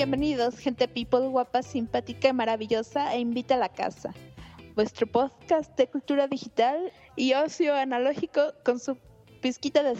bienvenidos, 0.00 0.56
gente 0.56 0.88
people 0.88 1.28
guapa, 1.28 1.62
simpática 1.62 2.28
y 2.28 2.32
maravillosa, 2.32 3.14
e 3.14 3.18
invita 3.18 3.56
a 3.56 3.58
la 3.58 3.68
casa. 3.68 4.14
Vuestro 4.74 5.06
podcast 5.06 5.76
de 5.76 5.88
cultura 5.88 6.26
digital 6.26 6.90
y 7.16 7.34
ocio 7.34 7.74
analógico 7.74 8.40
con 8.64 8.78
su 8.78 8.96
pizquita 9.42 9.82
de 9.82 9.90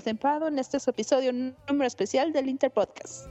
en 0.48 0.58
este 0.58 0.78
episodio 0.90 1.34
número 1.34 1.86
especial 1.86 2.32
del 2.32 2.48
Interpodcast. 2.48 3.26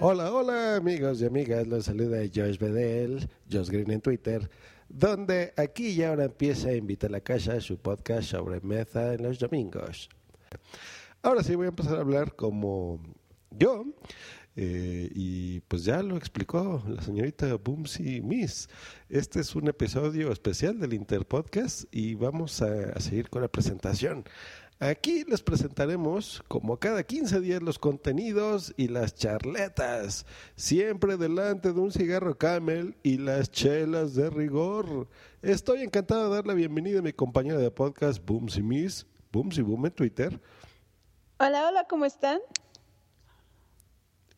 Hola, 0.00 0.32
hola 0.32 0.76
amigos 0.76 1.20
y 1.20 1.24
amigas, 1.24 1.66
los 1.66 1.86
saluda 1.86 2.18
Josh 2.32 2.56
Bedell, 2.56 3.28
Josh 3.50 3.68
Green 3.68 3.90
en 3.90 4.00
Twitter, 4.00 4.48
donde 4.88 5.52
aquí 5.56 5.88
y 5.88 6.04
ahora 6.04 6.26
empieza 6.26 6.68
a 6.68 6.76
invitar 6.76 7.10
a 7.10 7.14
la 7.14 7.20
casa 7.20 7.60
su 7.60 7.78
podcast 7.78 8.30
sobre 8.30 8.60
meza 8.60 9.14
en 9.14 9.24
los 9.24 9.40
domingos. 9.40 10.08
Ahora 11.20 11.42
sí 11.42 11.56
voy 11.56 11.66
a 11.66 11.70
empezar 11.70 11.96
a 11.96 12.02
hablar 12.02 12.36
como 12.36 13.00
yo, 13.50 13.86
eh, 14.54 15.10
y 15.14 15.60
pues 15.62 15.84
ya 15.84 16.00
lo 16.02 16.16
explicó 16.16 16.80
la 16.88 17.02
señorita 17.02 17.52
Boomsy 17.56 18.20
Miss. 18.20 18.68
Este 19.08 19.40
es 19.40 19.56
un 19.56 19.66
episodio 19.66 20.30
especial 20.30 20.78
del 20.78 20.94
Interpodcast 20.94 21.84
y 21.90 22.14
vamos 22.14 22.62
a 22.62 23.00
seguir 23.00 23.30
con 23.30 23.42
la 23.42 23.48
presentación. 23.48 24.24
Aquí 24.80 25.24
les 25.24 25.42
presentaremos, 25.42 26.40
como 26.46 26.76
cada 26.76 27.02
15 27.02 27.40
días, 27.40 27.60
los 27.60 27.80
contenidos 27.80 28.72
y 28.76 28.86
las 28.86 29.12
charletas, 29.12 30.24
siempre 30.54 31.16
delante 31.16 31.72
de 31.72 31.80
un 31.80 31.90
cigarro 31.90 32.38
camel 32.38 32.96
y 33.02 33.18
las 33.18 33.50
chelas 33.50 34.14
de 34.14 34.30
rigor. 34.30 35.08
Estoy 35.42 35.82
encantado 35.82 36.30
de 36.30 36.36
dar 36.36 36.46
la 36.46 36.54
bienvenida 36.54 37.00
a 37.00 37.02
mi 37.02 37.12
compañera 37.12 37.58
de 37.58 37.72
podcast, 37.72 38.24
Booms 38.24 38.56
y 38.56 38.62
Miss, 38.62 39.04
Booms 39.32 39.58
y 39.58 39.62
Boom 39.62 39.86
en 39.86 39.92
Twitter. 39.92 40.40
Hola, 41.40 41.66
hola, 41.66 41.84
¿cómo 41.88 42.04
están? 42.04 42.38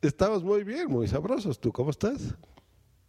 Estamos 0.01 0.43
muy 0.43 0.65
bien, 0.65 0.91
muy 0.91 1.07
sabrosos. 1.07 1.61
¿Tú 1.61 1.71
cómo 1.71 1.91
estás? 1.91 2.35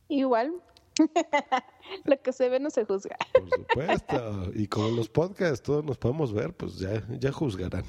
Igual, 0.10 0.52
Lo 2.06 2.22
que 2.22 2.34
se 2.34 2.50
ve 2.50 2.60
no 2.60 2.70
se 2.70 2.86
juzga. 2.86 3.18
Por 3.34 3.50
supuesto. 3.50 4.52
Y 4.54 4.68
como 4.68 4.90
los 4.90 5.10
podcasts 5.10 5.62
todos 5.62 5.84
nos 5.84 5.98
podemos 5.98 6.34
ver, 6.34 6.54
pues 6.54 6.78
ya, 6.78 7.04
ya 7.20 7.32
juzgarán. 7.32 7.86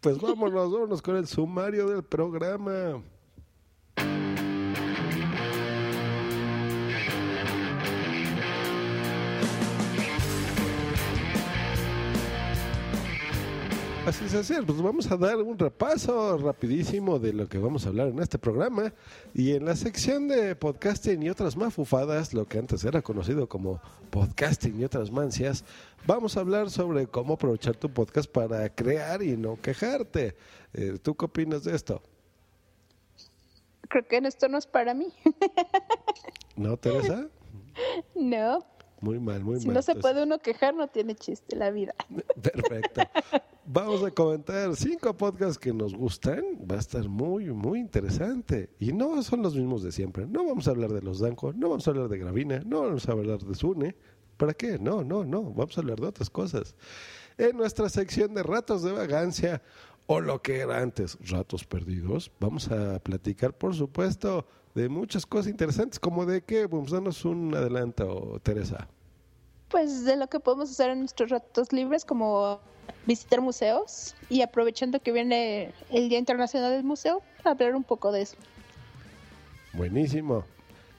Pues 0.00 0.18
vámonos, 0.20 0.72
vámonos 0.72 1.02
con 1.02 1.16
el 1.16 1.26
sumario 1.26 1.88
del 1.88 2.04
programa. 2.04 3.02
Así 14.06 14.24
es, 14.24 14.34
así 14.34 14.52
es. 14.52 14.64
Pues 14.64 14.80
vamos 14.80 15.10
a 15.10 15.16
dar 15.16 15.38
un 15.38 15.58
repaso 15.58 16.38
rapidísimo 16.38 17.18
de 17.18 17.32
lo 17.32 17.48
que 17.48 17.58
vamos 17.58 17.84
a 17.84 17.88
hablar 17.88 18.06
en 18.06 18.20
este 18.20 18.38
programa. 18.38 18.92
Y 19.34 19.54
en 19.54 19.64
la 19.64 19.74
sección 19.74 20.28
de 20.28 20.54
podcasting 20.54 21.24
y 21.24 21.28
otras 21.28 21.56
mafufadas, 21.56 22.32
lo 22.32 22.46
que 22.46 22.60
antes 22.60 22.84
era 22.84 23.02
conocido 23.02 23.48
como 23.48 23.80
podcasting 24.10 24.80
y 24.80 24.84
otras 24.84 25.10
mancias, 25.10 25.64
vamos 26.06 26.36
a 26.36 26.40
hablar 26.40 26.70
sobre 26.70 27.08
cómo 27.08 27.34
aprovechar 27.34 27.74
tu 27.74 27.90
podcast 27.90 28.30
para 28.30 28.68
crear 28.68 29.24
y 29.24 29.36
no 29.36 29.60
quejarte. 29.60 30.36
Eh, 30.72 30.98
¿Tú 31.02 31.16
qué 31.16 31.24
opinas 31.24 31.64
de 31.64 31.74
esto? 31.74 32.00
Creo 33.88 34.06
que 34.06 34.18
esto 34.18 34.48
no 34.48 34.56
es 34.56 34.68
para 34.68 34.94
mí. 34.94 35.12
¿No, 36.54 36.76
Teresa? 36.76 37.26
No. 38.14 38.64
Muy 39.00 39.18
mal, 39.18 39.44
muy 39.44 39.54
mal. 39.54 39.62
Si 39.62 39.68
no 39.68 39.82
se 39.82 39.94
puede 39.94 40.22
uno 40.22 40.38
quejar, 40.38 40.74
no 40.74 40.88
tiene 40.88 41.14
chiste 41.14 41.56
la 41.56 41.70
vida. 41.70 41.94
Perfecto. 42.42 43.02
Vamos 43.66 44.02
a 44.04 44.10
comentar 44.10 44.74
cinco 44.76 45.16
podcasts 45.16 45.58
que 45.58 45.72
nos 45.72 45.94
gustan. 45.94 46.44
Va 46.70 46.76
a 46.76 46.78
estar 46.78 47.08
muy, 47.08 47.46
muy 47.46 47.80
interesante. 47.80 48.70
Y 48.78 48.92
no 48.92 49.22
son 49.22 49.42
los 49.42 49.54
mismos 49.54 49.82
de 49.82 49.92
siempre. 49.92 50.26
No 50.26 50.46
vamos 50.46 50.68
a 50.68 50.70
hablar 50.70 50.92
de 50.92 51.02
los 51.02 51.18
Danco, 51.18 51.52
no 51.52 51.68
vamos 51.68 51.86
a 51.86 51.90
hablar 51.90 52.08
de 52.08 52.18
Gravina, 52.18 52.62
no 52.64 52.82
vamos 52.82 53.08
a 53.08 53.12
hablar 53.12 53.40
de 53.40 53.54
Sune. 53.54 53.96
¿Para 54.36 54.54
qué? 54.54 54.78
No, 54.78 55.02
no, 55.02 55.24
no. 55.24 55.42
Vamos 55.42 55.76
a 55.76 55.80
hablar 55.80 55.98
de 55.98 56.06
otras 56.06 56.30
cosas. 56.30 56.76
En 57.38 57.56
nuestra 57.56 57.88
sección 57.88 58.34
de 58.34 58.42
ratos 58.42 58.82
de 58.82 58.92
vagancia, 58.92 59.62
o 60.06 60.20
lo 60.20 60.40
que 60.40 60.60
era 60.60 60.80
antes, 60.80 61.18
ratos 61.28 61.64
perdidos, 61.64 62.30
vamos 62.40 62.70
a 62.70 62.98
platicar, 63.00 63.52
por 63.52 63.74
supuesto, 63.74 64.46
de 64.74 64.88
muchas 64.88 65.26
cosas 65.26 65.48
interesantes, 65.48 65.98
como 65.98 66.26
de 66.26 66.42
qué, 66.42 66.66
vamos 66.66 66.92
a 66.92 66.96
darnos 66.96 67.24
un 67.24 67.54
adelanto, 67.54 68.40
Teresa. 68.42 68.88
Pues 69.68 70.04
de 70.04 70.16
lo 70.16 70.28
que 70.28 70.38
podemos 70.38 70.70
hacer 70.70 70.90
en 70.90 71.00
nuestros 71.00 71.30
ratos 71.30 71.72
libres, 71.72 72.04
como 72.04 72.60
visitar 73.06 73.40
museos 73.40 74.14
y 74.28 74.42
aprovechando 74.42 75.00
que 75.00 75.12
viene 75.12 75.72
el 75.90 76.08
Día 76.08 76.18
Internacional 76.18 76.72
del 76.72 76.84
Museo, 76.84 77.22
hablar 77.44 77.74
un 77.74 77.84
poco 77.84 78.12
de 78.12 78.22
eso. 78.22 78.36
Buenísimo. 79.72 80.44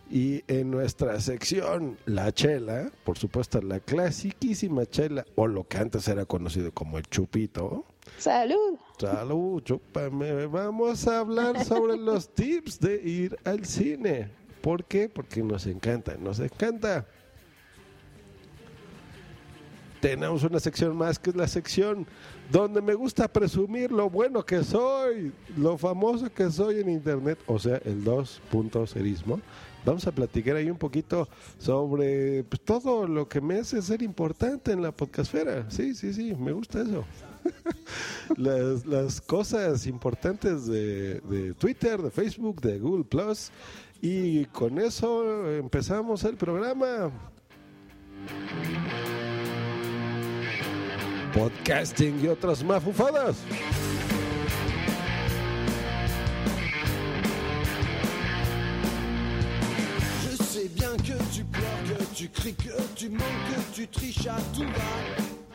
Y 0.09 0.43
en 0.47 0.71
nuestra 0.71 1.19
sección, 1.19 1.97
la 2.05 2.31
chela, 2.31 2.91
por 3.03 3.17
supuesto, 3.17 3.61
la 3.61 3.79
clasiquísima 3.79 4.85
chela, 4.85 5.25
o 5.35 5.47
lo 5.47 5.67
que 5.67 5.77
antes 5.77 6.07
era 6.07 6.25
conocido 6.25 6.71
como 6.73 6.97
el 6.97 7.05
chupito. 7.07 7.85
Salud. 8.17 8.77
Salud, 8.99 9.61
chúpame. 9.63 10.45
Vamos 10.47 11.07
a 11.07 11.19
hablar 11.19 11.63
sobre 11.63 11.97
los 11.97 12.33
tips 12.33 12.79
de 12.79 13.01
ir 13.01 13.37
al 13.43 13.65
cine. 13.65 14.29
¿Por 14.61 14.83
qué? 14.83 15.07
Porque 15.07 15.43
nos 15.43 15.65
encanta, 15.65 16.15
nos 16.17 16.39
encanta. 16.39 17.05
Tenemos 19.99 20.43
una 20.43 20.59
sección 20.59 20.95
más 20.95 21.17
que 21.17 21.31
es 21.31 21.35
la 21.35 21.47
sección 21.47 22.05
donde 22.51 22.81
me 22.81 22.93
gusta 22.93 23.27
presumir 23.27 23.91
lo 23.91 24.09
bueno 24.09 24.45
que 24.45 24.63
soy, 24.63 25.31
lo 25.57 25.77
famoso 25.77 26.31
que 26.31 26.51
soy 26.51 26.79
en 26.79 26.89
internet, 26.89 27.39
o 27.47 27.57
sea, 27.57 27.77
el 27.83 28.03
2.0ismo. 28.03 29.41
Vamos 29.85 30.05
a 30.05 30.11
platicar 30.11 30.57
ahí 30.57 30.69
un 30.69 30.77
poquito 30.77 31.27
sobre 31.57 32.43
pues, 32.43 32.61
todo 32.61 33.07
lo 33.07 33.27
que 33.27 33.39
me 33.39 33.59
hace 33.59 33.81
ser 33.81 34.01
importante 34.01 34.71
en 34.71 34.81
la 34.81 34.91
podcastfera. 34.91 35.69
Sí, 35.71 35.95
sí, 35.95 36.13
sí, 36.13 36.35
me 36.35 36.51
gusta 36.51 36.81
eso. 36.81 37.05
las, 38.37 38.85
las, 38.85 39.21
cosas 39.21 39.87
importantes 39.87 40.67
de, 40.67 41.21
de, 41.21 41.53
Twitter, 41.53 42.01
de 42.01 42.11
Facebook, 42.11 42.61
de 42.61 42.79
Google 42.79 43.03
Plus. 43.03 43.51
Y 44.01 44.45
con 44.45 44.77
eso 44.79 45.49
empezamos 45.51 46.23
el 46.23 46.35
programa. 46.35 47.11
Podcasting 51.33 52.23
y 52.23 52.27
otras 52.27 52.63
mafufadas. 52.63 53.37
Tu 62.17 62.27
cries, 62.29 62.55
que 62.55 62.69
tu 62.95 63.11
manques, 63.11 63.75
que 63.75 63.85
tu. 63.85 65.46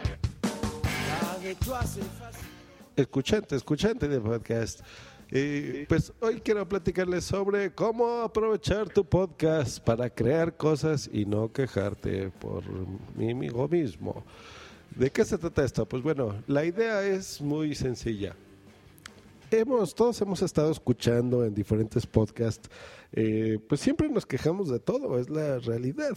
Escuchante, 2.95 3.57
escuchante 3.57 4.07
de 4.07 4.21
podcast. 4.21 4.81
Y 5.29 5.87
pues 5.87 6.13
hoy 6.21 6.41
quiero 6.41 6.69
platicarles 6.69 7.25
sobre 7.25 7.73
cómo 7.75 8.21
aprovechar 8.21 8.89
tu 8.91 9.05
podcast 9.05 9.81
para 9.81 10.09
crear 10.09 10.57
cosas 10.57 11.11
y 11.13 11.25
no 11.25 11.51
quejarte 11.51 12.31
por 12.31 12.63
mí 13.17 13.35
mismo. 13.35 14.23
¿De 14.95 15.11
qué 15.11 15.25
se 15.25 15.37
trata 15.37 15.65
esto? 15.65 15.85
Pues 15.85 16.03
bueno, 16.03 16.37
la 16.47 16.65
idea 16.65 17.03
es 17.03 17.41
muy 17.41 17.75
sencilla. 17.75 18.37
Hemos, 19.51 19.95
todos 19.95 20.21
hemos 20.21 20.43
estado 20.43 20.71
escuchando 20.71 21.45
en 21.45 21.55
diferentes 21.55 22.07
podcasts, 22.07 22.71
eh, 23.13 23.59
pues 23.69 23.81
siempre 23.81 24.09
nos 24.09 24.25
quejamos 24.25 24.69
de 24.71 24.81
todo, 24.81 25.19
es 25.19 25.29
la 25.29 25.59
realidad. 25.59 26.17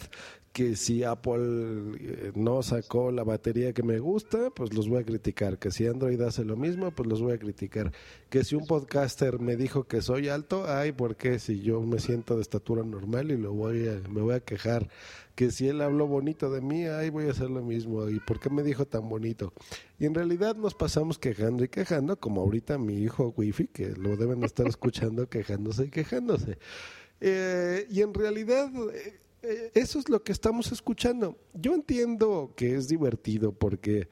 Que 0.54 0.78
si 0.78 1.04
Apple 1.04 1.98
eh, 2.00 2.32
no 2.34 2.64
sacó 2.64 3.12
la 3.12 3.26
batería 3.26 3.74
que 3.74 3.84
me 3.84 4.00
gusta, 4.00 4.50
pues 4.52 4.74
los 4.74 4.88
voy 4.88 5.02
a 5.02 5.06
criticar. 5.06 5.60
Que 5.60 5.70
si 5.70 5.86
Android 5.86 6.22
hace 6.22 6.46
lo 6.46 6.56
mismo, 6.56 6.92
pues 6.92 7.10
los 7.10 7.22
voy 7.22 7.34
a 7.34 7.38
criticar. 7.38 7.92
Que 8.30 8.46
si 8.46 8.56
un 8.56 8.66
podcaster 8.66 9.40
me 9.40 9.58
dijo 9.58 9.84
que 9.84 10.02
soy 10.02 10.30
alto, 10.30 10.66
ay, 10.68 10.94
¿por 10.94 11.18
qué? 11.18 11.40
Si 11.40 11.60
yo 11.60 11.82
me 11.82 12.00
siento 12.00 12.36
de 12.36 12.42
estatura 12.42 12.84
normal 12.84 13.32
y 13.32 13.38
lo 13.38 13.52
voy 13.54 13.88
a, 13.90 14.02
me 14.10 14.22
voy 14.22 14.36
a 14.36 14.40
quejar 14.40 14.88
que 15.36 15.52
si 15.52 15.68
él 15.68 15.82
habló 15.82 16.08
bonito 16.08 16.50
de 16.50 16.62
mí, 16.62 16.86
ay, 16.86 17.10
voy 17.10 17.28
a 17.28 17.32
hacer 17.32 17.50
lo 17.50 17.62
mismo. 17.62 18.10
¿Y 18.10 18.20
por 18.20 18.40
qué 18.40 18.50
me 18.50 18.64
dijo 18.64 18.86
tan 18.86 19.08
bonito? 19.10 19.54
Y 20.00 20.06
en 20.06 20.14
realidad 20.14 20.56
nos 20.56 20.74
pasamos 20.74 21.20
quejando 21.20 21.64
y 21.64 21.68
quejando, 21.68 22.18
como 22.18 22.42
ahorita 22.42 22.78
mi 22.78 23.02
hijo 23.02 23.34
Wifi, 23.36 23.68
que 23.68 23.90
lo 23.90 24.16
deben 24.16 24.44
estar 24.44 24.68
escuchando 24.68 25.30
quejándose 25.30 25.86
y 25.86 25.90
quejándose. 25.90 26.58
Eh, 27.20 27.86
y 27.90 28.02
en 28.02 28.14
realidad 28.14 28.72
eh, 29.44 29.72
eso 29.74 30.00
es 30.00 30.10
lo 30.10 30.24
que 30.24 30.32
estamos 30.32 30.72
escuchando. 30.72 31.38
Yo 31.54 31.76
entiendo 31.76 32.54
que 32.56 32.76
es 32.76 32.88
divertido 32.88 33.52
porque 33.52 34.08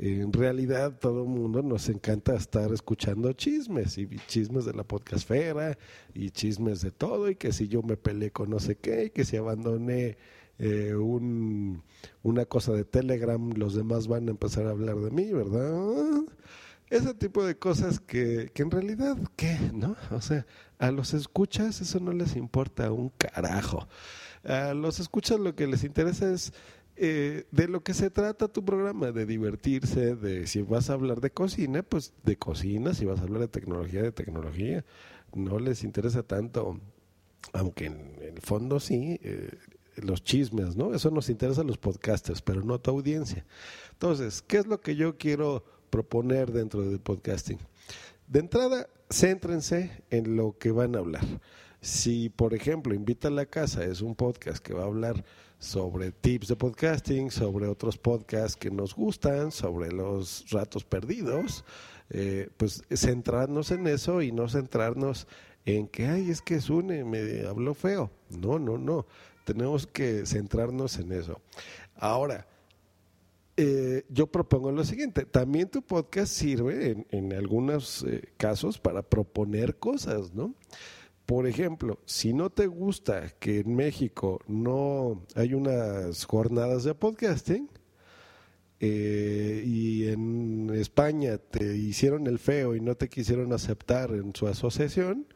En 0.00 0.32
realidad 0.32 0.96
todo 1.00 1.24
el 1.24 1.28
mundo 1.28 1.60
nos 1.60 1.88
encanta 1.88 2.36
estar 2.36 2.72
escuchando 2.72 3.32
chismes 3.32 3.98
y 3.98 4.08
chismes 4.28 4.64
de 4.64 4.72
la 4.72 4.84
podcastfera 4.84 5.76
y 6.14 6.30
chismes 6.30 6.82
de 6.82 6.92
todo 6.92 7.28
y 7.28 7.34
que 7.34 7.52
si 7.52 7.66
yo 7.66 7.82
me 7.82 7.96
peleé 7.96 8.30
con 8.30 8.48
no 8.48 8.60
sé 8.60 8.76
qué 8.76 9.06
y 9.06 9.10
que 9.10 9.24
si 9.24 9.36
abandoné 9.36 10.16
eh, 10.58 10.94
un, 10.94 11.82
una 12.22 12.44
cosa 12.44 12.72
de 12.72 12.84
Telegram 12.84 13.52
los 13.54 13.74
demás 13.74 14.08
van 14.08 14.28
a 14.28 14.32
empezar 14.32 14.66
a 14.66 14.70
hablar 14.70 14.96
de 14.96 15.10
mí, 15.10 15.32
¿verdad? 15.32 16.22
Ese 16.90 17.14
tipo 17.14 17.44
de 17.44 17.58
cosas 17.58 18.00
que, 18.00 18.50
que 18.54 18.62
en 18.62 18.70
realidad, 18.70 19.16
¿qué? 19.36 19.58
¿No? 19.74 19.96
O 20.10 20.20
sea, 20.20 20.46
a 20.78 20.90
los 20.90 21.14
escuchas 21.14 21.80
eso 21.80 22.00
no 22.00 22.12
les 22.12 22.36
importa 22.36 22.90
un 22.92 23.10
carajo. 23.10 23.88
A 24.44 24.72
los 24.74 25.00
escuchas 25.00 25.38
lo 25.38 25.54
que 25.54 25.66
les 25.66 25.84
interesa 25.84 26.32
es 26.32 26.52
eh, 27.00 27.44
de 27.52 27.68
lo 27.68 27.84
que 27.84 27.94
se 27.94 28.10
trata 28.10 28.48
tu 28.48 28.64
programa, 28.64 29.12
de 29.12 29.24
divertirse, 29.24 30.16
de 30.16 30.48
si 30.48 30.62
vas 30.62 30.90
a 30.90 30.94
hablar 30.94 31.20
de 31.20 31.30
cocina, 31.30 31.84
pues 31.84 32.12
de 32.24 32.36
cocina, 32.36 32.92
si 32.92 33.04
vas 33.04 33.20
a 33.20 33.22
hablar 33.22 33.42
de 33.42 33.48
tecnología, 33.48 34.02
de 34.02 34.10
tecnología. 34.10 34.84
No 35.32 35.60
les 35.60 35.84
interesa 35.84 36.24
tanto, 36.24 36.80
aunque 37.52 37.86
en 37.86 38.16
el 38.20 38.40
fondo 38.40 38.80
sí, 38.80 39.20
eh, 39.22 39.50
los 40.02 40.22
chismes, 40.22 40.76
¿no? 40.76 40.94
Eso 40.94 41.10
nos 41.10 41.28
interesa 41.28 41.62
a 41.62 41.64
los 41.64 41.78
podcasters, 41.78 42.42
pero 42.42 42.62
no 42.62 42.74
a 42.74 42.82
tu 42.82 42.90
audiencia. 42.90 43.44
Entonces, 43.92 44.42
¿qué 44.42 44.58
es 44.58 44.66
lo 44.66 44.80
que 44.80 44.96
yo 44.96 45.16
quiero 45.16 45.64
proponer 45.90 46.52
dentro 46.52 46.82
del 46.82 47.00
podcasting? 47.00 47.58
De 48.26 48.40
entrada, 48.40 48.88
céntrense 49.10 50.02
en 50.10 50.36
lo 50.36 50.56
que 50.58 50.70
van 50.70 50.94
a 50.94 50.98
hablar. 50.98 51.24
Si, 51.80 52.28
por 52.28 52.54
ejemplo, 52.54 52.94
Invita 52.94 53.28
a 53.28 53.30
la 53.30 53.46
Casa 53.46 53.84
es 53.84 54.00
un 54.00 54.14
podcast 54.14 54.58
que 54.58 54.74
va 54.74 54.82
a 54.82 54.86
hablar 54.86 55.24
sobre 55.58 56.12
tips 56.12 56.48
de 56.48 56.56
podcasting, 56.56 57.30
sobre 57.30 57.66
otros 57.66 57.98
podcasts 57.98 58.56
que 58.56 58.70
nos 58.70 58.94
gustan, 58.94 59.50
sobre 59.50 59.92
los 59.92 60.44
ratos 60.50 60.84
perdidos, 60.84 61.64
eh, 62.10 62.48
pues 62.56 62.82
centrarnos 62.94 63.70
en 63.70 63.86
eso 63.86 64.22
y 64.22 64.32
no 64.32 64.48
centrarnos 64.48 65.26
en 65.64 65.88
que, 65.88 66.06
ay, 66.06 66.30
es 66.30 66.40
que 66.40 66.60
Sune 66.60 67.04
me 67.04 67.46
habló 67.46 67.74
feo. 67.74 68.10
No, 68.30 68.58
no, 68.58 68.78
no. 68.78 69.06
Tenemos 69.48 69.86
que 69.86 70.26
centrarnos 70.26 70.98
en 70.98 71.10
eso. 71.10 71.40
Ahora, 71.96 72.46
eh, 73.56 74.04
yo 74.10 74.26
propongo 74.26 74.70
lo 74.70 74.84
siguiente, 74.84 75.24
también 75.24 75.70
tu 75.70 75.80
podcast 75.80 76.30
sirve 76.30 77.06
en, 77.08 77.32
algunos 77.32 78.04
eh, 78.06 78.28
casos 78.36 78.76
para 78.76 79.00
proponer 79.00 79.76
cosas, 79.78 80.34
¿no? 80.34 80.54
Por 81.24 81.46
ejemplo, 81.46 81.98
si 82.04 82.34
no 82.34 82.50
te 82.50 82.66
gusta 82.66 83.30
que 83.38 83.60
en 83.60 83.74
México 83.74 84.38
no 84.46 85.24
hay 85.34 85.54
unas 85.54 86.26
jornadas 86.26 86.84
de 86.84 86.94
podcasting 86.94 87.70
eh, 88.80 89.62
y 89.64 90.08
en 90.08 90.68
España 90.74 91.38
te 91.38 91.74
hicieron 91.74 92.26
el 92.26 92.38
feo 92.38 92.76
y 92.76 92.82
no 92.82 92.96
te 92.96 93.08
quisieron 93.08 93.54
aceptar 93.54 94.10
en 94.10 94.34
su 94.36 94.46
asociación, 94.46 95.26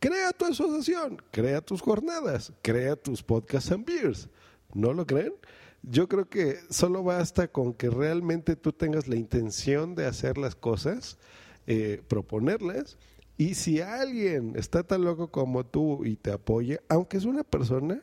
crea 0.00 0.32
tu 0.32 0.46
asociación, 0.46 1.22
crea 1.30 1.60
tus 1.60 1.80
jornadas, 1.80 2.52
crea 2.62 2.96
tus 2.96 3.22
podcasts 3.22 3.70
and 3.70 3.86
beers. 3.86 4.28
¿No 4.74 4.92
lo 4.92 5.06
creen? 5.06 5.34
Yo 5.82 6.08
creo 6.08 6.28
que 6.28 6.58
solo 6.70 7.02
basta 7.02 7.48
con 7.48 7.74
que 7.74 7.88
realmente 7.90 8.56
tú 8.56 8.72
tengas 8.72 9.06
la 9.08 9.16
intención 9.16 9.94
de 9.94 10.06
hacer 10.06 10.38
las 10.38 10.54
cosas, 10.54 11.18
eh, 11.66 12.02
proponerlas 12.08 12.98
y 13.36 13.54
si 13.54 13.80
alguien 13.80 14.52
está 14.56 14.82
tan 14.82 15.04
loco 15.04 15.30
como 15.30 15.64
tú 15.64 16.04
y 16.04 16.16
te 16.16 16.30
apoya, 16.30 16.80
aunque 16.88 17.16
es 17.16 17.24
una 17.24 17.42
persona, 17.42 18.02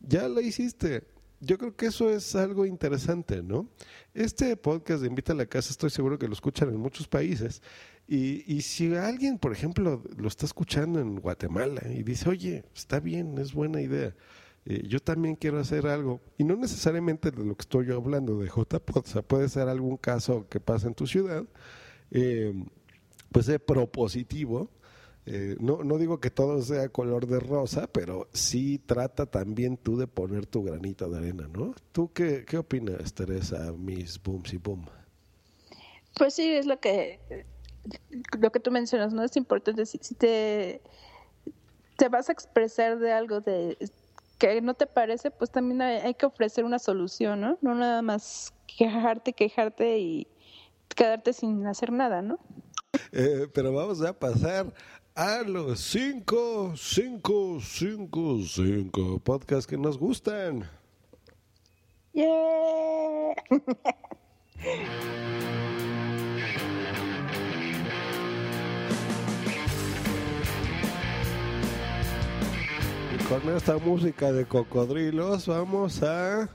ya 0.00 0.28
lo 0.28 0.40
hiciste. 0.40 1.04
Yo 1.40 1.58
creo 1.58 1.76
que 1.76 1.86
eso 1.86 2.08
es 2.08 2.34
algo 2.34 2.64
interesante, 2.64 3.42
¿no? 3.42 3.68
Este 4.14 4.56
podcast 4.56 5.02
de 5.02 5.08
Invita 5.08 5.34
a 5.34 5.36
la 5.36 5.44
Casa 5.44 5.70
estoy 5.70 5.90
seguro 5.90 6.18
que 6.18 6.26
lo 6.26 6.32
escuchan 6.32 6.70
en 6.70 6.78
muchos 6.78 7.06
países. 7.06 7.60
Y, 8.08 8.44
y 8.52 8.62
si 8.62 8.94
alguien, 8.94 9.38
por 9.38 9.52
ejemplo, 9.52 10.02
lo 10.16 10.28
está 10.28 10.46
escuchando 10.46 11.00
en 11.00 11.16
Guatemala 11.16 11.82
y 11.88 12.02
dice, 12.02 12.28
oye, 12.28 12.64
está 12.74 13.00
bien, 13.00 13.36
es 13.38 13.52
buena 13.52 13.80
idea, 13.80 14.14
eh, 14.64 14.82
yo 14.86 15.00
también 15.00 15.36
quiero 15.36 15.58
hacer 15.58 15.86
algo. 15.86 16.20
Y 16.38 16.44
no 16.44 16.56
necesariamente 16.56 17.30
de 17.30 17.44
lo 17.44 17.56
que 17.56 17.62
estoy 17.62 17.86
yo 17.86 17.96
hablando 17.96 18.38
de 18.38 18.48
JPod, 18.48 18.98
o 18.98 19.06
sea, 19.06 19.22
puede 19.22 19.48
ser 19.48 19.68
algún 19.68 19.96
caso 19.96 20.48
que 20.48 20.60
pasa 20.60 20.86
en 20.88 20.94
tu 20.94 21.06
ciudad. 21.06 21.44
Eh, 22.10 22.52
pues 23.32 23.46
de 23.46 23.58
propositivo. 23.58 24.70
Eh, 25.26 25.56
no, 25.58 25.82
digo 25.98 26.20
que 26.20 26.30
todo 26.30 26.62
sea 26.62 26.88
color 26.88 27.26
de 27.26 27.40
rosa, 27.40 27.88
pero 27.88 28.28
sí 28.32 28.78
trata 28.78 29.26
también 29.26 29.76
tú 29.76 29.96
de 29.96 30.06
poner 30.06 30.46
tu 30.46 30.62
granito 30.62 31.08
de 31.10 31.18
arena, 31.18 31.48
¿no? 31.52 31.74
¿Tú 31.90 32.12
qué, 32.12 32.44
qué 32.44 32.58
opinas, 32.58 33.12
Teresa, 33.12 33.72
Miss 33.72 34.22
Boom 34.22 34.44
y 34.52 34.56
Boom? 34.56 34.86
Pues 36.14 36.34
sí, 36.34 36.52
es 36.52 36.66
lo 36.66 36.78
que 36.78 37.18
lo 38.38 38.52
que 38.52 38.60
tú 38.60 38.70
mencionas, 38.70 39.12
¿no? 39.12 39.22
Es 39.22 39.36
importante 39.36 39.86
si, 39.86 39.98
si 40.00 40.14
te, 40.14 40.80
te 41.96 42.08
vas 42.08 42.28
a 42.28 42.32
expresar 42.32 42.98
de 42.98 43.12
algo 43.12 43.40
de 43.40 43.76
que 44.38 44.60
no 44.60 44.74
te 44.74 44.86
parece, 44.86 45.30
pues 45.30 45.50
también 45.50 45.80
hay, 45.82 45.98
hay 45.98 46.14
que 46.14 46.26
ofrecer 46.26 46.64
una 46.64 46.78
solución, 46.78 47.40
¿no? 47.40 47.58
No 47.62 47.74
nada 47.74 48.02
más 48.02 48.52
quejarte, 48.66 49.32
quejarte 49.32 49.98
y 49.98 50.26
quedarte 50.94 51.32
sin 51.32 51.66
hacer 51.66 51.92
nada, 51.92 52.22
¿no? 52.22 52.38
Eh, 53.12 53.48
pero 53.52 53.72
vamos 53.72 54.02
a 54.02 54.18
pasar 54.18 54.72
a 55.14 55.42
los 55.42 55.80
cinco, 55.80 56.74
cinco, 56.76 57.58
cinco, 57.60 58.38
cinco 58.42 59.18
podcasts 59.20 59.66
que 59.66 59.78
nos 59.78 59.98
gustan. 59.98 60.68
Yeah. 62.12 63.34
con 73.28 73.56
esta 73.56 73.76
música 73.78 74.32
de 74.32 74.46
cocodrilos 74.46 75.46
vamos 75.48 76.02
a 76.02 76.48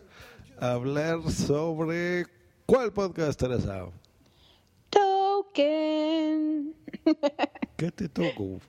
hablar 0.60 1.30
sobre 1.30 2.26
cuál 2.66 2.94
podcast, 2.94 3.40
Teresa. 3.40 3.86
Token. 4.90 6.74
¿Qué 7.78 7.92
te 7.92 8.08
tocó? 8.10 8.60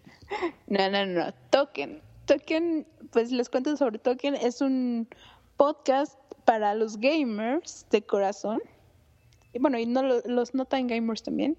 No, 0.67 0.91
no, 0.91 1.07
no. 1.07 1.33
Token. 1.51 2.01
Token, 2.27 2.87
pues 3.11 3.31
les 3.31 3.49
cuento 3.49 3.77
sobre 3.77 3.99
Token. 3.99 4.35
Es 4.35 4.61
un 4.61 5.09
podcast 5.57 6.19
para 6.45 6.75
los 6.75 6.97
gamers 6.99 7.87
de 7.91 8.03
corazón. 8.03 8.61
Y 9.53 9.59
bueno, 9.59 9.79
y 9.79 9.87
no 9.87 10.03
lo- 10.03 10.23
los 10.25 10.55
no 10.55 10.65
tan 10.65 10.87
gamers 10.87 11.23
también. 11.23 11.57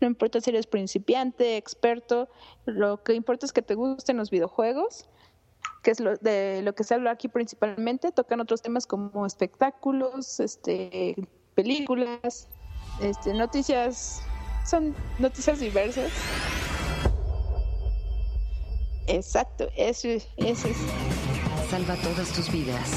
No 0.00 0.06
importa 0.06 0.40
si 0.40 0.50
eres 0.50 0.66
principiante, 0.66 1.56
experto. 1.56 2.28
Lo 2.64 3.02
que 3.02 3.14
importa 3.14 3.46
es 3.46 3.52
que 3.52 3.62
te 3.62 3.74
gusten 3.74 4.16
los 4.16 4.30
videojuegos 4.30 5.08
que 5.86 5.92
es 5.92 6.00
lo, 6.00 6.16
de 6.16 6.62
lo 6.64 6.74
que 6.74 6.82
se 6.82 6.94
habla 6.94 7.12
aquí 7.12 7.28
principalmente, 7.28 8.10
tocan 8.10 8.40
otros 8.40 8.60
temas 8.60 8.88
como 8.88 9.24
espectáculos, 9.24 10.40
este, 10.40 11.14
películas, 11.54 12.48
este, 13.00 13.32
noticias, 13.34 14.20
son 14.68 14.96
noticias 15.20 15.60
diversas. 15.60 16.10
Exacto, 19.06 19.68
eso, 19.76 20.08
es- 20.08 20.26
eso 20.38 20.66
es. 20.66 20.76
Salva 21.70 21.94
todas 22.02 22.32
tus 22.32 22.50
vidas. 22.50 22.90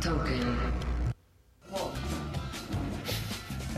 Token. 0.00 0.49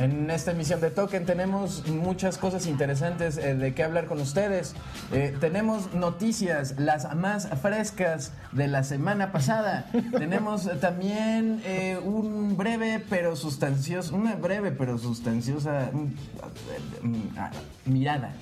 En 0.02 0.28
esta 0.30 0.50
emisión 0.50 0.80
de 0.80 0.90
Token 0.90 1.24
tenemos 1.24 1.86
muchas 1.86 2.36
cosas 2.36 2.66
interesantes 2.66 3.38
eh, 3.38 3.54
de 3.54 3.72
qué 3.72 3.84
hablar 3.84 4.06
con 4.06 4.20
ustedes. 4.20 4.74
Eh, 5.12 5.32
tenemos 5.38 5.94
noticias, 5.94 6.74
las 6.76 7.14
más 7.14 7.48
frescas 7.60 8.32
de 8.50 8.66
la 8.66 8.82
semana 8.82 9.30
pasada. 9.30 9.86
tenemos 10.18 10.68
también 10.80 11.62
eh, 11.64 12.00
un 12.02 12.56
breve 12.56 13.00
pero 13.08 13.36
sustancioso, 13.36 14.16
una 14.16 14.34
breve 14.34 14.72
pero 14.72 14.98
sustanciosa 14.98 15.90
mm, 15.92 17.06
mm, 17.06 17.38
ah, 17.38 17.50
mirada 17.84 18.32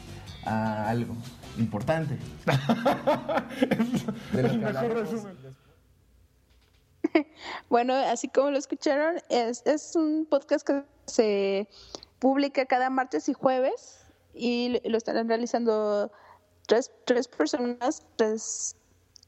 a 0.47 0.89
algo 0.89 1.15
importante. 1.59 2.17
De 4.33 4.43
lo 4.43 4.49
que. 4.49 5.40
Bueno, 7.69 7.95
así 7.95 8.29
como 8.29 8.51
lo 8.51 8.59
escucharon, 8.59 9.17
es, 9.29 9.63
es 9.67 9.97
un 9.97 10.27
podcast 10.27 10.67
que 10.67 10.85
se 11.07 11.69
publica 12.19 12.67
cada 12.67 12.91
martes 12.91 13.29
y 13.29 13.33
jueves 13.33 14.05
y 14.35 14.81
lo 14.89 14.97
están 14.97 15.27
realizando 15.29 16.11
tres, 16.67 16.91
tres 17.05 17.29
personas, 17.29 18.07
tres 18.17 18.77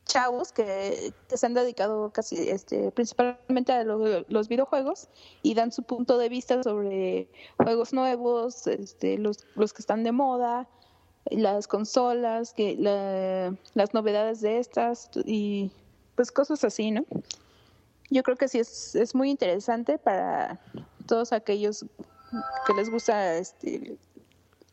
chavos 0.04 0.52
que, 0.52 1.12
se 1.28 1.46
han 1.46 1.54
dedicado 1.54 2.10
casi 2.12 2.48
este, 2.50 2.90
principalmente 2.90 3.72
a 3.72 3.84
lo- 3.84 4.24
los 4.28 4.48
videojuegos 4.48 5.08
y 5.42 5.54
dan 5.54 5.72
su 5.72 5.84
punto 5.84 6.18
de 6.18 6.28
vista 6.28 6.62
sobre 6.62 7.28
juegos 7.56 7.92
nuevos, 7.92 8.66
este, 8.66 9.16
los, 9.18 9.38
que 9.38 9.80
están 9.82 10.02
de 10.04 10.12
moda, 10.12 10.68
las 11.30 11.68
consolas, 11.68 12.52
que 12.52 12.76
la- 12.76 13.56
las 13.74 13.94
novedades 13.94 14.40
de 14.40 14.58
estas 14.58 15.08
y 15.24 15.70
pues 16.16 16.30
cosas 16.30 16.62
así, 16.64 16.90
¿no? 16.90 17.04
Yo 18.12 18.22
creo 18.22 18.36
que 18.36 18.48
sí 18.48 18.58
es, 18.58 18.94
es 18.94 19.14
muy 19.14 19.30
interesante 19.30 19.98
para 19.98 20.60
todos 21.06 21.32
aquellos 21.32 21.84
que 22.66 22.74
les 22.74 22.90
gusta 22.90 23.36
este 23.36 23.96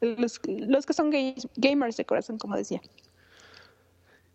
los, 0.01 0.39
los 0.45 0.85
que 0.85 0.93
son 0.93 1.11
ga- 1.11 1.49
gamers 1.55 1.97
de 1.97 2.05
corazón, 2.05 2.37
como 2.37 2.55
decía. 2.55 2.81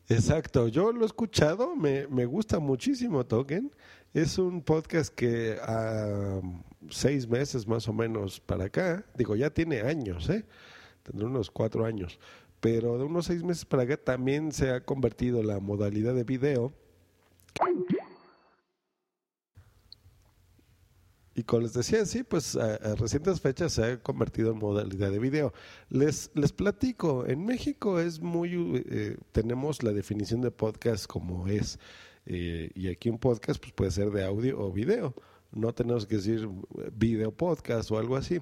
Exacto, 0.08 0.68
yo 0.68 0.92
lo 0.92 1.02
he 1.02 1.06
escuchado, 1.06 1.74
me, 1.74 2.06
me 2.08 2.26
gusta 2.26 2.58
muchísimo 2.58 3.24
Token. 3.24 3.70
Es 4.12 4.38
un 4.38 4.62
podcast 4.62 5.12
que 5.14 5.58
a 5.62 6.40
seis 6.90 7.26
meses 7.26 7.66
más 7.66 7.88
o 7.88 7.92
menos 7.92 8.38
para 8.40 8.66
acá, 8.66 9.04
digo, 9.16 9.34
ya 9.34 9.50
tiene 9.50 9.80
años, 9.80 10.28
¿eh? 10.28 10.44
Tendrá 11.02 11.26
unos 11.26 11.50
cuatro 11.50 11.84
años, 11.86 12.18
pero 12.60 12.98
de 12.98 13.04
unos 13.04 13.26
seis 13.26 13.42
meses 13.42 13.64
para 13.64 13.84
acá 13.84 13.96
también 13.96 14.52
se 14.52 14.70
ha 14.70 14.80
convertido 14.82 15.42
la 15.42 15.58
modalidad 15.60 16.14
de 16.14 16.24
video. 16.24 16.72
Y 21.34 21.42
como 21.42 21.62
les 21.62 21.72
decía, 21.72 22.06
sí, 22.06 22.22
pues 22.22 22.54
a, 22.56 22.74
a 22.74 22.94
recientes 22.94 23.40
fechas 23.40 23.72
se 23.72 23.84
ha 23.84 24.02
convertido 24.02 24.52
en 24.52 24.58
modalidad 24.58 25.10
de 25.10 25.18
video. 25.18 25.52
Les, 25.88 26.30
les 26.34 26.52
platico, 26.52 27.26
en 27.26 27.44
México 27.44 27.98
es 27.98 28.20
muy, 28.20 28.84
eh, 28.88 29.16
tenemos 29.32 29.82
la 29.82 29.92
definición 29.92 30.40
de 30.42 30.52
podcast 30.52 31.06
como 31.06 31.48
es, 31.48 31.78
eh, 32.26 32.70
y 32.74 32.88
aquí 32.88 33.10
un 33.10 33.18
podcast 33.18 33.60
pues 33.60 33.72
puede 33.72 33.90
ser 33.90 34.10
de 34.10 34.24
audio 34.24 34.60
o 34.60 34.72
video, 34.72 35.14
no 35.50 35.74
tenemos 35.74 36.06
que 36.06 36.16
decir 36.16 36.48
eh, 36.78 36.90
video 36.94 37.32
podcast 37.32 37.90
o 37.90 37.98
algo 37.98 38.16
así. 38.16 38.40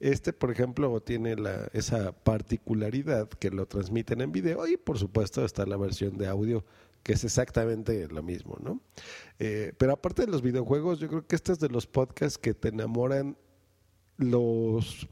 Este, 0.00 0.32
por 0.32 0.50
ejemplo, 0.50 1.00
tiene 1.00 1.36
la, 1.36 1.68
esa 1.72 2.12
particularidad 2.12 3.28
que 3.28 3.50
lo 3.50 3.66
transmiten 3.66 4.20
en 4.20 4.32
video 4.32 4.66
y 4.66 4.76
por 4.76 4.98
supuesto 4.98 5.44
está 5.44 5.64
la 5.66 5.76
versión 5.76 6.18
de 6.18 6.26
audio 6.26 6.64
que 7.04 7.12
es 7.12 7.22
exactamente 7.22 8.08
lo 8.08 8.22
mismo, 8.22 8.56
¿no? 8.60 8.80
Eh, 9.38 9.72
pero 9.78 9.92
aparte 9.92 10.22
de 10.24 10.32
los 10.32 10.42
videojuegos, 10.42 10.98
yo 10.98 11.08
creo 11.08 11.26
que 11.26 11.36
este 11.36 11.52
es 11.52 11.60
de 11.60 11.68
los 11.68 11.86
podcasts 11.86 12.38
que 12.38 12.54
te 12.54 12.68
enamoran 12.68 13.36
los 14.16 15.06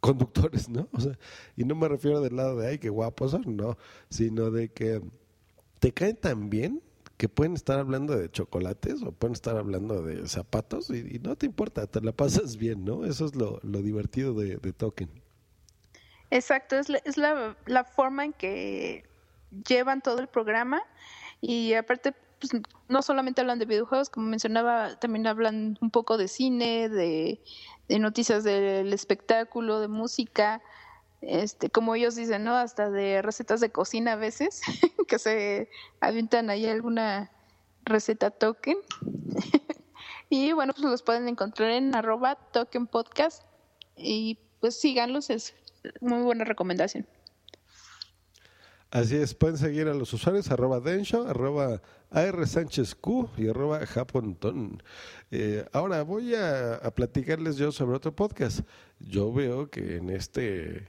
conductores, 0.00 0.68
¿no? 0.68 0.88
O 0.92 1.00
sea, 1.00 1.18
y 1.56 1.64
no 1.64 1.74
me 1.74 1.88
refiero 1.88 2.20
del 2.20 2.36
lado 2.36 2.56
de, 2.58 2.68
ay, 2.68 2.78
qué 2.78 2.90
guapos 2.90 3.32
son, 3.32 3.56
no, 3.56 3.78
sino 4.10 4.50
de 4.50 4.68
que 4.68 5.00
te 5.80 5.92
caen 5.92 6.16
tan 6.16 6.50
bien 6.50 6.82
que 7.16 7.28
pueden 7.28 7.54
estar 7.54 7.78
hablando 7.78 8.16
de 8.16 8.30
chocolates 8.30 9.02
o 9.02 9.10
pueden 9.10 9.32
estar 9.32 9.56
hablando 9.56 10.02
de 10.02 10.28
zapatos 10.28 10.90
y, 10.90 11.16
y 11.16 11.18
no 11.18 11.34
te 11.34 11.46
importa, 11.46 11.86
te 11.86 12.00
la 12.02 12.12
pasas 12.12 12.58
bien, 12.58 12.84
¿no? 12.84 13.06
Eso 13.06 13.24
es 13.24 13.34
lo, 13.34 13.58
lo 13.62 13.80
divertido 13.80 14.34
de, 14.34 14.56
Token. 14.72 15.08
Exacto, 16.30 16.76
es, 16.76 16.90
la, 16.90 16.98
es 16.98 17.16
la, 17.16 17.56
la 17.64 17.84
forma 17.84 18.26
en 18.26 18.34
que 18.34 19.04
llevan 19.66 20.02
todo 20.02 20.20
el 20.20 20.28
programa 20.28 20.82
y 21.40 21.74
aparte 21.74 22.14
pues, 22.40 22.52
no 22.88 23.02
solamente 23.02 23.40
hablan 23.40 23.58
de 23.58 23.66
videojuegos, 23.66 24.10
como 24.10 24.26
mencionaba, 24.26 24.98
también 24.98 25.26
hablan 25.26 25.78
un 25.80 25.90
poco 25.90 26.16
de 26.16 26.28
cine, 26.28 26.88
de, 26.88 27.40
noticias 27.88 28.44
del 28.44 28.92
espectáculo, 28.92 29.80
de 29.80 29.88
música, 29.88 30.62
este, 31.20 31.70
como 31.70 31.94
ellos 31.94 32.14
dicen, 32.14 32.44
¿no? 32.44 32.54
Hasta 32.54 32.90
de 32.90 33.22
recetas 33.22 33.60
de 33.60 33.70
cocina 33.70 34.12
a 34.12 34.16
veces, 34.16 34.60
que 35.08 35.18
se 35.18 35.68
avientan 36.00 36.50
ahí 36.50 36.66
alguna 36.66 37.30
receta 37.84 38.30
token. 38.30 38.76
y 40.30 40.52
bueno, 40.52 40.74
pues 40.74 40.84
los 40.84 41.02
pueden 41.02 41.28
encontrar 41.28 41.70
en 41.70 41.94
arroba 41.94 42.36
token 42.36 42.86
podcast 42.86 43.42
y 43.96 44.38
pues 44.60 44.78
síganlos, 44.78 45.30
es 45.30 45.54
muy 46.00 46.22
buena 46.22 46.44
recomendación. 46.44 47.06
Así 48.90 49.16
es, 49.16 49.34
pueden 49.34 49.58
seguir 49.58 49.86
a 49.88 49.94
los 49.94 50.12
usuarios 50.14 50.50
arroba 50.50 50.80
Densho, 50.80 51.28
arroba 51.28 51.82
AR 52.10 52.46
Sánchez 52.46 52.94
Q 52.94 53.28
y 53.36 53.48
arroba 53.48 53.84
Japonton. 53.84 54.82
Eh, 55.30 55.66
ahora 55.72 56.02
voy 56.02 56.34
a, 56.34 56.76
a 56.76 56.94
platicarles 56.94 57.56
yo 57.56 57.70
sobre 57.70 57.96
otro 57.96 58.16
podcast. 58.16 58.60
Yo 58.98 59.30
veo 59.30 59.68
que 59.68 59.96
en 59.96 60.08
este 60.08 60.88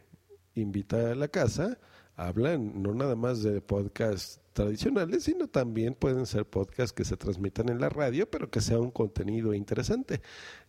Invita 0.56 1.12
a 1.12 1.15
la 1.15 1.27
Casa 1.27 1.77
hablan 2.15 2.82
no 2.82 2.94
nada 2.94 3.15
más 3.15 3.44
de 3.44 3.62
podcasts 3.62 4.39
tradicionales, 4.53 5.24
sino 5.24 5.48
también 5.48 5.94
pueden 5.94 6.25
ser 6.25 6.46
podcasts 6.46 6.94
que 6.94 7.06
se 7.06 7.18
transmitan 7.18 7.70
en 7.70 7.79
la 7.79 7.89
radio, 7.89 8.29
pero 8.29 8.50
que 8.50 8.62
sea 8.62 8.79
un 8.79 8.91
contenido 8.91 9.53
interesante. 9.53 10.22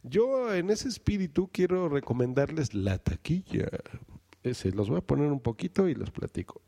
Yo 0.03 0.55
en 0.55 0.71
ese 0.71 0.89
espíritu 0.89 1.49
quiero 1.53 1.89
recomendarles 1.89 2.75
La 2.75 2.99
Taquilla. 2.99 3.69
Ese, 4.43 4.73
los 4.73 4.89
voy 4.89 4.99
a 4.99 5.07
poner 5.07 5.31
un 5.33 5.41
poquito 5.41 5.89
y 5.89 5.95
los 5.95 6.11
platico. 6.11 6.63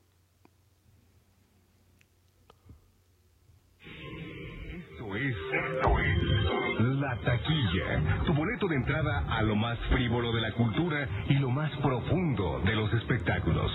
Esto 5.14 5.18
es, 5.18 5.36
esto 5.36 5.98
es 5.98 6.80
La 6.98 7.16
Taquilla, 7.18 8.24
tu 8.24 8.32
boleto 8.32 8.66
de 8.66 8.76
entrada 8.76 9.26
a 9.28 9.42
lo 9.42 9.54
más 9.54 9.78
frívolo 9.90 10.32
de 10.32 10.40
la 10.40 10.52
cultura 10.52 11.06
y 11.28 11.34
lo 11.34 11.50
más 11.50 11.70
profundo 11.82 12.62
de 12.64 12.74
los 12.74 12.90
espectáculos. 12.94 13.70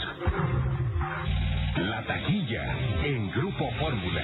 La 1.77 2.03
Taquilla 2.07 2.75
en 3.03 3.29
Grupo 3.31 3.69
Fórmula. 3.79 4.21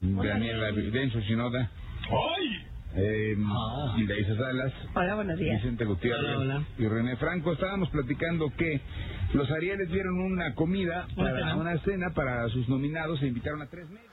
Daniela 0.00 0.72
Denso 0.72 1.20
Shinoda. 1.20 1.70
Eh, 2.94 3.36
Salas. 4.36 4.72
Hola, 4.94 5.14
buenos 5.14 5.38
días. 5.38 5.62
Vicente 5.62 5.84
Gutiérrez 5.84 6.36
Hola, 6.36 6.38
hola. 6.58 6.68
y 6.78 6.86
René 6.88 7.16
Franco. 7.16 7.52
Estábamos 7.52 7.88
platicando 7.90 8.50
que 8.56 8.80
los 9.32 9.48
Arieles 9.50 9.88
dieron 9.90 10.18
una 10.20 10.54
comida, 10.54 11.06
Una 11.16 11.24
para, 11.30 11.38
cena. 11.38 11.56
una 11.56 11.84
cena 11.84 12.10
para 12.14 12.48
sus 12.48 12.68
nominados 12.68 13.22
e 13.22 13.26
invitaron 13.28 13.62
a 13.62 13.68
tres 13.68 13.88
meses. 13.88 14.06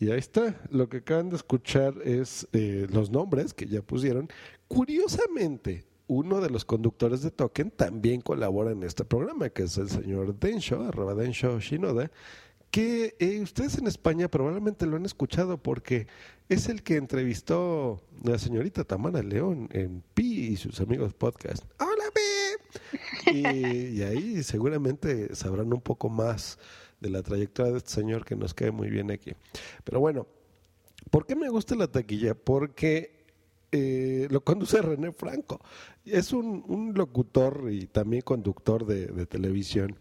Y 0.00 0.10
ahí 0.10 0.18
está, 0.18 0.60
lo 0.70 0.88
que 0.88 0.98
acaban 0.98 1.30
de 1.30 1.36
escuchar 1.36 1.94
es 2.04 2.48
eh, 2.52 2.88
los 2.92 3.10
nombres 3.10 3.54
que 3.54 3.66
ya 3.66 3.80
pusieron. 3.82 4.28
Curiosamente, 4.66 5.84
uno 6.08 6.40
de 6.40 6.50
los 6.50 6.64
conductores 6.64 7.22
de 7.22 7.30
Token 7.30 7.70
también 7.70 8.20
colabora 8.20 8.72
en 8.72 8.82
este 8.82 9.04
programa, 9.04 9.48
que 9.50 9.62
es 9.62 9.78
el 9.78 9.88
señor 9.88 10.38
Densho, 10.38 10.82
arroba 10.82 11.14
Densho 11.14 11.60
Shinoda, 11.60 12.10
que 12.74 13.14
eh, 13.20 13.40
ustedes 13.40 13.78
en 13.78 13.86
España 13.86 14.28
probablemente 14.28 14.84
lo 14.84 14.96
han 14.96 15.06
escuchado 15.06 15.58
porque 15.58 16.08
es 16.48 16.68
el 16.68 16.82
que 16.82 16.96
entrevistó 16.96 18.02
a 18.24 18.30
la 18.30 18.36
señorita 18.36 18.82
Tamara 18.82 19.22
León 19.22 19.68
en 19.70 20.02
Pi 20.12 20.48
y 20.48 20.56
sus 20.56 20.80
amigos 20.80 21.14
podcast. 21.14 21.64
¡Hola, 21.78 22.04
Pi! 22.12 23.30
Y, 23.30 23.98
y 23.98 24.02
ahí 24.02 24.42
seguramente 24.42 25.36
sabrán 25.36 25.72
un 25.72 25.80
poco 25.82 26.08
más 26.08 26.58
de 26.98 27.10
la 27.10 27.22
trayectoria 27.22 27.70
de 27.70 27.78
este 27.78 27.92
señor 27.92 28.24
que 28.24 28.34
nos 28.34 28.54
cae 28.54 28.72
muy 28.72 28.90
bien 28.90 29.12
aquí. 29.12 29.34
Pero 29.84 30.00
bueno, 30.00 30.26
¿por 31.12 31.26
qué 31.26 31.36
me 31.36 31.50
gusta 31.50 31.76
la 31.76 31.86
taquilla? 31.86 32.34
Porque 32.34 33.24
eh, 33.70 34.26
lo 34.32 34.42
conduce 34.42 34.82
René 34.82 35.12
Franco. 35.12 35.60
Es 36.04 36.32
un, 36.32 36.64
un 36.66 36.92
locutor 36.94 37.68
y 37.70 37.86
también 37.86 38.22
conductor 38.22 38.84
de, 38.84 39.06
de 39.06 39.26
televisión 39.26 39.96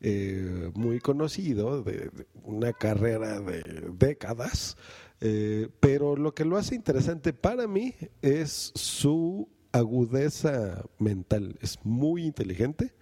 eh, 0.00 0.70
muy 0.74 1.00
conocido, 1.00 1.82
de, 1.82 2.10
una 2.44 2.72
carrera 2.72 3.40
de 3.40 3.62
décadas, 3.92 4.76
eh, 5.20 5.68
pero 5.80 6.14
lo 6.14 6.34
que 6.34 6.44
lo 6.44 6.56
hace 6.56 6.76
interesante 6.76 7.32
para 7.32 7.66
mí 7.66 7.94
es 8.22 8.70
su 8.76 9.48
agudeza 9.72 10.84
mental. 10.98 11.58
Es 11.60 11.80
muy 11.84 12.24
inteligente, 12.24 12.94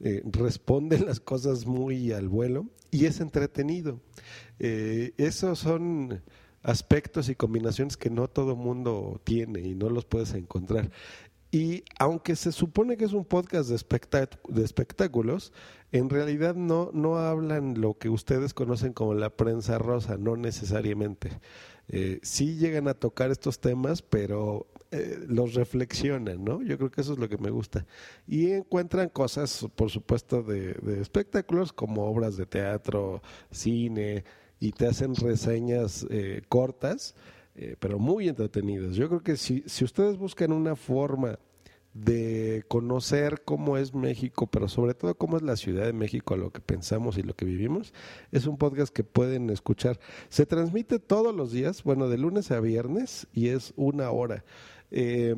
eh, 0.00 0.22
responde 0.24 0.98
las 0.98 1.20
cosas 1.20 1.66
muy 1.66 2.10
al 2.12 2.28
vuelo 2.28 2.66
y 2.90 3.06
es 3.06 3.20
entretenido. 3.20 4.00
Esos 4.58 5.60
son 5.60 6.20
aspectos 6.62 7.28
y 7.28 7.34
combinaciones 7.34 7.96
que 7.96 8.10
no 8.10 8.28
todo 8.28 8.56
mundo 8.56 9.20
tiene 9.24 9.60
y 9.60 9.74
no 9.74 9.88
los 9.88 10.04
puedes 10.04 10.34
encontrar. 10.34 10.90
Y 11.50 11.84
aunque 11.98 12.36
se 12.36 12.52
supone 12.52 12.96
que 12.96 13.04
es 13.04 13.12
un 13.12 13.24
podcast 13.24 13.68
de, 13.68 14.28
de 14.48 14.64
espectáculos, 14.64 15.52
en 15.90 16.08
realidad 16.08 16.54
no, 16.54 16.90
no 16.92 17.16
hablan 17.16 17.80
lo 17.80 17.98
que 17.98 18.08
ustedes 18.08 18.54
conocen 18.54 18.92
como 18.92 19.14
la 19.14 19.30
prensa 19.30 19.78
rosa, 19.78 20.16
no 20.16 20.36
necesariamente. 20.36 21.40
Eh, 21.88 22.20
sí 22.22 22.56
llegan 22.56 22.86
a 22.86 22.94
tocar 22.94 23.32
estos 23.32 23.58
temas, 23.58 24.00
pero 24.00 24.68
eh, 24.92 25.18
los 25.26 25.54
reflexionan, 25.54 26.44
¿no? 26.44 26.62
Yo 26.62 26.78
creo 26.78 26.90
que 26.92 27.00
eso 27.00 27.14
es 27.14 27.18
lo 27.18 27.28
que 27.28 27.38
me 27.38 27.50
gusta. 27.50 27.84
Y 28.28 28.52
encuentran 28.52 29.08
cosas, 29.08 29.66
por 29.74 29.90
supuesto, 29.90 30.44
de, 30.44 30.74
de 30.74 31.00
espectáculos 31.00 31.72
como 31.72 32.06
obras 32.06 32.36
de 32.36 32.46
teatro, 32.46 33.22
cine, 33.50 34.22
y 34.60 34.72
te 34.72 34.86
hacen 34.86 35.16
reseñas 35.16 36.06
eh, 36.10 36.42
cortas, 36.48 37.14
eh, 37.62 37.76
pero 37.78 37.98
muy 37.98 38.26
entretenidas. 38.26 38.94
Yo 38.94 39.06
creo 39.08 39.22
que 39.22 39.36
si, 39.36 39.62
si 39.66 39.84
ustedes 39.84 40.16
buscan 40.16 40.50
una 40.50 40.76
forma 40.76 41.38
de 41.92 42.64
conocer 42.68 43.42
cómo 43.44 43.76
es 43.76 43.94
México, 43.94 44.46
pero 44.46 44.66
sobre 44.66 44.94
todo 44.94 45.14
cómo 45.14 45.36
es 45.36 45.42
la 45.42 45.56
Ciudad 45.56 45.84
de 45.84 45.92
México, 45.92 46.38
lo 46.38 46.52
que 46.52 46.62
pensamos 46.62 47.18
y 47.18 47.22
lo 47.22 47.34
que 47.34 47.44
vivimos. 47.44 47.92
Es 48.32 48.46
un 48.46 48.56
podcast 48.56 48.94
que 48.94 49.04
pueden 49.04 49.50
escuchar. 49.50 50.00
Se 50.30 50.46
transmite 50.46 51.00
todos 51.00 51.34
los 51.34 51.52
días, 51.52 51.84
bueno, 51.84 52.08
de 52.08 52.16
lunes 52.16 52.50
a 52.50 52.60
viernes 52.60 53.26
y 53.34 53.48
es 53.48 53.74
una 53.76 54.10
hora. 54.10 54.42
Eh, 54.90 55.36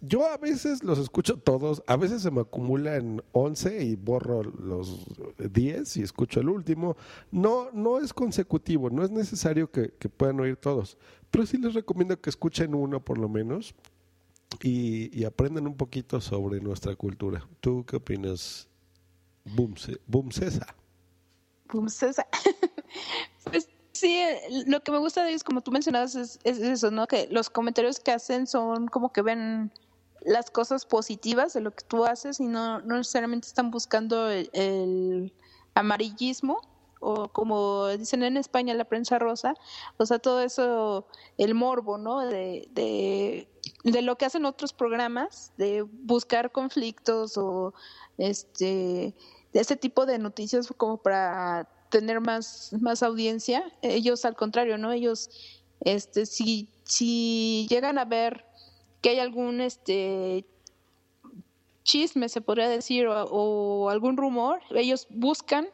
yo 0.00 0.26
a 0.26 0.38
veces 0.38 0.82
los 0.82 0.98
escucho 0.98 1.36
todos, 1.36 1.82
a 1.86 1.96
veces 1.98 2.22
se 2.22 2.30
me 2.30 2.40
acumula 2.40 2.96
en 2.96 3.22
11 3.32 3.84
y 3.84 3.96
borro 3.96 4.42
los 4.42 5.06
10 5.36 5.98
y 5.98 6.02
escucho 6.02 6.40
el 6.40 6.48
último. 6.48 6.96
No, 7.30 7.70
no 7.74 7.98
es 7.98 8.14
consecutivo, 8.14 8.88
no 8.88 9.04
es 9.04 9.10
necesario 9.10 9.70
que 9.70 9.90
puedan 10.08 10.40
oír 10.40 10.56
todos, 10.56 10.96
pero 11.30 11.46
sí 11.46 11.58
les 11.58 11.74
recomiendo 11.74 12.20
que 12.20 12.30
escuchen 12.30 12.74
uno 12.74 13.00
por 13.00 13.18
lo 13.18 13.28
menos 13.28 13.74
y, 14.62 15.24
aprendan 15.24 15.66
un 15.66 15.76
poquito 15.76 16.20
sobre 16.20 16.60
nuestra 16.60 16.96
cultura. 16.96 17.46
¿Tú 17.60 17.84
qué 17.86 17.96
opinas, 17.96 18.68
Boom, 19.44 19.76
Ce- 19.76 20.00
Boom 20.06 20.32
César? 20.32 20.74
Pues, 23.44 23.68
sí, 23.92 24.20
lo 24.66 24.82
que 24.82 24.90
me 24.90 24.98
gusta 24.98 25.22
de 25.22 25.30
ellos, 25.30 25.44
como 25.44 25.60
tú 25.60 25.70
mencionabas, 25.70 26.16
es, 26.16 26.40
es 26.42 26.58
eso, 26.58 26.90
¿no? 26.90 27.06
Que 27.06 27.28
los 27.30 27.48
comentarios 27.48 28.00
que 28.00 28.10
hacen 28.10 28.46
son 28.46 28.88
como 28.88 29.12
que 29.12 29.22
ven 29.22 29.70
las 30.22 30.50
cosas 30.50 30.84
positivas 30.84 31.52
de 31.54 31.60
lo 31.60 31.70
que 31.70 31.84
tú 31.84 32.04
haces 32.04 32.40
y 32.40 32.46
no, 32.46 32.80
necesariamente 32.80 33.46
están 33.46 33.70
buscando 33.70 34.28
el 34.28 35.32
amarillismo 35.74 36.60
o 37.00 37.28
como 37.28 37.88
dicen 37.88 38.22
en 38.22 38.36
España 38.36 38.74
la 38.74 38.84
prensa 38.84 39.18
rosa, 39.18 39.54
o 39.96 40.06
sea, 40.06 40.18
todo 40.18 40.40
eso, 40.42 41.06
el 41.38 41.54
morbo, 41.54 41.98
¿no? 41.98 42.20
De, 42.20 42.68
de, 42.72 43.48
lo 44.02 44.16
que 44.16 44.26
hacen 44.26 44.44
otros 44.44 44.72
programas, 44.72 45.52
de 45.56 45.82
buscar 45.82 46.52
conflictos 46.52 47.36
o 47.36 47.74
este 48.18 49.14
de 49.52 49.60
ese 49.60 49.76
tipo 49.76 50.06
de 50.06 50.18
noticias 50.18 50.72
como 50.76 50.98
para 50.98 51.68
tener 51.90 52.20
más, 52.20 52.72
más 52.80 53.02
audiencia. 53.02 53.64
Ellos 53.82 54.24
al 54.24 54.36
contrario, 54.36 54.78
¿no? 54.78 54.92
Ellos, 54.92 55.30
este, 55.80 56.26
si, 56.26 56.68
si 56.84 57.66
llegan 57.68 57.98
a 57.98 58.04
ver 58.04 58.46
que 59.00 59.10
hay 59.10 59.18
algún 59.18 59.60
este 59.60 60.46
chisme, 61.82 62.28
se 62.28 62.40
podría 62.40 62.68
decir, 62.68 63.08
o 63.08 63.90
algún 63.90 64.16
rumor, 64.16 64.60
ellos 64.70 65.06
buscan 65.10 65.68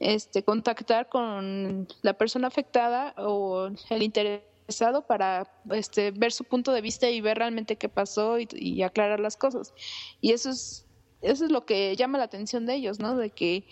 este 0.00 0.42
contactar 0.42 1.08
con 1.08 1.88
la 2.02 2.12
persona 2.14 2.48
afectada 2.48 3.14
o 3.18 3.68
el 3.90 4.02
interesado 4.02 5.06
para 5.06 5.50
este 5.70 6.10
ver 6.10 6.32
su 6.32 6.44
punto 6.44 6.72
de 6.72 6.80
vista 6.80 7.08
y 7.08 7.20
ver 7.20 7.38
realmente 7.38 7.76
qué 7.76 7.88
pasó 7.88 8.38
y, 8.38 8.82
aclarar 8.82 9.20
las 9.20 9.36
cosas. 9.36 9.72
Y 10.20 10.32
eso 10.32 10.50
es 10.50 10.86
eso 11.22 11.44
es 11.46 11.50
lo 11.50 11.64
que 11.64 11.96
llama 11.96 12.18
la 12.18 12.24
atención 12.24 12.66
de 12.66 12.74
ellos, 12.74 13.00
¿no? 13.00 13.16
De 13.16 13.30
que 13.30 13.64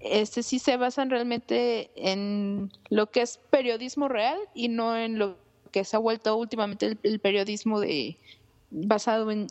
este 0.00 0.42
sí 0.42 0.58
se 0.58 0.76
basan 0.76 1.10
realmente 1.10 1.90
en 1.96 2.70
lo 2.90 3.10
que 3.10 3.22
es 3.22 3.38
periodismo 3.50 4.08
real 4.08 4.38
y 4.54 4.68
no 4.68 4.96
en 4.96 5.18
lo 5.18 5.36
que 5.70 5.84
se 5.84 5.96
ha 5.96 6.00
vuelto 6.00 6.36
últimamente 6.36 6.98
el, 7.02 7.20
periodismo 7.20 7.80
de 7.80 8.16
basado 8.70 9.30
en, 9.30 9.48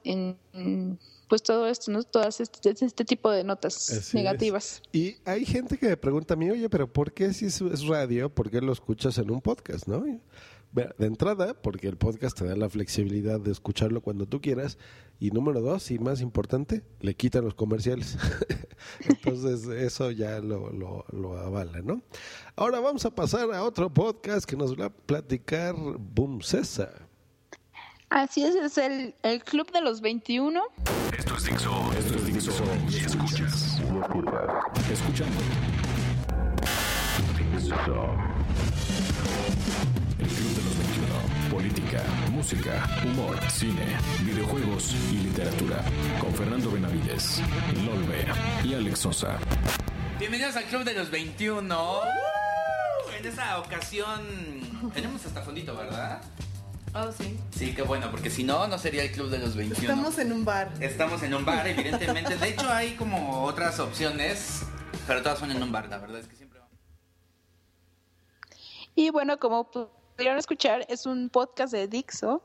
pues 1.28 1.44
todo 1.44 1.68
esto, 1.68 1.92
¿no? 1.92 2.04
Todas 2.04 2.40
este, 2.40 2.70
este 2.70 3.06
tipo 3.06 3.32
de 3.32 3.44
notas 3.44 3.90
Así 3.90 4.18
negativas. 4.18 4.82
es. 4.92 5.00
Y 5.00 5.18
hay 5.26 5.46
gente 5.46 5.78
que 5.78 5.88
me 5.88 5.98
pregunta 5.98 6.34
a 6.34 6.38
mí, 6.38 6.50
oye, 6.50 6.70
pero 6.70 6.92
¿por 6.92 7.14
qué 7.14 7.34
si 7.34 7.46
es, 7.46 7.86
radio, 7.88 8.30
por 8.30 8.50
qué 8.50 8.62
lo 8.62 8.72
escuchas 8.72 9.18
en 9.18 9.32
un 9.32 9.42
podcast, 9.42 9.88
no? 9.88 10.04
De 10.72 11.06
entrada, 11.06 11.54
porque 11.54 11.88
el 11.88 11.96
podcast 11.96 12.38
te 12.38 12.46
da 12.46 12.56
la 12.56 12.70
flexibilidad 12.70 13.40
de 13.40 13.52
escucharlo 13.52 14.02
cuando 14.02 14.26
tú 14.26 14.42
quieras. 14.42 14.78
Y 15.18 15.32
número 15.32 15.62
dos, 15.62 15.90
y 15.92 16.00
más 16.00 16.20
importante, 16.20 16.84
le 17.00 17.16
quitan 17.16 17.46
los 17.46 17.54
comerciales. 17.54 18.18
Entonces, 19.08 19.66
eso 19.68 20.12
ya 20.12 20.40
lo, 20.42 20.70
lo, 20.74 21.06
lo 21.14 21.38
avala, 21.38 21.82
¿no? 21.82 22.02
Ahora 22.58 22.82
vamos 22.82 23.06
a 23.06 23.16
pasar 23.16 23.54
a 23.54 23.64
otro 23.64 23.94
podcast 23.94 24.46
que 24.46 24.58
nos 24.58 24.78
va 24.78 24.88
a 24.88 24.90
platicar 24.94 25.76
Boom 25.98 26.42
César. 26.42 27.05
Así 28.16 28.46
es, 28.46 28.56
es 28.56 28.78
el, 28.78 29.14
el 29.24 29.44
Club 29.44 29.70
de 29.74 29.82
los 29.82 30.00
21. 30.00 30.64
Esto 31.18 31.36
es 31.36 31.44
Dixo. 31.44 31.92
Esto 32.00 32.16
es 32.16 32.26
Dixo. 32.26 32.64
Y 32.90 32.96
escuchas. 32.96 33.82
Escuchando. 34.90 35.40
El 40.18 40.28
Club 40.30 40.56
de 40.56 40.64
los 40.64 40.78
21. 40.78 41.52
Política, 41.52 42.02
música, 42.32 42.90
humor, 43.04 43.38
cine, 43.52 43.86
videojuegos 44.24 44.96
y 45.12 45.18
literatura. 45.18 45.84
Con 46.22 46.34
Fernando 46.36 46.72
Benavides, 46.72 47.42
Lolbe 47.86 48.28
y 48.64 48.76
Alex 48.76 49.00
Sosa. 49.00 49.38
Bienvenidos 50.20 50.56
al 50.56 50.64
Club 50.64 50.86
de 50.86 50.94
los 50.94 51.12
21. 51.12 52.00
En 53.20 53.26
esta 53.26 53.60
ocasión 53.60 54.22
tenemos 54.94 55.26
hasta 55.26 55.42
fondito, 55.42 55.76
¿verdad? 55.76 56.22
Oh, 56.98 57.12
sí. 57.12 57.38
Sí, 57.52 57.76
qué 57.76 57.82
bueno, 57.82 58.10
porque 58.10 58.30
si 58.30 58.46
no, 58.46 58.68
no 58.68 58.78
sería 58.78 59.04
el 59.04 59.12
Club 59.12 59.30
de 59.30 59.40
los 59.40 59.58
21. 59.58 59.82
Estamos 59.82 60.18
en 60.18 60.32
un 60.32 60.46
bar. 60.46 60.72
Estamos 60.80 61.22
en 61.24 61.34
un 61.34 61.44
bar, 61.44 61.68
evidentemente. 61.68 62.38
De 62.38 62.50
hecho, 62.50 62.72
hay 62.72 62.96
como 62.96 63.44
otras 63.44 63.82
opciones, 63.82 64.62
pero 65.06 65.22
todas 65.22 65.40
son 65.40 65.52
en 65.52 65.62
un 65.62 65.74
bar, 65.74 65.90
la 65.90 65.98
verdad 65.98 66.20
es 66.20 66.28
que 66.28 66.38
siempre 66.38 66.60
vamos. 66.60 66.74
Y 68.96 69.10
bueno, 69.10 69.38
como 69.40 69.70
pudieron 69.70 70.38
escuchar, 70.38 70.86
es 70.88 71.06
un 71.06 71.30
podcast 71.30 71.74
de 71.74 71.90
Dixo. 71.90 72.42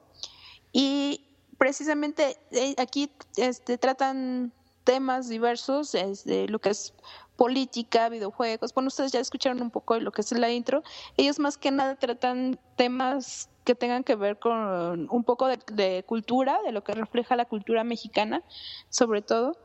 Y 0.73 1.29
precisamente 1.57 2.37
eh, 2.51 2.75
aquí 2.79 3.13
este, 3.37 3.79
tratan 3.79 4.53
temas 4.83 5.29
diversos, 5.29 5.93
desde 5.93 6.49
lo 6.49 6.59
que 6.59 6.71
es 6.71 6.93
política, 7.37 8.09
videojuegos. 8.09 8.75
Bueno, 8.75 8.89
ustedes 8.89 9.13
ya 9.13 9.21
escucharon 9.21 9.63
un 9.63 9.71
poco 9.71 9.95
de 9.95 10.01
lo 10.01 10.11
que 10.11 10.23
es 10.23 10.33
la 10.33 10.51
intro. 10.51 10.83
Ellos 11.17 11.39
más 11.39 11.57
que 11.57 11.71
nada 11.71 11.95
tratan 11.95 12.59
temas 12.77 13.50
que 13.65 13.75
tengan 13.75 14.05
que 14.05 14.17
ver 14.17 14.39
con 14.39 15.09
un 15.11 15.25
poco 15.25 15.49
de, 15.49 16.05
cultura, 16.07 16.61
de 16.65 16.73
lo 16.73 16.83
que 16.83 16.93
refleja 16.93 17.37
la 17.37 17.45
cultura 17.45 17.85
mexicana, 17.85 18.43
sobre 18.89 19.23
todo. 19.23 19.57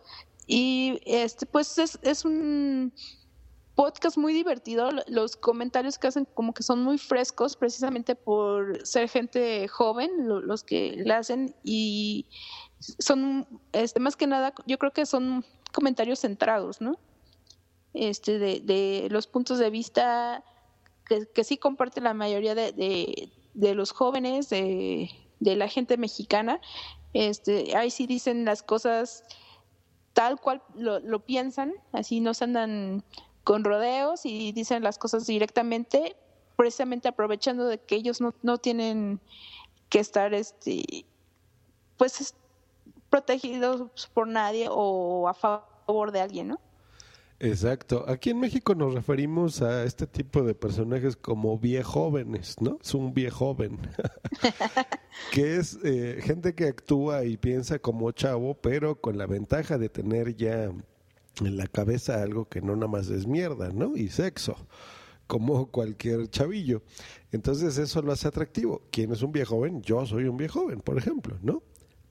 Y 0.47 1.01
este, 1.05 1.45
pues 1.45 1.77
es, 1.77 1.97
es 2.03 2.25
un 2.25 2.93
podcast 3.75 4.17
muy 4.17 4.33
divertido. 4.33 4.89
Los 5.07 5.35
comentarios 5.35 5.97
que 5.97 6.07
hacen 6.07 6.25
como 6.33 6.53
que 6.53 6.63
son 6.63 6.83
muy 6.83 6.97
frescos, 6.97 7.55
precisamente 7.55 8.15
por 8.15 8.85
ser 8.85 9.09
gente 9.09 9.67
joven, 9.67 10.27
lo, 10.27 10.41
los 10.41 10.63
que 10.63 10.93
le 10.97 11.13
hacen, 11.13 11.55
y 11.63 12.27
son, 12.79 13.47
este, 13.73 13.99
más 13.99 14.15
que 14.15 14.27
nada, 14.27 14.53
yo 14.65 14.77
creo 14.77 14.91
que 14.91 15.05
son 15.05 15.45
comentarios 15.71 16.19
centrados, 16.19 16.81
¿no? 16.81 16.97
Este, 17.93 18.39
de, 18.39 19.07
los 19.09 19.27
puntos 19.27 19.57
de 19.57 19.69
vista 19.69 20.43
que, 21.07 21.27
que 21.33 21.43
sí 21.43 21.57
comparte 21.57 22.01
la 22.01 22.13
mayoría 22.13 22.55
de, 22.55 23.31
de 23.55 23.73
los 23.73 23.91
jóvenes, 23.91 24.49
de, 24.49 25.09
de, 25.39 25.55
la 25.55 25.67
gente 25.67 25.97
mexicana. 25.97 26.61
Este, 27.13 27.75
ahí 27.75 27.89
sí 27.89 28.05
dicen 28.05 28.45
las 28.45 28.61
cosas 28.61 29.23
tal 30.13 30.39
cual 30.39 30.61
lo, 30.75 31.19
piensan, 31.19 31.73
así 31.91 32.21
no 32.21 32.33
se 32.33 32.45
andan 32.45 33.03
con 33.43 33.63
rodeos 33.63 34.25
y 34.25 34.53
dicen 34.53 34.81
las 34.83 34.97
cosas 34.97 35.27
directamente, 35.27 36.15
precisamente 36.55 37.09
aprovechando 37.09 37.65
de 37.65 37.79
que 37.79 37.95
ellos 37.95 38.21
no, 38.21 38.33
no 38.41 38.57
tienen 38.57 39.19
que 39.89 39.99
estar 39.99 40.33
este 40.33 41.05
pues 41.97 42.33
protegidos 43.09 44.07
por 44.13 44.27
nadie 44.27 44.67
o 44.69 45.27
a 45.27 45.33
favor 45.33 46.11
de 46.11 46.21
alguien, 46.21 46.47
¿no? 46.49 46.59
Exacto. 47.39 48.05
Aquí 48.07 48.29
en 48.29 48.39
México 48.39 48.75
nos 48.75 48.93
referimos 48.93 49.61
a 49.61 49.83
este 49.83 50.07
tipo 50.07 50.43
de 50.43 50.55
personajes 50.55 51.17
como 51.17 51.59
viejóvenes, 51.59 52.61
¿no? 52.61 52.79
Es 52.81 52.93
un 52.93 53.13
viejoven. 53.13 53.77
que 55.31 55.57
es 55.57 55.77
eh, 55.83 56.19
gente 56.21 56.55
que 56.55 56.67
actúa 56.67 57.25
y 57.25 57.35
piensa 57.37 57.79
como 57.79 58.11
chavo, 58.11 58.55
pero 58.55 59.01
con 59.01 59.17
la 59.17 59.25
ventaja 59.27 59.77
de 59.77 59.89
tener 59.89 60.35
ya 60.35 60.71
en 61.41 61.57
la 61.57 61.67
cabeza 61.67 62.21
algo 62.21 62.47
que 62.47 62.61
no 62.61 62.75
nada 62.75 62.87
más 62.87 63.09
es 63.09 63.27
mierda, 63.27 63.69
¿no? 63.69 63.97
Y 63.97 64.07
sexo, 64.07 64.55
como 65.27 65.67
cualquier 65.71 66.29
chavillo. 66.29 66.83
Entonces 67.33 67.77
eso 67.77 68.01
lo 68.01 68.13
hace 68.13 68.29
atractivo. 68.29 68.83
¿Quién 68.91 69.11
es 69.11 69.21
un 69.21 69.33
viejoven? 69.33 69.81
Yo 69.81 70.05
soy 70.05 70.25
un 70.25 70.37
viejoven, 70.37 70.79
por 70.79 70.97
ejemplo, 70.97 71.37
¿no? 71.41 71.63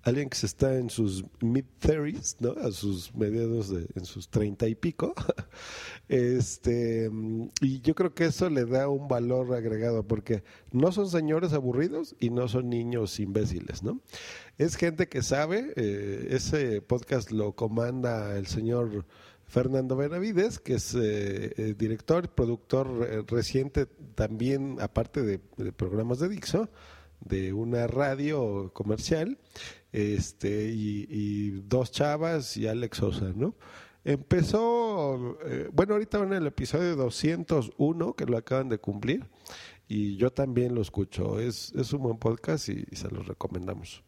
Alguien 0.04 0.28
que 0.28 0.36
se 0.36 0.46
está 0.46 0.76
en 0.76 0.90
sus 0.90 1.24
mid-30s, 1.40 2.36
¿no? 2.40 2.50
A 2.60 2.70
sus 2.70 3.14
mediados 3.14 3.70
de, 3.70 3.86
en 3.94 4.04
sus 4.04 4.28
treinta 4.28 4.68
y 4.68 4.74
pico. 4.74 5.14
este, 6.08 7.10
y 7.60 7.80
yo 7.80 7.94
creo 7.94 8.14
que 8.14 8.26
eso 8.26 8.50
le 8.50 8.66
da 8.66 8.88
un 8.88 9.08
valor 9.08 9.54
agregado 9.54 10.06
porque 10.06 10.44
no 10.72 10.92
son 10.92 11.08
señores 11.08 11.54
aburridos 11.54 12.14
y 12.20 12.30
no 12.30 12.48
son 12.48 12.68
niños 12.68 13.18
imbéciles, 13.18 13.82
¿no? 13.82 14.00
Es 14.58 14.76
gente 14.76 15.08
que 15.08 15.22
sabe, 15.22 15.72
eh, 15.76 16.28
ese 16.30 16.82
podcast 16.82 17.30
lo 17.30 17.52
comanda 17.52 18.36
el 18.36 18.46
señor 18.46 19.06
Fernando 19.46 19.96
Benavides, 19.96 20.58
que 20.58 20.74
es 20.74 20.94
eh, 20.94 21.52
eh, 21.56 21.74
director, 21.76 22.28
productor 22.28 23.26
reciente 23.26 23.86
también, 24.14 24.76
aparte 24.80 25.22
de, 25.22 25.40
de 25.56 25.72
programas 25.72 26.18
de 26.18 26.28
Dixo, 26.28 26.68
de 27.20 27.52
una 27.52 27.86
radio 27.86 28.70
comercial, 28.74 29.38
este, 29.94 30.72
y, 30.74 31.50
dos 31.68 31.92
chavas 31.92 32.57
y 32.57 32.66
Alex 32.66 32.98
Sosa, 32.98 33.33
¿no? 33.33 33.54
Empezó, 34.02 35.38
eh, 35.46 35.70
bueno, 35.72 35.94
ahorita 35.94 36.18
van 36.18 36.33
en 36.33 36.42
el 36.42 36.48
episodio 36.48 36.96
201, 36.96 38.14
que 38.14 38.26
lo 38.26 38.37
acaban 38.37 38.68
de 38.68 38.78
cumplir, 38.78 39.30
y 39.87 40.16
yo 40.16 40.33
también 40.33 40.74
lo 40.74 40.83
escucho. 40.83 41.38
Es, 41.38 41.72
es 41.76 41.92
un 41.92 42.02
buen 42.02 42.18
podcast 42.18 42.68
y, 42.70 42.85
se 42.96 43.09
los 43.09 43.28
recomendamos. 43.28 44.02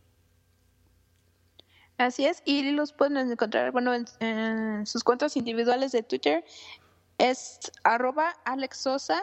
Así 1.99 2.27
es, 2.27 2.43
y 2.45 2.73
los 2.73 2.93
pueden 2.93 3.17
encontrar, 3.31 3.71
bueno, 3.71 3.93
en, 3.95 4.87
sus 4.87 5.05
cuentas 5.05 5.37
individuales 5.37 5.93
de 5.93 6.03
Twitter 6.03 6.45
es 7.19 7.61
arroba 7.85 8.35
Alex 8.45 8.79
Sosa, 8.79 9.23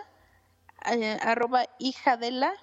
eh, 0.90 1.18
arroba 1.22 1.66
hija 1.78 2.16
de 2.16 2.32
la, 2.32 2.54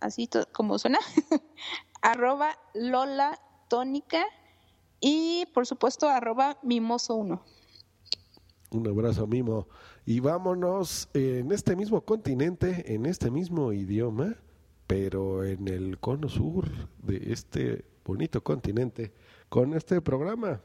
así 0.00 0.28
como 0.52 0.78
suena, 0.78 0.98
arroba 2.02 2.58
Lola 2.74 3.38
Tónica 3.68 4.24
y 5.00 5.46
por 5.54 5.66
supuesto 5.66 6.08
arroba 6.08 6.60
Mimoso1. 6.62 7.40
Un 8.70 8.86
abrazo, 8.86 9.26
Mimo. 9.26 9.66
Y 10.04 10.20
vámonos 10.20 11.08
en 11.14 11.52
este 11.52 11.74
mismo 11.76 12.00
continente, 12.02 12.94
en 12.94 13.06
este 13.06 13.30
mismo 13.30 13.72
idioma, 13.72 14.36
pero 14.86 15.44
en 15.44 15.68
el 15.68 15.98
cono 15.98 16.28
sur 16.28 16.66
de 16.98 17.32
este 17.32 17.84
bonito 18.04 18.42
continente, 18.42 19.12
con 19.48 19.74
este 19.74 20.00
programa. 20.00 20.60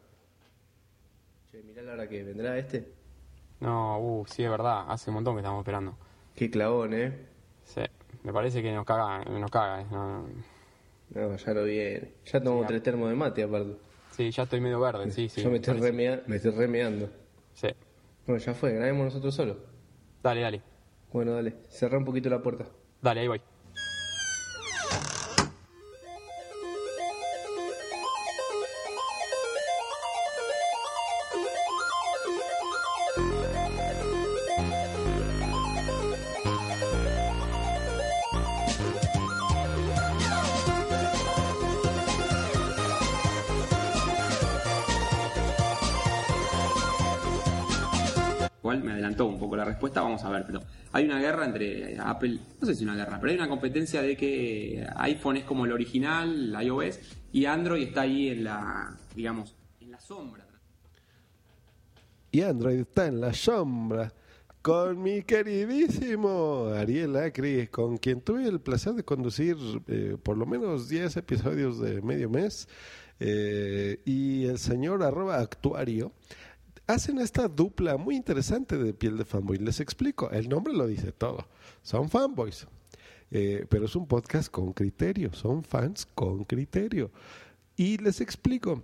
Che, 1.52 1.62
mirá 1.64 1.82
la 1.82 1.94
hora 1.94 2.10
que 2.10 2.24
vendrá 2.24 2.58
este. 2.58 2.94
No, 3.60 4.00
uh, 4.00 4.26
sí, 4.26 4.44
es 4.44 4.50
verdad. 4.50 4.86
Hace 4.90 5.10
un 5.10 5.16
montón 5.16 5.36
que 5.36 5.40
estamos 5.42 5.60
esperando. 5.62 5.96
Qué 6.36 6.50
clavón, 6.50 6.94
¿eh? 6.94 7.28
Sí, 7.64 7.82
me 8.24 8.34
parece 8.34 8.62
que 8.62 8.74
nos 8.74 8.86
caga, 8.86 9.24
nos 9.26 9.52
caga. 9.52 9.82
eh, 9.82 9.88
no- 9.92 10.26
No, 11.14 11.36
ya 11.36 11.54
lo 11.54 11.64
viene. 11.64 12.14
Ya 12.26 12.42
tomo 12.42 12.62
Sí, 12.62 12.68
tres 12.68 12.84
termos 12.84 13.10
de 13.10 13.16
mate, 13.16 13.44
aparte. 13.44 13.76
Sí, 14.12 14.32
ya 14.32 14.44
estoy 14.44 14.62
medio 14.62 14.80
verde, 14.80 15.10
sí, 15.12 15.30
sí. 15.30 15.42
Yo 15.42 15.50
me 15.50 15.58
estoy, 15.58 15.80
remea- 15.80 16.22
me 16.28 16.36
estoy 16.38 16.52
remeando. 16.52 17.10
Sí. 17.54 17.68
Bueno, 18.26 18.42
ya 18.42 18.54
fue, 18.54 18.74
grabemos 18.74 19.06
nosotros 19.06 19.34
solos. 19.36 19.58
Dale, 20.22 20.42
dale. 20.42 20.62
Bueno, 21.12 21.34
dale. 21.34 21.56
Cerrá 21.70 21.98
un 21.98 22.06
poquito 22.06 22.30
la 22.30 22.42
puerta. 22.42 22.66
Dale, 23.02 23.22
ahí 23.22 23.28
voy. 23.28 23.42
Entre 51.42 51.98
Apple, 52.00 52.40
no 52.62 52.68
sé 52.68 52.76
si 52.76 52.84
una 52.84 52.96
guerra, 52.96 53.20
pero 53.20 53.32
hay 53.32 53.38
una 53.38 53.50
competencia 53.50 54.02
de 54.02 54.16
que 54.16 54.86
iPhone 54.98 55.38
es 55.38 55.44
como 55.46 55.66
el 55.66 55.72
original, 55.72 56.56
iOS, 56.62 57.00
y 57.32 57.46
Android 57.46 57.88
está 57.88 58.02
ahí 58.02 58.30
en 58.30 58.44
la, 58.44 58.96
digamos, 59.16 59.56
en 59.82 59.92
la 59.92 60.00
sombra. 60.00 60.46
Y 62.32 62.42
Android 62.42 62.80
está 62.80 63.08
en 63.08 63.22
la 63.22 63.34
sombra 63.34 64.14
con 64.64 65.04
mi 65.04 65.24
queridísimo 65.24 66.72
Ariel 66.74 67.18
Acri, 67.18 67.68
con 67.68 67.98
quien 67.98 68.22
tuve 68.22 68.48
el 68.48 68.62
placer 68.62 68.94
de 68.94 69.04
conducir 69.04 69.58
eh, 69.88 70.16
por 70.24 70.38
lo 70.38 70.46
menos 70.46 70.88
10 70.88 71.18
episodios 71.18 71.80
de 71.80 72.02
medio 72.02 72.30
mes, 72.30 72.70
eh, 73.20 74.00
y 74.06 74.46
el 74.46 74.58
señor 74.58 75.04
arroba 75.04 75.40
actuario. 75.40 76.14
Hacen 76.86 77.20
esta 77.20 77.48
dupla 77.48 77.96
muy 77.96 78.16
interesante 78.16 78.78
de 78.78 78.94
piel 78.94 79.18
de 79.18 79.24
fanboy. 79.24 79.58
Les 79.58 79.80
explico, 79.80 80.30
el 80.32 80.50
nombre 80.50 80.74
lo 80.74 80.86
dice 80.86 81.14
todo. 81.14 81.48
Son 81.82 82.10
fanboys, 82.10 82.68
eh, 83.32 83.66
pero 83.70 83.86
es 83.86 83.96
un 83.96 84.06
podcast 84.06 84.52
con 84.52 84.74
criterio, 84.74 85.32
son 85.34 85.64
fans 85.64 86.06
con 86.14 86.44
criterio. 86.44 87.10
Y 87.78 87.98
les 87.98 88.20
explico, 88.20 88.84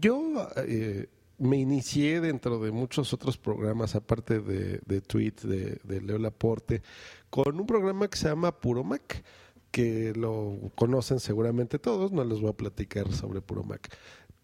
yo 0.00 0.48
eh, 0.66 1.08
me 1.38 1.56
inicié 1.56 2.20
dentro 2.20 2.58
de 2.58 2.70
muchos 2.72 3.14
otros 3.14 3.38
programas, 3.38 3.94
aparte 3.94 4.40
de, 4.40 4.80
de 4.84 5.00
tweets 5.00 5.48
de, 5.48 5.80
de 5.82 6.00
Leo 6.02 6.18
Laporte, 6.18 6.82
con 7.30 7.58
un 7.58 7.66
programa 7.66 8.08
que 8.08 8.18
se 8.18 8.28
llama 8.28 8.60
Puro 8.60 8.84
Mac, 8.84 9.24
que 9.70 10.12
lo 10.14 10.70
conocen 10.74 11.20
seguramente 11.20 11.78
todos, 11.78 12.12
no 12.12 12.22
les 12.22 12.38
voy 12.40 12.50
a 12.50 12.56
platicar 12.56 13.10
sobre 13.12 13.40
Puro 13.40 13.64
Mac. 13.64 13.96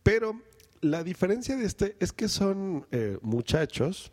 Pero 0.02 0.40
la 0.80 1.04
diferencia 1.04 1.56
de 1.56 1.64
este 1.64 1.96
es 2.00 2.12
que 2.12 2.28
son 2.28 2.86
eh, 2.90 3.18
muchachos, 3.22 4.12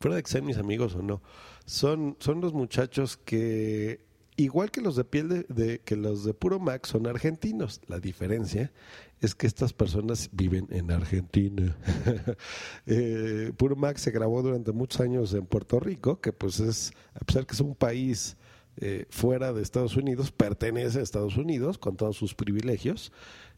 fuera 0.00 0.16
de 0.16 0.22
que 0.22 0.30
sean 0.30 0.44
mis 0.44 0.58
amigos 0.58 0.94
o 0.94 1.02
no, 1.02 1.22
son, 1.66 2.16
son 2.18 2.40
los 2.40 2.52
muchachos 2.52 3.16
que, 3.16 4.00
igual 4.36 4.70
que 4.70 4.80
los 4.80 4.96
de 4.96 5.04
piel 5.04 5.46
de, 5.48 5.80
que 5.84 5.96
los 5.96 6.24
de 6.24 6.34
Puro 6.34 6.58
Mac, 6.58 6.86
son 6.86 7.06
argentinos. 7.06 7.80
La 7.86 8.00
diferencia 8.00 8.72
es 9.20 9.34
que 9.34 9.46
estas 9.46 9.72
personas 9.72 10.30
viven 10.32 10.66
en 10.70 10.90
Argentina. 10.90 11.76
Eh, 12.86 13.52
Puro 13.56 13.76
Mac 13.76 13.96
se 13.96 14.10
grabó 14.10 14.42
durante 14.42 14.72
muchos 14.72 15.00
años 15.00 15.32
en 15.32 15.46
Puerto 15.46 15.80
Rico, 15.80 16.20
que 16.20 16.32
pues 16.32 16.60
es, 16.60 16.92
a 17.14 17.20
pesar 17.20 17.46
que 17.46 17.54
es 17.54 17.60
un 17.60 17.74
país 17.74 18.36
eh, 18.76 19.06
fuera 19.08 19.52
de 19.52 19.62
Estados 19.62 19.96
Unidos, 19.96 20.32
pertenece 20.32 20.98
a 20.98 21.02
Estados 21.02 21.36
Unidos 21.36 21.78
con 21.78 21.96
todos 21.96 22.16
sus 22.16 22.34
privilegios, 22.34 23.12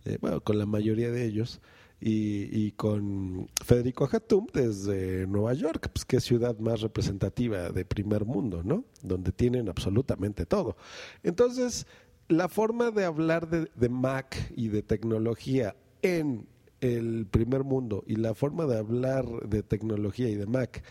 eh, 0.05 0.19
bueno, 0.21 0.41
con 0.43 0.59
la 0.59 0.67
mayoría 0.67 1.11
de 1.11 1.25
ellos, 1.25 1.61
y, 2.01 2.49
y 2.53 2.73
con 2.73 3.49
Federico 3.65 4.09
Hatum 4.11 4.47
desde 4.53 5.27
Nueva 5.27 5.55
York, 5.55 5.91
pues 5.93 6.07
es 6.11 6.25
ciudad 6.25 6.59
más 6.59 6.81
representativa 6.81 7.71
de 7.71 7.85
primer 7.85 8.25
mundo, 8.25 8.63
¿no? 8.63 8.85
Donde 9.03 9.33
tienen 9.33 9.69
absolutamente 9.69 10.47
todo. 10.47 10.77
Entonces, 11.23 11.87
la 12.29 12.49
forma 12.49 12.91
de 12.91 13.05
hablar 13.05 13.49
de, 13.49 13.71
de 13.75 13.89
Mac 13.89 14.53
y 14.57 14.69
de 14.69 14.83
tecnología 14.83 15.77
en 16.03 16.47
el 16.81 17.27
primer 17.27 17.65
mundo 17.65 18.05
y 18.07 18.17
la 18.17 18.35
forma 18.35 18.67
de 18.67 18.79
hablar 18.79 19.27
de 19.49 19.63
tecnología 19.63 20.29
y 20.29 20.35
de 20.35 20.47
Mac 20.47 20.83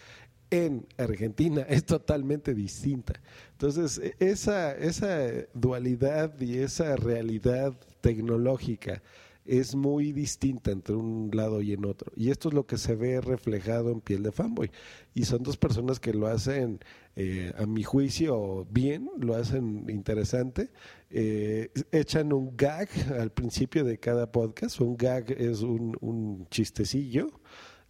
en 0.49 0.85
Argentina 0.97 1.61
es 1.69 1.85
totalmente 1.85 2.53
distinta. 2.53 3.13
Entonces, 3.51 3.99
e- 3.99 4.15
esa, 4.19 4.71
esa 4.75 5.19
dualidad 5.53 6.39
y 6.39 6.57
esa 6.57 6.95
realidad 6.95 7.73
tecnológica 8.01 9.01
es 9.45 9.75
muy 9.75 10.11
distinta 10.11 10.71
entre 10.71 10.95
un 10.95 11.29
lado 11.31 11.61
y 11.61 11.73
en 11.73 11.85
otro. 11.85 12.11
Y 12.15 12.31
esto 12.31 12.49
es 12.49 12.55
lo 12.55 12.65
que 12.65 12.77
se 12.77 12.95
ve 12.95 13.21
reflejado 13.21 13.91
en 13.91 14.01
Piel 14.01 14.23
de 14.23 14.31
Fanboy. 14.31 14.71
Y 15.13 15.25
son 15.25 15.43
dos 15.43 15.57
personas 15.57 15.99
que 15.99 16.13
lo 16.13 16.27
hacen, 16.27 16.79
eh, 17.15 17.53
a 17.57 17.65
mi 17.65 17.83
juicio, 17.83 18.65
bien, 18.71 19.09
lo 19.19 19.35
hacen 19.35 19.85
interesante. 19.89 20.71
Eh, 21.11 21.69
echan 21.91 22.33
un 22.33 22.57
gag 22.57 22.89
al 23.19 23.31
principio 23.31 23.83
de 23.83 23.99
cada 23.99 24.31
podcast. 24.31 24.81
Un 24.81 24.97
gag 24.97 25.31
es 25.31 25.61
un, 25.61 25.95
un 26.01 26.47
chistecillo, 26.49 27.39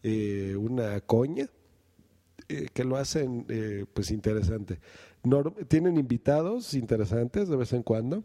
eh, 0.03 0.55
una 0.57 0.99
coña, 1.01 1.49
eh, 2.49 2.67
que 2.73 2.83
lo 2.83 2.97
hacen 2.97 3.47
pues 3.93 4.11
interesante. 4.11 4.79
Tienen 5.67 5.97
invitados 5.97 6.73
interesantes 6.75 7.47
de 7.47 7.55
vez 7.55 7.73
en 7.73 7.81
cuando 7.81 8.23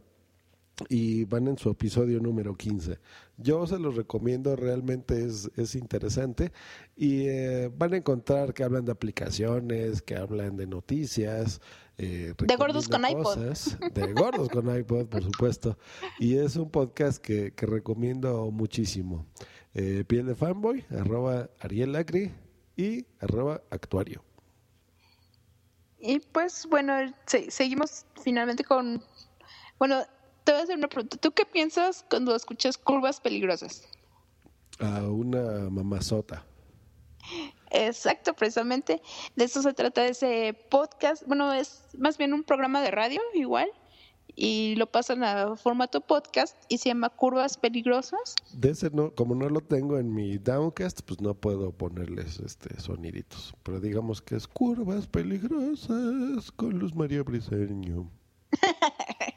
y 0.89 1.25
van 1.25 1.47
en 1.49 1.59
su 1.59 1.69
episodio 1.71 2.21
número 2.21 2.57
15. 2.57 2.99
Yo 3.37 3.67
se 3.67 3.79
los 3.79 3.97
recomiendo, 3.97 4.57
realmente 4.57 5.25
es, 5.25 5.51
es 5.57 5.75
interesante 5.75 6.53
y 6.97 7.27
eh, 7.29 7.71
van 7.77 7.93
a 7.93 7.97
encontrar 7.99 8.55
que 8.55 8.65
hablan 8.65 8.85
de 8.87 8.93
aplicaciones, 8.93 10.01
que 10.03 10.17
hablan 10.17 10.57
de 10.57 10.67
noticias. 10.67 11.61
eh, 11.99 12.33
De 12.39 12.57
gordos 12.57 12.89
con 12.89 13.03
recomiendan 13.03 13.11
iPod. 13.11 13.23
cosas, 13.35 13.79
De 13.93 14.13
gordos 14.15 14.49
con 14.49 14.75
iPod, 14.75 15.07
por 15.09 15.23
supuesto. 15.23 15.77
Y 16.19 16.37
es 16.37 16.57
un 16.57 16.71
podcast 16.71 17.19
que, 17.23 17.53
que 17.53 17.67
recomiendo 17.67 18.51
muchísimo. 18.51 19.27
Eh, 19.75 20.05
Piel 20.09 20.27
de 20.27 20.35
Fanboy, 20.35 20.85
arroba 20.91 21.51
Ariel 21.61 21.93
Lacri 21.93 22.33
y 22.77 23.05
arroba 23.21 23.63
Actuario. 23.71 24.25
Y 25.99 26.21
pues 26.21 26.67
bueno, 26.71 26.95
se- 27.27 27.51
seguimos 27.51 28.07
finalmente 28.23 28.65
con... 28.65 29.03
Bueno, 29.79 30.03
te 30.45 30.53
voy 30.53 30.61
a 30.61 30.65
hacer 30.65 30.77
una 30.77 30.89
pregunta. 30.89 31.17
¿Tú 31.17 31.33
qué 31.33 31.45
piensas 31.45 32.05
cuando 32.09 32.35
escuchas 32.35 32.79
curvas 32.79 33.21
peligrosas? 33.21 33.83
A 34.79 35.03
una 35.03 35.69
mamazota. 35.71 36.45
Exacto, 37.71 38.35
precisamente. 38.35 39.01
De 39.37 39.45
eso 39.45 39.63
se 39.63 39.73
trata 39.73 40.07
ese 40.07 40.57
podcast. 40.71 41.23
Bueno, 41.27 41.53
es 41.53 41.85
más 41.97 42.19
bien 42.19 42.35
un 42.35 42.43
programa 42.43 42.83
de 42.83 42.91
radio 42.91 43.21
igual. 43.35 43.69
Y 44.37 44.77
lo 44.77 44.87
pasan 44.87 45.25
a 45.25 45.57
formato 45.57 46.01
podcast 46.01 46.57
y 46.69 46.79
se 46.79 46.89
llama 46.89 47.11
Curvas 47.11 47.59
Peligrosas. 47.59 48.37
De 48.55 48.71
ese 48.71 48.89
no, 48.91 49.13
como 49.15 49.35
no 49.35 49.49
lo 49.49 49.61
tengo 49.61 49.99
en 49.99 50.15
mi 50.15 50.39
downcast, 50.39 51.01
pues 51.03 51.21
no 51.21 51.35
puedo 51.35 51.73
ponerles 51.73 52.39
este 52.39 52.81
soniditos. 52.81 53.55
Pero 53.65 53.81
digamos 53.81 54.23
que 54.23 54.37
es 54.37 54.47
curvas 54.47 55.07
peligrosas 55.09 56.53
con 56.53 56.79
Luz 56.79 56.95
María 56.95 57.23
Briseño. 57.23 58.09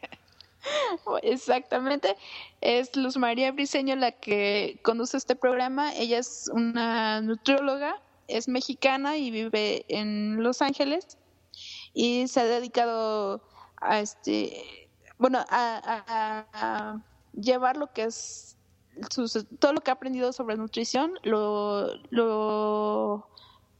Exactamente. 1.24 2.16
Es 2.62 2.96
Luz 2.96 3.18
María 3.18 3.52
Briseño 3.52 3.96
la 3.96 4.12
que 4.12 4.80
conduce 4.84 5.18
este 5.18 5.36
programa. 5.36 5.94
Ella 5.94 6.20
es 6.20 6.50
una 6.54 7.22
nutrióloga, 7.22 8.02
es 8.28 8.48
mexicana 8.48 9.18
y 9.18 9.32
vive 9.32 9.86
en 9.88 10.42
Los 10.42 10.62
Ángeles 10.62 11.18
y 11.94 12.28
se 12.28 12.42
ha 12.42 12.46
dedicado 12.46 13.44
a 13.78 14.00
este, 14.00 14.90
bueno, 15.18 15.44
a, 15.50 17.00
llevar 17.34 17.78
lo 17.78 17.92
que 17.92 18.04
es 18.04 18.58
todo 19.58 19.74
lo 19.74 19.82
que 19.82 19.90
ha 19.90 19.96
aprendido 19.96 20.32
sobre 20.34 20.56
nutrición 20.56 21.14
lo 21.24 23.28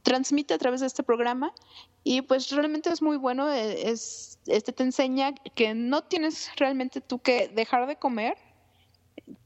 transmite 0.04 0.54
a 0.54 0.58
través 0.58 0.80
de 0.80 0.86
este 0.86 1.02
programa 1.02 1.52
y 2.04 2.22
pues 2.22 2.50
realmente 2.52 2.90
es 2.90 3.02
muy 3.02 3.16
bueno 3.16 3.52
eh, 3.52 3.90
es 3.90 4.38
este 4.46 4.72
te 4.72 4.84
enseña 4.84 5.34
que 5.56 5.74
no 5.74 6.02
tienes 6.02 6.50
realmente 6.56 7.00
tú 7.00 7.18
que 7.18 7.48
dejar 7.48 7.88
de 7.88 7.96
comer 7.96 8.36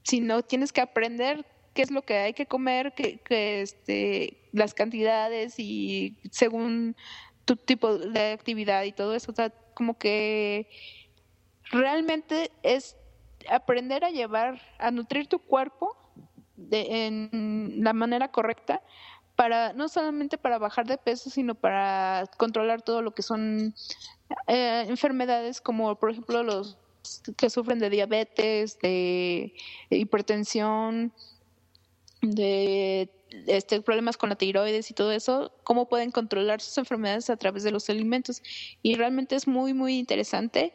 sino 0.02 0.42
tienes 0.42 0.72
que 0.72 0.82
aprender 0.82 1.46
qué 1.74 1.82
es 1.82 1.90
lo 1.90 2.02
que 2.02 2.16
hay 2.18 2.34
que 2.34 2.46
comer 2.46 2.92
que, 2.92 3.62
este 3.62 4.50
las 4.52 4.74
cantidades 4.74 5.54
y 5.58 6.18
según 6.30 6.96
tu 7.44 7.56
tipo 7.56 7.96
de 7.96 8.32
actividad 8.32 8.82
y 8.84 8.92
todo 8.92 9.14
eso. 9.14 9.32
O 9.32 9.34
sea 9.34 9.50
como 9.74 9.96
que 9.96 10.68
realmente 11.70 12.50
es 12.62 12.96
aprender 13.48 14.04
a 14.04 14.10
llevar, 14.10 14.60
a 14.78 14.90
nutrir 14.90 15.28
tu 15.28 15.38
cuerpo 15.38 15.96
de, 16.56 17.06
en 17.06 17.76
la 17.78 17.92
manera 17.92 18.32
correcta 18.32 18.82
para 19.38 19.72
no 19.72 19.88
solamente 19.88 20.36
para 20.36 20.58
bajar 20.58 20.88
de 20.88 20.98
peso, 20.98 21.30
sino 21.30 21.54
para 21.54 22.28
controlar 22.38 22.82
todo 22.82 23.02
lo 23.02 23.14
que 23.14 23.22
son 23.22 23.72
eh, 24.48 24.84
enfermedades 24.88 25.60
como 25.60 25.94
por 25.94 26.10
ejemplo 26.10 26.42
los 26.42 26.76
que 27.36 27.48
sufren 27.48 27.78
de 27.78 27.88
diabetes, 27.88 28.80
de 28.80 29.54
hipertensión, 29.90 31.12
de 32.20 33.08
este, 33.46 33.80
problemas 33.80 34.16
con 34.16 34.28
la 34.28 34.34
tiroides 34.34 34.90
y 34.90 34.94
todo 34.94 35.12
eso, 35.12 35.52
cómo 35.62 35.88
pueden 35.88 36.10
controlar 36.10 36.60
sus 36.60 36.76
enfermedades 36.76 37.30
a 37.30 37.36
través 37.36 37.62
de 37.62 37.70
los 37.70 37.88
alimentos. 37.88 38.42
Y 38.82 38.96
realmente 38.96 39.36
es 39.36 39.46
muy, 39.46 39.72
muy 39.72 40.00
interesante 40.00 40.74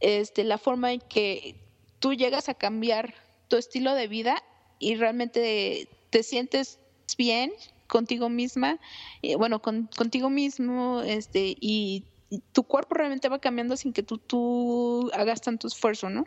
este, 0.00 0.42
la 0.42 0.58
forma 0.58 0.92
en 0.92 1.00
que 1.02 1.54
tú 2.00 2.14
llegas 2.14 2.48
a 2.48 2.54
cambiar 2.54 3.14
tu 3.46 3.56
estilo 3.56 3.94
de 3.94 4.08
vida 4.08 4.42
y 4.80 4.96
realmente 4.96 5.88
te 6.10 6.24
sientes 6.24 6.80
bien 7.20 7.52
contigo 7.86 8.30
misma, 8.30 8.78
eh, 9.20 9.36
bueno, 9.36 9.60
con, 9.60 9.90
contigo 9.94 10.30
mismo, 10.30 11.02
este, 11.02 11.54
y, 11.60 12.06
y 12.30 12.38
tu 12.52 12.62
cuerpo 12.62 12.94
realmente 12.94 13.28
va 13.28 13.40
cambiando 13.40 13.76
sin 13.76 13.92
que 13.92 14.02
tú, 14.02 14.16
tú 14.16 15.10
hagas 15.12 15.42
tanto 15.42 15.66
esfuerzo, 15.66 16.08
¿no? 16.08 16.24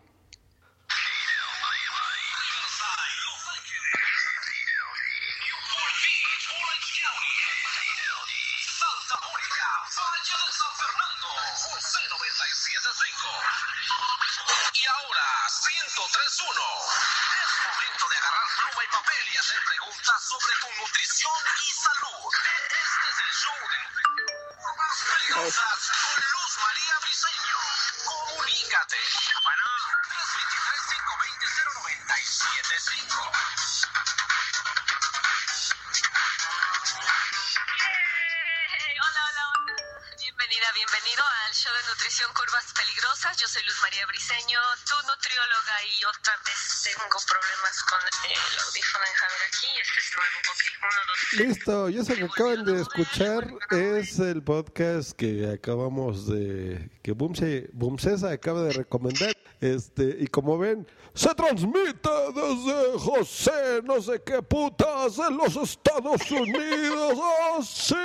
Eso 52.03 52.15
que 52.15 52.25
acaban 52.25 52.65
de 52.65 52.81
escuchar 52.81 53.53
es 53.71 54.19
el 54.19 54.43
podcast 54.43 55.13
que 55.13 55.49
acabamos 55.49 56.27
de. 56.27 56.89
que 57.01 57.13
Bumse, 57.13 57.69
Bumsesa 57.71 58.31
acaba 58.31 58.61
de 58.63 58.73
recomendar. 58.73 59.33
Este, 59.61 60.17
y 60.19 60.27
como 60.27 60.57
ven, 60.57 60.85
se 61.13 61.33
transmite 61.33 62.09
desde 62.35 62.99
José, 62.99 63.81
no 63.85 64.01
sé 64.01 64.21
qué 64.25 64.41
putas, 64.41 65.17
en 65.17 65.37
los 65.37 65.55
Estados 65.55 66.29
Unidos. 66.29 67.13
¡Oh, 67.15 67.63
sí! 67.63 67.95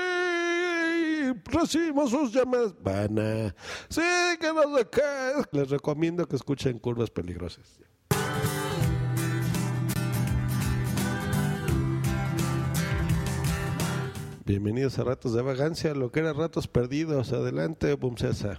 Recibimos 1.46 2.10
sus 2.10 2.32
llamadas. 2.32 2.74
Van. 2.80 3.52
Sí, 3.88 4.00
que 4.40 4.52
no 4.52 4.76
sé 4.76 4.86
qué. 4.92 5.42
Les 5.50 5.70
recomiendo 5.70 6.24
que 6.26 6.36
escuchen 6.36 6.78
Curvas 6.78 7.10
Peligrosas. 7.10 7.80
Bienvenidos 14.48 14.98
a 14.98 15.04
Ratos 15.04 15.34
de 15.34 15.42
Vagancia, 15.42 15.92
lo 15.92 16.10
que 16.10 16.20
era 16.20 16.32
Ratos 16.32 16.68
Perdidos. 16.68 17.34
Adelante, 17.34 17.92
Bumsesa. 17.92 18.58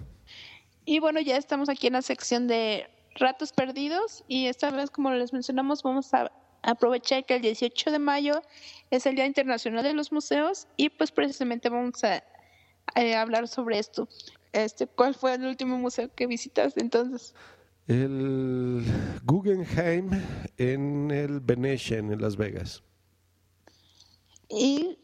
Y 0.86 1.00
bueno, 1.00 1.20
ya 1.20 1.36
estamos 1.36 1.68
aquí 1.68 1.88
en 1.88 1.94
la 1.94 2.04
sección 2.04 2.48
de 2.48 2.88
ratos 3.16 3.52
perdidos 3.54 4.24
y 4.28 4.46
esta 4.46 4.70
vez, 4.70 4.92
como 4.92 5.10
les 5.10 5.34
mencionamos, 5.34 5.82
vamos 5.82 6.14
a 6.14 6.32
aprovechar 6.62 7.26
que 7.26 7.38
el 7.38 7.42
18 7.42 7.90
de 7.90 7.98
mayo 7.98 8.44
es 8.92 9.08
el 9.08 9.16
Día 9.16 9.26
Internacional 9.26 9.84
de 9.84 9.96
los 9.96 10.12
Museos 10.12 10.68
y 10.78 10.90
pues 10.90 11.10
precisamente 11.10 11.70
vamos 11.70 12.04
a 12.04 12.24
eh, 12.96 13.16
hablar 13.16 13.48
sobre 13.48 13.80
esto. 13.80 14.08
Este, 14.54 14.86
¿Cuál 14.86 15.16
fue 15.16 15.34
el 15.34 15.44
último 15.44 15.80
museo 15.80 16.14
que 16.14 16.28
visitaste 16.28 16.82
entonces? 16.82 17.34
El 17.88 18.86
Guggenheim 19.24 20.12
en 20.56 21.10
el 21.10 21.40
Venetian, 21.40 22.12
en 22.12 22.22
Las 22.22 22.38
Vegas. 22.38 22.84
¿Y 24.50 24.99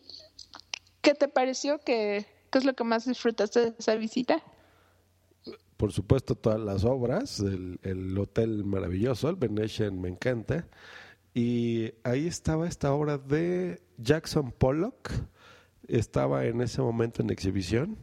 qué 1.05 1.13
te 1.13 1.27
pareció? 1.27 1.79
¿Qué, 1.79 2.25
qué 2.49 2.57
es 2.57 2.65
lo 2.65 2.73
que 2.73 2.83
más 2.83 3.05
disfrutaste 3.05 3.59
de 3.59 3.75
esa 3.77 3.95
visita? 3.95 4.41
Por 5.77 5.91
supuesto, 5.91 6.33
todas 6.33 6.59
las 6.59 6.83
obras, 6.83 7.39
el, 7.41 7.79
el 7.83 8.17
hotel 8.17 8.65
maravilloso, 8.65 9.29
el 9.29 9.35
Venetian 9.35 10.01
me 10.01 10.09
encanta. 10.09 10.67
Y 11.35 11.93
ahí 12.03 12.25
estaba 12.25 12.67
esta 12.67 12.91
obra 12.91 13.19
de 13.19 13.83
Jackson 13.97 14.51
Pollock. 14.51 15.11
Estaba 15.87 16.45
en 16.45 16.61
ese 16.61 16.81
momento 16.81 17.21
en 17.21 17.29
exhibición. 17.29 17.97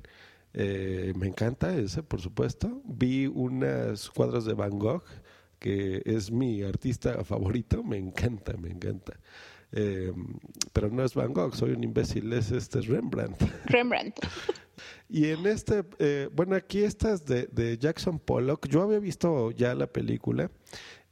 Eh, 0.55 1.13
me 1.17 1.27
encanta 1.27 1.75
ese, 1.75 2.05
por 2.05 2.21
supuesto. 2.21 2.83
Vi 2.85 3.27
unas 3.27 4.11
cuadros 4.11 4.45
de 4.45 4.55
Van 4.55 4.79
Gogh, 4.79 5.03
que 5.59 6.03
es 6.05 6.31
mi 6.31 6.63
artista 6.63 7.25
favorito. 7.25 7.83
Me 7.83 7.97
encanta, 7.97 8.53
me 8.59 8.71
encanta. 8.71 9.15
Eh, 9.73 10.13
pero 10.73 10.91
no 10.91 11.03
es 11.05 11.15
Van 11.15 11.33
Gogh, 11.33 11.55
soy 11.55 11.73
un 11.73 11.83
imbécil, 11.83 12.33
es 12.33 12.51
este 12.51 12.81
Rembrandt. 12.83 13.41
Rembrandt. 13.67 14.17
Y 15.09 15.27
en 15.27 15.47
este, 15.47 15.85
eh, 15.99 16.29
bueno, 16.35 16.57
aquí 16.57 16.83
estas 16.83 17.25
de, 17.27 17.47
de 17.47 17.79
Jackson 17.79 18.19
Pollock, 18.19 18.69
yo 18.69 18.83
había 18.83 18.99
visto 18.99 19.51
ya 19.51 19.75
la 19.75 19.87
película 19.87 20.51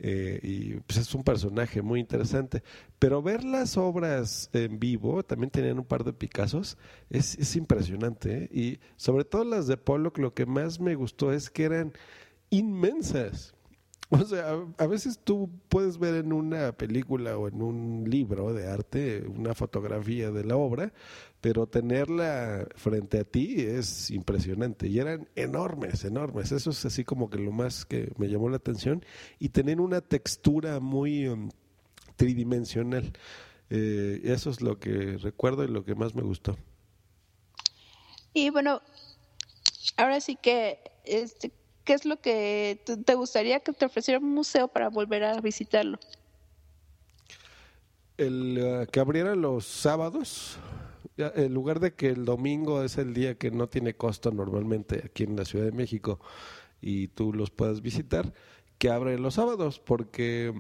eh, 0.03 0.41
y 0.43 0.75
pues 0.81 0.99
es 0.99 1.15
un 1.15 1.23
personaje 1.23 1.83
muy 1.83 2.01
interesante, 2.01 2.63
pero 2.99 3.23
ver 3.23 3.45
las 3.45 3.77
obras 3.77 4.49
en 4.55 4.81
vivo, 4.81 5.23
también 5.23 5.51
tenían 5.51 5.79
un 5.79 5.85
par 5.85 6.05
de 6.05 6.15
Picassos, 6.15 6.79
es, 7.11 7.37
es 7.39 7.55
impresionante. 7.57 8.45
¿eh? 8.45 8.49
Y 8.51 8.79
sobre 8.97 9.25
todo 9.25 9.45
las 9.45 9.67
de 9.67 9.77
Pollock, 9.77 10.19
lo 10.19 10.33
que 10.33 10.47
más 10.47 10.81
me 10.81 10.95
gustó 10.95 11.33
es 11.33 11.51
que 11.51 11.65
eran 11.65 11.93
inmensas. 12.49 13.55
O 14.23 14.25
sea, 14.25 14.59
a, 14.77 14.87
veces 14.89 15.21
tú 15.23 15.49
puedes 15.69 15.99
ver 15.99 16.17
en 16.17 16.33
una 16.33 16.73
película 16.73 17.39
o 17.39 17.47
en 17.47 17.63
un 17.63 18.11
libro 18.11 18.53
de 18.53 18.67
arte 18.67 19.25
una 19.29 19.55
fotografía 19.55 20.33
de 20.33 20.45
la 20.45 20.57
obra, 20.57 20.93
pero 21.41 21.69
tenerla 21.69 22.67
frente 22.75 23.21
a 23.21 23.25
ti 23.25 23.61
es 23.61 24.11
impresionante. 24.11 24.89
Y 24.89 24.99
eran 24.99 25.29
enormes, 25.37 26.05
enormes. 26.05 26.51
Eso 26.51 26.71
es 26.71 26.85
así 26.85 27.05
como 27.05 27.31
que 27.31 27.39
lo 27.39 27.53
más 27.53 27.85
que 27.85 28.13
me 28.19 28.29
llamó 28.29 28.49
la 28.49 28.57
atención. 28.57 29.05
Y 29.39 29.51
tener 29.51 29.81
una 29.81 30.01
textura 30.01 30.81
muy 30.81 31.29
um, 31.29 31.49
tridimensional. 32.17 33.13
Eh, 33.71 34.23
eso 34.25 34.51
es 34.51 34.61
lo 34.61 34.81
que 34.81 35.19
recuerdo 35.19 35.63
y 35.63 35.69
lo 35.69 35.85
que 35.85 35.95
más 35.95 36.17
me 36.17 36.23
gustó. 36.23 36.59
Y 38.33 38.51
bueno, 38.51 38.83
ahora 39.97 40.21
sí 40.21 40.37
que, 40.37 40.81
este, 41.05 41.53
¿qué 41.85 41.95
es 41.95 42.05
lo 42.05 42.21
que 42.21 42.83
te 43.07 43.15
gustaría 43.15 43.61
que 43.61 43.73
te 43.73 43.87
ofreciera 43.87 44.21
un 44.21 44.31
museo 44.35 44.69
para 44.69 44.89
volver 44.91 45.25
a 45.25 45.41
visitarlo? 45.41 45.99
El 48.17 48.59
eh, 48.59 48.87
que 48.93 49.01
abriera 49.01 49.35
los 49.35 49.65
sábados, 49.65 50.59
en 51.17 51.55
lugar 51.55 51.81
de 51.81 51.95
que 51.95 52.09
el 52.09 52.25
domingo 52.25 52.83
es 52.83 52.99
el 52.99 53.15
día 53.15 53.37
que 53.39 53.51
no 53.51 53.69
tiene 53.69 53.95
costo 53.95 54.31
normalmente 54.31 55.03
aquí 55.05 55.25
en 55.25 55.37
la 55.37 55.45
Ciudad 55.45 55.65
de 55.67 55.73
México 55.73 56.21
y 56.83 57.09
tú 57.09 57.33
los 57.35 57.51
puedas 57.51 57.83
visitar, 57.83 58.35
que 58.79 58.91
abre 58.91 59.19
los 59.19 59.35
sábados, 59.35 59.81
porque 59.81 60.55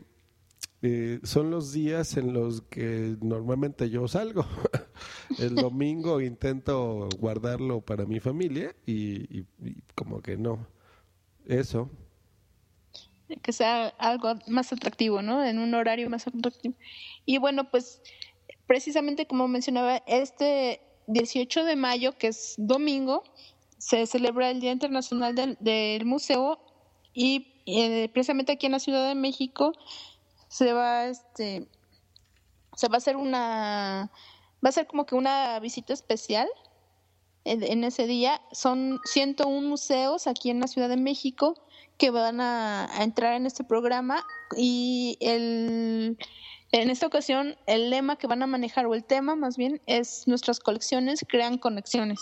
eh, 0.82 1.20
son 1.24 1.50
los 1.50 1.72
días 1.72 2.16
en 2.18 2.32
los 2.34 2.62
que 2.62 3.16
normalmente 3.22 3.90
yo 3.90 4.08
salgo. 4.08 4.46
El 5.38 5.58
domingo 5.58 6.20
intento 6.22 7.08
guardarlo 7.18 7.80
para 7.82 8.06
mi 8.06 8.20
familia 8.20 8.74
y, 8.86 9.40
y- 9.40 9.46
y 9.64 9.82
como 9.96 10.22
que 10.22 10.36
no. 10.38 10.66
Eso. 11.50 11.90
que 13.42 13.52
sea 13.52 13.88
algo 13.98 14.34
más 14.46 14.72
atractivo, 14.72 15.20
¿no? 15.20 15.44
En 15.44 15.58
un 15.58 15.74
horario 15.74 16.08
más 16.08 16.26
atractivo. 16.26 16.74
Y 17.26 17.38
bueno, 17.38 17.70
pues 17.70 18.00
precisamente 18.66 19.26
como 19.26 19.48
mencionaba, 19.48 19.96
este 20.06 20.80
18 21.08 21.64
de 21.64 21.74
mayo, 21.74 22.16
que 22.16 22.28
es 22.28 22.54
domingo, 22.56 23.24
se 23.78 24.06
celebra 24.06 24.50
el 24.50 24.60
Día 24.60 24.70
Internacional 24.70 25.34
del, 25.34 25.56
del 25.60 26.04
Museo 26.04 26.60
y 27.12 27.62
eh, 27.66 28.08
precisamente 28.12 28.52
aquí 28.52 28.66
en 28.66 28.72
la 28.72 28.78
Ciudad 28.78 29.08
de 29.08 29.14
México 29.16 29.72
se 30.48 30.72
va 30.72 31.06
este 31.06 31.66
se 32.76 32.88
va 32.88 32.94
a 32.94 32.98
hacer 32.98 33.16
una 33.16 34.10
va 34.64 34.68
a 34.68 34.72
ser 34.72 34.86
como 34.86 35.06
que 35.06 35.14
una 35.14 35.58
visita 35.60 35.92
especial 35.92 36.48
en, 37.44 37.84
ese 37.84 38.06
día. 38.06 38.40
Son 38.52 39.00
101 39.04 39.68
museos 39.68 40.26
aquí 40.26 40.50
en 40.50 40.60
la 40.60 40.66
Ciudad 40.66 40.88
de 40.88 40.96
México 40.96 41.54
que 41.98 42.10
van 42.10 42.40
a, 42.40 42.86
a 42.98 43.04
entrar 43.04 43.34
en 43.34 43.46
este 43.46 43.64
programa 43.64 44.24
y 44.56 45.18
el, 45.20 46.16
en 46.72 46.90
esta 46.90 47.06
ocasión 47.06 47.56
el 47.66 47.90
lema 47.90 48.16
que 48.16 48.26
van 48.26 48.42
a 48.42 48.46
manejar 48.46 48.86
o 48.86 48.94
el 48.94 49.04
tema 49.04 49.34
más 49.34 49.56
bien 49.56 49.80
es 49.86 50.26
nuestras 50.26 50.60
colecciones 50.60 51.24
crean 51.28 51.58
conexiones. 51.58 52.20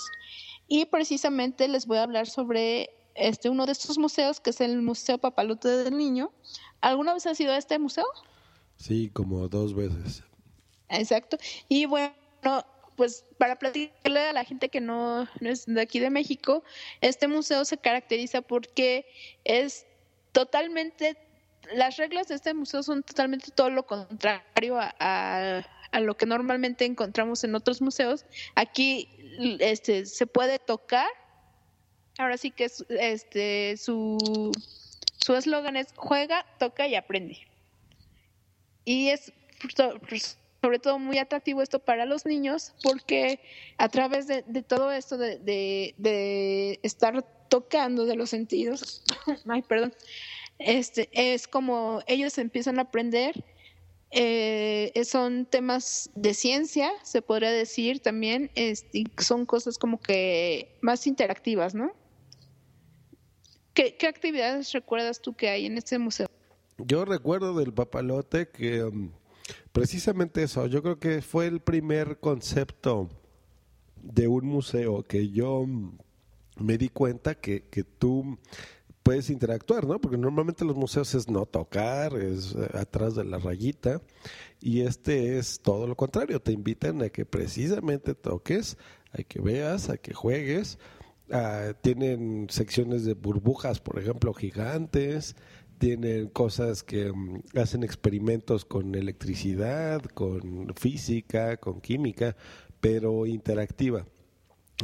Y 0.67 0.87
precisamente 0.87 1.69
les 1.69 1.87
voy 1.87 1.99
a 1.99 2.03
hablar 2.03 2.27
sobre 2.27 2.91
este 3.15 3.51
uno 3.51 3.67
de 3.67 3.73
estos 3.73 3.99
museos 3.99 4.41
que 4.41 4.51
es 4.51 4.61
el 4.61 4.83
Museo 4.83 5.19
Papalote 5.19 5.69
del 5.69 5.97
Niño. 5.97 6.31
¿Alguna 6.81 7.15
vez 7.15 7.27
has 7.27 7.41
ido 7.41 7.53
a 7.53 7.59
este 7.59 7.79
museo? 7.79 8.07
Sí, 8.77 9.11
como 9.11 9.49
dos 9.49 9.75
veces. 9.75 10.23
Exacto. 10.89 11.37
Y 11.69 11.87
bueno, 11.87 12.15
pues 12.99 13.25
para 13.39 13.57
platicarle 13.57 14.27
a 14.27 14.33
la 14.33 14.45
gente 14.45 14.69
que 14.69 14.81
no, 14.81 15.29
es 15.41 15.67
de 15.67 15.81
aquí 15.81 16.01
de 16.01 16.11
México, 16.11 16.65
este 17.01 17.29
museo 17.29 17.65
se 17.65 17.79
caracteriza 17.79 18.43
porque 18.43 19.07
es 19.45 19.87
totalmente, 20.33 21.17
las 21.73 21.97
reglas 21.97 22.27
de 22.27 22.35
este 22.35 22.53
museo 22.55 22.83
son 22.83 23.05
totalmente 23.05 23.53
todo 23.53 23.71
lo 23.71 23.87
contrario 23.87 24.79
a, 24.81 25.63
lo 26.01 26.17
que 26.17 26.27
normalmente 26.27 26.85
encontramos 26.85 27.45
en 27.45 27.55
otros 27.55 27.81
museos. 27.81 28.27
Aquí 28.57 29.09
este, 29.61 30.05
se 30.05 30.27
puede 30.27 30.59
tocar, 30.59 31.09
ahora 32.19 32.37
sí 32.37 32.51
que 32.51 32.65
es, 32.65 32.85
este, 32.91 33.77
su 33.77 34.53
su 35.25 35.35
eslogan 35.35 35.77
es 35.77 35.89
juega, 35.95 36.45
toca 36.59 36.89
y 36.89 36.95
aprende. 36.97 37.39
Y 38.85 39.11
es 39.11 39.33
sobre 40.61 40.79
todo 40.79 40.99
muy 40.99 41.19
atractivo 41.19 41.63
esto 41.63 41.79
para 41.79 42.05
los 42.05 42.27
niños 42.27 42.75
porque 42.83 43.41
a 43.77 43.89
través 43.89 44.27
de, 44.27 44.43
todo 44.63 44.91
esto 44.91 45.17
de, 45.17 46.79
estar 46.83 47.25
tocando 47.49 48.07
de 48.07 48.17
los 48.17 48.31
sentidos, 48.31 49.03
ay, 49.49 49.63
perdón, 49.63 49.95
este, 50.59 51.09
es 51.13 51.47
como 51.47 52.01
ellos 52.07 52.37
empiezan 52.39 52.79
a 52.79 52.83
aprender, 52.83 53.45
eh, 54.11 54.93
son 55.05 55.47
temas 55.47 56.11
de 56.15 56.35
ciencia, 56.35 56.91
se 57.03 57.23
podría 57.23 57.51
decir 57.51 58.01
también, 58.01 58.51
este, 58.55 59.05
son 59.19 59.47
cosas 59.47 59.79
como 59.79 60.01
que 60.01 60.77
más 60.81 61.07
interactivas, 61.07 61.75
¿no? 61.75 61.93
¿Qué, 63.75 63.97
qué 63.97 64.09
actividades 64.09 64.73
recuerdas 64.73 65.21
tú 65.21 65.35
que 65.35 65.49
hay 65.49 65.67
en 65.67 65.79
este 65.79 65.99
museo? 65.99 66.27
Yo 66.79 67.05
recuerdo 67.05 67.57
del 67.57 67.73
papalote 67.73 68.49
que 68.49 68.83
um, 68.83 69.13
precisamente 69.73 70.43
eso, 70.43 70.67
yo 70.67 70.83
creo 70.83 70.99
que 70.99 71.23
fue 71.23 71.47
el 71.47 71.61
primer 71.61 72.19
concepto 72.19 73.09
de 73.97 74.29
un 74.29 74.47
museo 74.47 75.03
que 75.03 75.29
yo 75.31 75.67
me 76.59 76.79
di 76.79 76.89
cuenta 76.89 77.35
que, 77.35 77.65
que 77.69 77.85
tú 77.85 78.39
puedes 79.09 79.31
interactuar, 79.31 79.87
¿no? 79.87 79.99
Porque 79.99 80.19
normalmente 80.19 80.67
los 80.67 80.77
museos 80.77 81.15
es 81.15 81.31
no 81.31 81.47
tocar, 81.47 82.15
es 82.15 82.55
eh, 82.55 82.69
atrás 82.75 83.15
de 83.15 83.25
la 83.25 83.39
rayita, 83.39 84.03
y 84.61 84.83
este 84.83 85.39
es 85.39 85.61
todo 85.61 85.87
lo 85.87 85.97
contrario, 85.97 86.43
te 86.43 86.53
invitan 86.53 87.01
a 87.01 87.09
que 87.09 87.25
precisamente 87.25 88.15
toques, 88.15 88.77
a 89.13 89.23
que 89.23 89.41
veas, 89.41 89.89
a 89.89 89.97
que 89.97 90.13
juegues. 90.13 90.79
Ah, 91.31 91.73
tienen 91.81 92.49
secciones 92.51 93.07
de 93.07 93.15
burbujas, 93.15 93.81
por 93.81 93.99
ejemplo, 93.99 94.35
gigantes, 94.35 95.37
tienen 95.79 96.29
cosas 96.29 96.83
que 96.83 97.13
mm, 97.13 97.43
hacen 97.57 97.83
experimentos 97.85 98.65
con 98.65 98.95
electricidad, 98.95 100.03
con 100.03 100.75
física, 100.75 101.57
con 101.57 101.81
química, 101.81 102.37
pero 102.81 103.27
interactiva. 103.27 104.07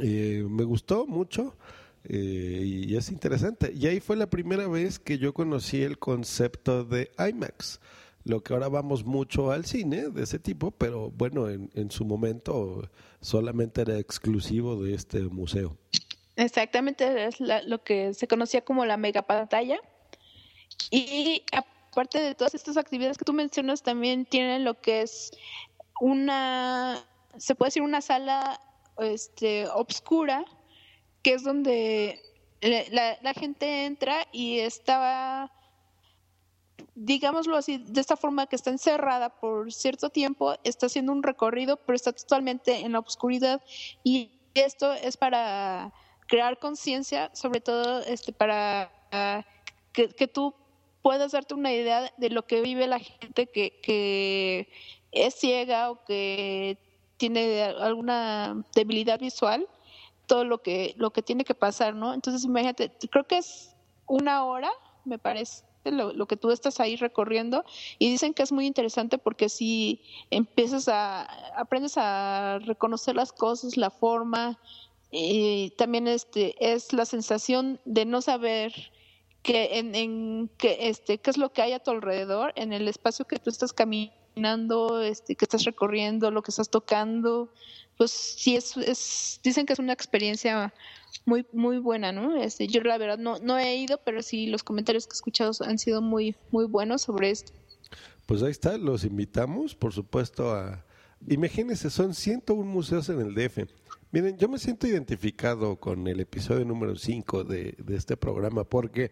Eh, 0.02 0.44
me 0.48 0.64
gustó 0.64 1.07
mucho 1.07 1.57
eh, 2.04 2.62
y 2.64 2.96
es 2.96 3.11
interesante. 3.11 3.72
Y 3.74 3.87
ahí 3.87 4.00
fue 4.00 4.16
la 4.16 4.28
primera 4.28 4.66
vez 4.68 4.98
que 4.98 5.18
yo 5.18 5.33
conocí 5.35 5.83
el 5.83 5.98
concepto 5.98 6.85
de 6.85 7.11
IMAX. 7.18 7.80
Lo 8.24 8.42
que 8.42 8.54
ahora 8.54 8.68
vamos 8.68 9.04
mucho 9.04 9.50
al 9.50 9.66
cine 9.66 10.09
de 10.09 10.22
ese 10.22 10.38
tipo, 10.38 10.70
pero 10.70 11.11
bueno, 11.11 11.50
en, 11.50 11.70
en 11.74 11.90
su 11.90 12.04
momento 12.07 12.88
solamente 13.20 13.83
era 13.83 13.98
exclusivo 13.98 14.83
de 14.83 14.94
este 14.94 15.20
museo. 15.20 15.76
Exactamente, 16.37 17.26
es 17.26 17.38
la- 17.38 17.62
lo 17.62 17.85
que 17.85 18.12
se 18.14 18.26
conocía 18.26 18.62
como 18.64 18.87
la 18.87 18.96
mega 18.96 19.22
pantalla. 19.22 19.78
Y 20.90 21.42
aparte 21.94 22.20
de 22.20 22.34
todas 22.34 22.54
estas 22.54 22.76
actividades 22.76 23.18
que 23.18 23.24
tú 23.24 23.32
mencionas, 23.32 23.82
también 23.82 24.26
tienen 24.26 24.64
lo 24.64 24.80
que 24.80 25.02
es 25.02 25.30
una, 26.00 27.04
se 27.37 27.54
puede 27.54 27.68
decir 27.68 27.82
una 27.82 28.00
sala 28.00 28.60
este, 28.98 29.68
obscura, 29.68 30.44
que 31.22 31.34
es 31.34 31.44
donde 31.44 32.20
la, 32.60 33.34
gente 33.34 33.87
entra 33.87 34.26
y 34.32 34.58
estaba, 34.58 35.52
digámoslo 36.94 37.56
así, 37.56 37.78
de 37.78 38.00
esta 38.00 38.16
forma 38.16 38.46
que 38.46 38.56
está 38.56 38.70
encerrada 38.70 39.28
por 39.40 39.72
cierto 39.72 40.10
tiempo, 40.10 40.54
está 40.64 40.87
haciendo 40.87 41.12
un 41.12 41.22
recorrido, 41.22 41.76
pero 41.76 41.96
está 41.96 42.12
totalmente 42.12 42.80
en 42.80 42.92
la 42.92 42.98
oscuridad 42.98 43.62
y 44.02 44.32
esto 44.54 44.92
es 44.92 45.16
para 45.16 45.92
crear 46.26 46.58
conciencia, 46.58 47.30
sobre 47.34 47.60
todo 47.60 48.00
este 48.00 48.32
para 48.32 48.90
ah, 49.12 49.44
que 49.92 50.26
tú 50.26 50.54
puedas 51.04 51.32
darte 51.32 51.52
una 51.52 51.70
idea 51.70 52.10
de 52.16 52.30
lo 52.30 52.46
que 52.46 52.62
vive 52.62 52.86
la 52.86 52.98
gente 52.98 53.46
que, 53.46 53.78
que 53.82 54.70
es 55.12 55.34
ciega 55.34 55.90
o 55.90 56.02
que 56.02 56.78
tiene 57.18 57.62
alguna 57.62 58.64
debilidad 58.74 59.20
visual, 59.20 59.68
todo 60.26 60.46
lo 60.46 60.62
que 60.62 60.94
lo 60.96 61.12
que 61.12 61.20
tiene 61.20 61.44
que 61.44 61.54
pasar, 61.54 61.94
¿no? 61.94 62.14
Entonces 62.14 62.46
imagínate, 62.46 62.90
creo 63.10 63.24
que 63.24 63.36
es 63.36 63.76
una 64.06 64.46
hora, 64.46 64.70
me 65.04 65.18
parece, 65.18 65.62
lo, 65.84 66.14
lo 66.14 66.24
que 66.24 66.38
tú 66.38 66.50
estás 66.50 66.80
ahí 66.80 66.96
recorriendo 66.96 67.66
y 67.98 68.08
dicen 68.08 68.32
que 68.32 68.42
es 68.42 68.50
muy 68.50 68.64
interesante 68.64 69.18
porque 69.18 69.50
si 69.50 70.00
empiezas 70.30 70.88
a 70.88 71.24
aprendes 71.60 71.98
a 71.98 72.60
reconocer 72.60 73.14
las 73.14 73.30
cosas, 73.30 73.76
la 73.76 73.90
forma, 73.90 74.58
y 75.10 75.68
también 75.76 76.08
este 76.08 76.54
es 76.58 76.94
la 76.94 77.04
sensación 77.04 77.78
de 77.84 78.06
no 78.06 78.22
saber 78.22 78.72
que 79.44 79.78
en, 79.78 79.94
en 79.94 80.50
que 80.59 80.88
este 80.88 81.18
qué 81.18 81.30
es 81.30 81.37
lo 81.37 81.52
que 81.52 81.62
hay 81.62 81.72
a 81.72 81.78
tu 81.78 81.92
alrededor 81.92 82.52
en 82.57 82.72
el 82.72 82.88
espacio 82.88 83.26
que 83.26 83.38
tú 83.38 83.50
estás 83.50 83.72
caminando 83.72 85.02
este 85.02 85.37
que 85.37 85.44
estás 85.44 85.64
recorriendo 85.64 86.33
lo 86.33 86.42
que 86.42 86.50
estás 86.50 86.70
tocando 86.70 87.52
pues 87.96 88.11
sí 88.11 88.57
es, 88.57 88.76
es 88.78 89.40
dicen 89.44 89.66
que 89.66 89.74
es 89.74 89.78
una 89.78 89.92
experiencia 89.92 90.74
muy 91.26 91.46
muy 91.52 91.78
buena 91.78 92.11
no 92.11 92.37
este 92.42 92.66
yo 92.66 92.80
la 92.80 92.98
verdad 92.98 93.18
no 93.18 93.38
no 93.38 93.59
he 93.59 93.76
ido 93.76 94.00
pero 94.04 94.22
sí 94.22 94.46
los 94.46 94.64
comentarios 94.64 95.07
que 95.07 95.12
he 95.12 95.18
escuchado 95.20 95.52
han 95.61 95.78
sido 95.78 96.00
muy 96.02 96.35
muy 96.50 96.64
buenos 96.64 97.02
sobre 97.02 97.30
esto 97.30 97.52
Pues 98.26 98.42
ahí 98.42 98.50
está, 98.50 98.78
los 98.78 99.04
invitamos, 99.04 99.74
por 99.74 99.92
supuesto, 99.92 100.54
a... 100.54 100.83
Imagínense, 101.28 101.90
son 101.90 102.14
101 102.14 102.64
museos 102.64 103.09
en 103.11 103.20
el 103.20 103.35
DF. 103.35 103.68
Miren, 104.14 104.38
yo 104.38 104.48
me 104.48 104.61
siento 104.61 104.87
identificado 104.87 105.74
con 105.74 106.07
el 106.07 106.20
episodio 106.20 106.64
número 106.64 106.94
5 106.94 107.42
de, 107.42 107.75
de 107.85 107.96
este 107.96 108.17
programa 108.17 108.62
porque 108.62 109.10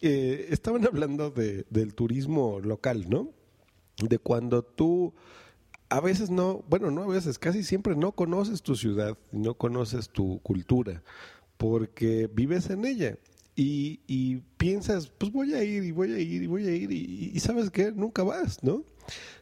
eh, 0.00 0.48
estaban 0.50 0.84
hablando 0.88 1.30
de, 1.30 1.64
del 1.70 1.94
turismo 1.94 2.58
local, 2.58 3.08
¿no? 3.08 3.30
De 4.02 4.18
cuando 4.18 4.64
tú 4.64 5.14
a 5.88 6.00
veces 6.00 6.30
no, 6.30 6.64
bueno, 6.68 6.90
no 6.90 7.04
a 7.04 7.06
veces, 7.06 7.38
casi 7.38 7.62
siempre 7.62 7.94
no 7.94 8.10
conoces 8.10 8.62
tu 8.62 8.74
ciudad, 8.74 9.16
no 9.30 9.54
conoces 9.54 10.08
tu 10.08 10.40
cultura, 10.40 11.04
porque 11.56 12.28
vives 12.34 12.70
en 12.70 12.86
ella. 12.86 13.16
Y, 13.54 14.00
y 14.08 14.38
piensas, 14.56 15.10
pues 15.16 15.30
voy 15.30 15.54
a 15.54 15.62
ir 15.62 15.84
y 15.84 15.92
voy 15.92 16.12
a 16.12 16.18
ir 16.18 16.42
y 16.42 16.48
voy 16.48 16.66
a 16.66 16.74
ir 16.74 16.90
y, 16.90 17.30
y 17.32 17.38
sabes 17.38 17.70
que 17.70 17.92
nunca 17.92 18.24
vas, 18.24 18.64
¿no? 18.64 18.82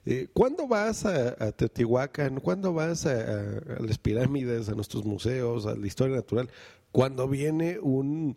Eh, 0.04 0.28
¿Cuándo 0.32 0.66
vas 0.66 1.04
a, 1.06 1.36
a 1.38 1.52
Teotihuacán? 1.52 2.40
¿Cuándo 2.40 2.72
vas 2.72 3.06
a, 3.06 3.60
las 3.80 3.98
pirámides, 3.98 4.68
a 4.68 4.74
nuestros 4.74 5.04
museos, 5.04 5.66
a 5.66 5.74
la 5.74 5.86
historia 5.86 6.16
natural? 6.16 6.48
Cuando 6.90 7.28
viene 7.28 7.78
un 7.80 8.36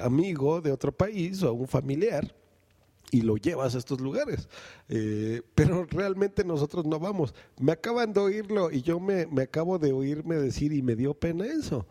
amigo 0.00 0.60
de 0.60 0.72
otro 0.72 0.92
país 0.92 1.42
o 1.42 1.52
un 1.52 1.68
familiar 1.68 2.34
y 3.10 3.22
lo 3.22 3.36
llevas 3.36 3.74
a 3.74 3.78
estos 3.78 4.00
lugares. 4.00 4.48
Eh, 4.88 5.42
pero 5.54 5.84
realmente 5.84 6.44
nosotros 6.44 6.84
no 6.86 6.98
vamos. 6.98 7.34
Me 7.58 7.72
acaban 7.72 8.12
de 8.12 8.20
oírlo 8.20 8.70
y 8.70 8.82
yo 8.82 8.98
me, 9.00 9.26
acabo 9.40 9.78
de 9.78 9.92
oírme 9.92 10.36
decir 10.36 10.72
y 10.72 10.82
me 10.82 10.96
dio 10.96 11.14
pena 11.14 11.46
eso. 11.46 11.86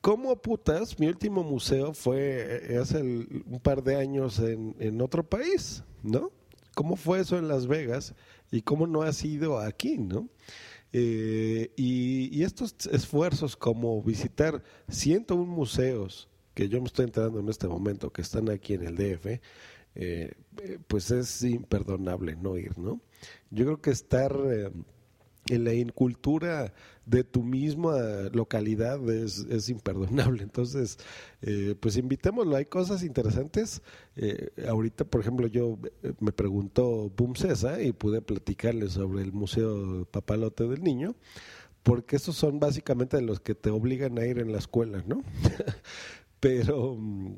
¿Cómo 0.00 0.36
putas? 0.36 0.98
Mi 0.98 1.06
último 1.06 1.42
museo 1.42 1.92
fue 1.92 2.70
eh, 2.70 2.78
hace 2.78 3.00
un 3.00 3.60
par 3.62 3.82
de 3.82 3.96
años 3.96 4.38
en 4.38 5.00
otro 5.00 5.24
país, 5.24 5.82
¿no? 6.02 6.30
¿Cómo 6.78 6.94
fue 6.94 7.18
eso 7.18 7.36
en 7.36 7.48
Las 7.48 7.66
Vegas 7.66 8.14
y 8.52 8.62
cómo 8.62 8.86
no 8.86 9.02
ha 9.02 9.12
sido 9.12 9.58
aquí, 9.58 9.98
¿no? 9.98 10.28
Eh, 10.92 11.72
y, 11.74 12.40
estos 12.44 12.72
esfuerzos 12.92 13.56
como 13.56 14.00
visitar 14.00 14.62
101 14.88 15.44
museos, 15.44 16.28
que 16.54 16.68
yo 16.68 16.80
me 16.80 16.86
estoy 16.86 17.06
enterando 17.06 17.40
en 17.40 17.48
este 17.48 17.66
momento, 17.66 18.12
que 18.12 18.22
están 18.22 18.48
aquí 18.48 18.74
en 18.74 18.86
el 18.86 18.94
DF, 18.94 19.40
eh, 19.96 20.34
pues 20.86 21.10
es 21.10 21.42
imperdonable 21.42 22.36
no 22.36 22.56
ir, 22.56 22.78
¿no? 22.78 23.00
Yo 23.50 23.64
creo 23.64 23.82
que 23.82 23.90
estar 23.90 24.32
eh, 24.46 24.70
en 25.50 25.64
la 25.64 25.74
incultura 25.74 26.72
de 27.08 27.24
tu 27.24 27.42
misma 27.42 27.96
localidad 28.32 29.08
es, 29.10 29.68
imperdonable. 29.68 30.42
Entonces, 30.42 30.98
eh, 31.40 31.74
pues 31.80 31.96
invitémoslo. 31.96 32.54
Hay 32.56 32.66
cosas 32.66 33.02
interesantes. 33.02 33.82
Eh, 34.16 34.50
ahorita, 34.68 35.04
por 35.04 35.22
ejemplo, 35.22 35.46
yo 35.46 35.78
eh, 36.02 36.12
me 36.20 36.32
preguntó 36.32 37.10
Boom 37.16 37.34
César 37.34 37.80
y 37.80 37.92
pude 37.92 38.20
platicarle 38.20 38.90
sobre 38.90 39.22
el 39.22 39.32
Museo 39.32 40.06
Papalote 40.10 40.68
del 40.68 40.82
Niño, 40.82 41.16
porque 41.82 42.16
esos 42.16 42.36
son 42.36 42.60
básicamente 42.60 43.20
los 43.22 43.40
que 43.40 43.54
te 43.54 43.70
obligan 43.70 44.18
a 44.18 44.26
ir 44.26 44.38
en 44.38 44.52
la 44.52 44.58
escuela, 44.58 45.02
¿no? 45.06 45.22
Pero 46.40 46.94
mm, 46.94 47.36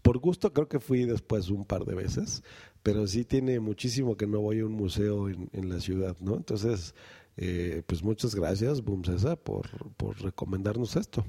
por 0.00 0.18
gusto 0.18 0.54
creo 0.54 0.68
que 0.68 0.80
fui 0.80 1.04
después 1.04 1.50
un 1.50 1.64
par 1.64 1.84
de 1.84 1.94
veces, 1.94 2.42
pero 2.82 3.06
sí 3.06 3.24
tiene 3.24 3.60
muchísimo 3.60 4.16
que 4.16 4.26
no 4.26 4.40
voy 4.40 4.60
a 4.60 4.66
un 4.66 4.72
museo 4.72 5.28
en 5.28 5.68
la 5.68 5.80
ciudad, 5.80 6.16
¿no? 6.20 6.36
Entonces, 6.36 6.94
eh, 7.36 7.82
pues 7.86 8.02
muchas 8.02 8.34
gracias, 8.34 8.82
Boom 8.82 9.04
César, 9.04 9.36
por, 9.36 9.68
por 9.94 10.20
recomendarnos 10.20 10.96
esto. 10.96 11.24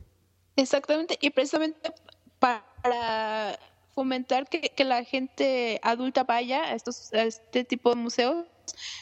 Exactamente, 0.55 1.18
y 1.22 1.30
precisamente 1.30 1.93
para 2.39 3.60
fomentar 3.93 4.47
que, 4.47 4.62
que 4.62 4.84
la 4.84 5.03
gente 5.03 5.80
adulta 5.84 6.24
vaya 6.24 6.64
a, 6.64 6.76
estos, 6.76 7.14
a 7.14 7.24
este 7.24 7.64
tipo 7.64 7.89
de 7.89 7.95
museos, 7.95 8.45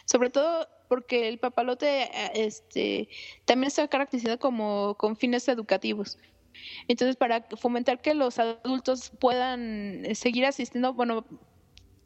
sobre 0.06 0.30
todo 0.30 0.68
porque 0.88 1.28
el 1.28 1.40
papalote 1.40 2.10
este, 2.34 3.10
también 3.46 3.68
está 3.68 3.88
caracterizado 3.88 4.40
como 4.40 4.96
con 4.96 5.16
fines 5.18 5.48
educativos. 5.48 6.18
Entonces, 6.88 7.16
para 7.16 7.46
fomentar 7.58 8.02
que 8.02 8.14
los 8.14 8.40
adultos 8.40 9.12
puedan 9.20 10.06
eh, 10.06 10.16
seguir 10.16 10.46
asistiendo, 10.46 10.94
bueno, 10.94 11.26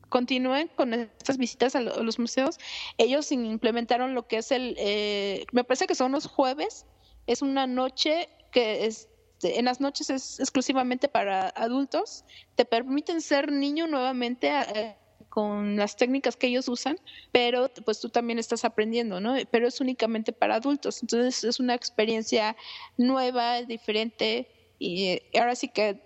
continúen 0.09 0.69
con 0.75 0.93
estas 0.93 1.37
visitas 1.37 1.75
a, 1.75 1.81
lo- 1.81 1.93
a 1.95 2.03
los 2.03 2.19
museos, 2.19 2.57
ellos 2.97 3.31
implementaron 3.31 4.15
lo 4.15 4.27
que 4.27 4.37
es 4.37 4.51
el, 4.51 4.75
eh, 4.77 5.45
me 5.51 5.63
parece 5.63 5.87
que 5.87 5.95
son 5.95 6.11
los 6.11 6.25
jueves, 6.27 6.85
es 7.27 7.41
una 7.41 7.67
noche 7.67 8.27
que 8.51 8.85
es, 8.85 9.07
en 9.43 9.65
las 9.65 9.79
noches 9.79 10.09
es 10.09 10.39
exclusivamente 10.39 11.07
para 11.07 11.49
adultos, 11.49 12.25
te 12.55 12.65
permiten 12.65 13.21
ser 13.21 13.51
niño 13.51 13.87
nuevamente 13.87 14.49
eh, 14.75 14.97
con 15.29 15.75
las 15.75 15.95
técnicas 15.95 16.35
que 16.35 16.47
ellos 16.47 16.67
usan, 16.69 16.97
pero 17.31 17.69
pues 17.85 17.99
tú 17.99 18.09
también 18.09 18.39
estás 18.39 18.65
aprendiendo, 18.65 19.19
¿no? 19.21 19.35
Pero 19.51 19.67
es 19.67 19.79
únicamente 19.79 20.33
para 20.33 20.55
adultos, 20.55 21.01
entonces 21.03 21.43
es 21.43 21.59
una 21.59 21.75
experiencia 21.75 22.55
nueva, 22.97 23.61
diferente 23.61 24.47
y 24.79 25.07
eh, 25.09 25.29
ahora 25.39 25.55
sí 25.55 25.67
que 25.69 26.01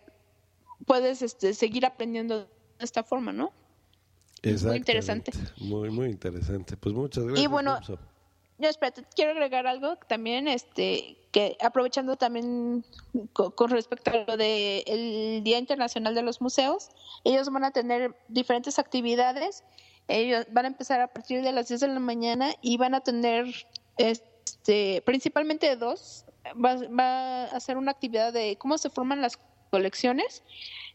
puedes 0.86 1.22
este, 1.22 1.54
seguir 1.54 1.86
aprendiendo 1.86 2.40
de 2.42 2.50
esta 2.80 3.04
forma, 3.04 3.32
¿no? 3.32 3.54
Muy 4.44 4.76
interesante. 4.78 5.32
Muy, 5.58 5.90
muy 5.90 6.10
interesante. 6.10 6.76
Pues 6.78 6.94
muchas 6.94 7.24
gracias. 7.24 7.44
Y 7.44 7.48
bueno, 7.48 7.76
Robson. 7.78 8.00
yo 8.58 8.70
espérate, 8.70 9.06
quiero 9.16 9.32
agregar 9.32 9.66
algo 9.68 9.96
también, 10.08 10.48
este, 10.48 11.18
que 11.32 11.58
aprovechando 11.62 12.18
también 12.18 12.84
co- 13.32 13.52
con, 13.52 13.70
respecto 13.72 14.12
a 14.12 14.26
lo 14.28 14.38
del 14.38 14.84
el 14.86 15.42
Día 15.44 15.58
Internacional 15.60 16.14
de 16.14 16.24
los 16.24 16.42
Museos, 16.42 16.90
ellos 17.24 17.50
van 17.50 17.64
a 17.64 17.72
tener 17.72 18.16
diferentes 18.28 18.80
actividades. 18.80 19.64
Ellos 20.10 20.46
van 20.52 20.66
a 20.66 20.68
empezar 20.68 21.00
a 21.00 21.08
partir 21.08 21.42
de 21.42 21.54
las 21.54 21.70
10 21.70 21.80
de 21.80 21.88
la 21.88 22.00
mañana 22.02 22.54
y 22.62 22.76
van 22.76 22.94
a 22.94 23.00
tener, 23.00 23.46
este, 23.98 25.02
principalmente 25.06 25.76
dos. 25.78 26.26
Va, 26.54 26.76
va 26.88 27.44
a 27.44 27.56
hacer 27.56 27.78
una 27.78 27.92
actividad 27.92 28.34
de 28.34 28.58
cómo 28.58 28.78
se 28.78 28.90
forman 28.90 29.22
las 29.22 29.40
colecciones 29.72 30.44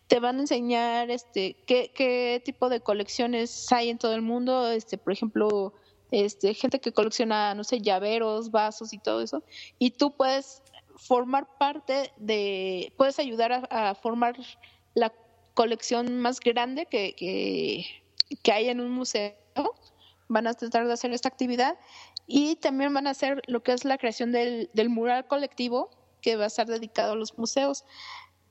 te 0.08 0.20
van 0.20 0.38
a 0.38 0.40
enseñar 0.40 1.10
este 1.10 1.54
qué, 1.66 1.92
qué 1.94 2.42
tipo 2.44 2.68
de 2.68 2.80
colecciones 2.80 3.70
hay 3.70 3.90
en 3.90 3.98
todo 3.98 4.14
el 4.14 4.22
mundo, 4.22 4.70
este, 4.70 4.96
por 4.98 5.12
ejemplo, 5.12 5.74
este, 6.10 6.54
gente 6.54 6.80
que 6.80 6.92
colecciona, 6.92 7.54
no 7.54 7.62
sé, 7.62 7.80
llaveros, 7.80 8.50
vasos 8.50 8.92
y 8.94 8.98
todo 8.98 9.20
eso, 9.20 9.42
y 9.78 9.90
tú 9.90 10.16
puedes 10.16 10.62
formar 10.96 11.46
parte 11.58 12.10
de, 12.16 12.92
puedes 12.96 13.18
ayudar 13.18 13.68
a, 13.70 13.94
formar 13.94 14.36
la 14.94 15.12
colección 15.54 16.18
más 16.18 16.40
grande 16.40 16.86
que, 16.86 17.14
que, 17.14 17.86
que 18.42 18.52
hay 18.52 18.68
en 18.68 18.80
un 18.80 18.90
museo. 18.90 19.34
Van 20.28 20.46
a 20.46 20.54
tratar 20.54 20.86
de 20.86 20.92
hacer 20.92 21.12
esta 21.12 21.28
actividad 21.28 21.78
y 22.26 22.56
también 22.56 22.92
van 22.92 23.06
a 23.06 23.10
hacer 23.10 23.40
lo 23.46 23.62
que 23.62 23.72
es 23.72 23.84
la 23.84 23.96
creación 23.96 24.32
del, 24.32 24.70
del 24.74 24.90
mural 24.90 25.26
colectivo 25.26 25.90
que 26.20 26.36
va 26.36 26.44
a 26.44 26.48
estar 26.48 26.66
dedicado 26.66 27.12
a 27.12 27.16
los 27.16 27.38
museos. 27.38 27.84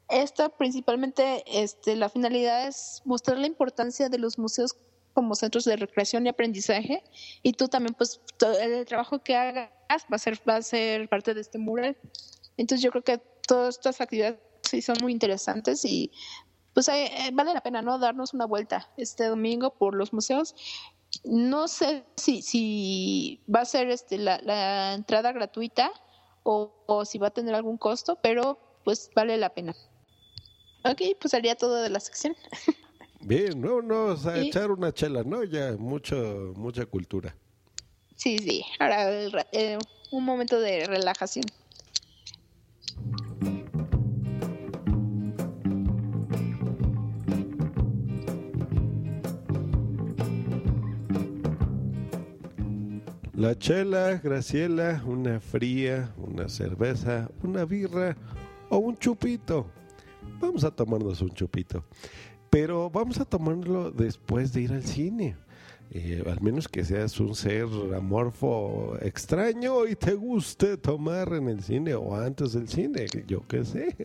Esta 0.10 0.50
principalmente, 0.50 1.44
este, 1.48 1.96
la 1.96 2.10
finalidad 2.10 2.68
es 2.68 3.02
mostrar 3.04 3.38
la 3.38 3.48
importancia 3.48 4.08
de 4.08 4.18
los 4.18 4.40
museos 4.40 4.76
como 5.14 5.36
centros 5.36 5.66
de 5.66 5.76
recreación 5.76 6.26
y 6.26 6.30
aprendizaje 6.30 7.04
y 7.42 7.54
tú 7.54 7.68
también 7.68 7.96
pues 7.96 8.22
el 8.62 8.86
trabajo 8.86 9.20
que 9.20 9.36
hagas 9.36 9.72
va 10.12 10.16
a 10.16 10.20
ser 10.20 10.40
va 10.48 10.58
a 10.58 10.62
ser 10.62 11.10
parte 11.10 11.34
de 11.34 11.42
este 11.42 11.58
mural. 11.58 11.98
Entonces 12.56 12.84
yo 12.84 12.92
creo 12.92 13.04
que 13.04 13.18
todas 13.48 13.78
estas 13.78 14.00
actividades 14.00 14.40
sí 14.62 14.82
son 14.82 14.98
muy 15.02 15.12
interesantes 15.12 15.84
y 15.84 16.12
pues 16.74 16.88
eh, 16.90 17.10
vale 17.34 17.54
la 17.54 17.62
pena 17.62 17.82
no 17.82 17.98
darnos 17.98 18.34
una 18.36 18.46
vuelta 18.46 18.92
este 18.96 19.26
domingo 19.26 19.72
por 19.72 19.96
los 19.96 20.14
museos. 20.14 20.54
No 21.24 21.68
sé 21.68 22.06
si 22.16 22.44
si 22.44 23.42
va 23.54 23.62
a 23.62 23.66
ser 23.66 23.90
este 23.90 24.20
la, 24.20 24.40
la 24.44 24.94
entrada 24.94 25.32
gratuita 25.32 25.92
o, 26.44 26.84
o 26.86 27.06
si 27.06 27.18
va 27.18 27.28
a 27.28 27.32
tener 27.32 27.56
algún 27.56 27.78
costo, 27.78 28.20
pero 28.22 28.60
pues 28.84 29.10
vale 29.16 29.36
la 29.38 29.50
pena. 29.50 29.76
Ok, 30.84 31.02
pues 31.20 31.32
sería 31.32 31.56
todo 31.56 31.82
de 31.82 31.90
la 31.90 32.00
sección. 32.00 32.36
Bien, 33.22 33.60
no, 33.60 33.82
no, 33.82 34.06
o 34.06 34.18
sea, 34.18 34.38
Y- 34.38 34.48
echar 34.48 34.72
una 34.72 34.94
chela, 34.94 35.24
¿no? 35.24 35.44
Ya, 35.44 35.76
mucho, 35.78 36.54
mucha 36.56 36.86
cultura. 36.86 37.36
Sí, 38.16 38.38
sí. 38.40 38.64
Ahora 38.80 39.12
eh, 39.52 39.78
un 40.12 40.24
momento 40.24 40.60
de 40.60 40.86
relajación. 40.86 41.46
La 53.34 53.56
chela, 53.58 54.20
Graciela, 54.24 55.04
una 55.06 55.40
fría, 55.40 56.12
una 56.18 56.50
cerveza, 56.50 57.30
una 57.44 57.66
birra 57.66 58.16
o 58.70 58.78
un 58.78 58.98
chupito. 58.98 59.68
Vamos 60.40 60.64
a 60.64 60.72
tomarnos 60.72 61.22
un 61.22 61.30
chupito. 61.30 61.84
Pero 62.50 62.90
vamos 62.90 63.20
a 63.20 63.26
tomarlo 63.26 63.92
después 63.92 64.54
de 64.54 64.62
ir 64.62 64.72
al 64.72 64.84
cine. 64.84 65.36
Eh, 65.90 66.22
al 66.28 66.42
menos 66.42 66.68
que 66.68 66.84
seas 66.84 67.18
un 67.20 67.34
ser 67.34 67.66
amorfo 67.96 68.98
extraño 69.02 69.88
y 69.88 69.96
te 69.96 70.14
guste 70.16 70.76
tomar 70.76 71.32
en 71.34 71.48
el 71.48 71.64
cine 71.64 71.96
o 71.96 72.14
antes 72.14 72.52
del 72.54 72.68
cine, 72.68 73.06
yo 73.26 73.48
qué 73.48 73.64
sé. 73.64 73.96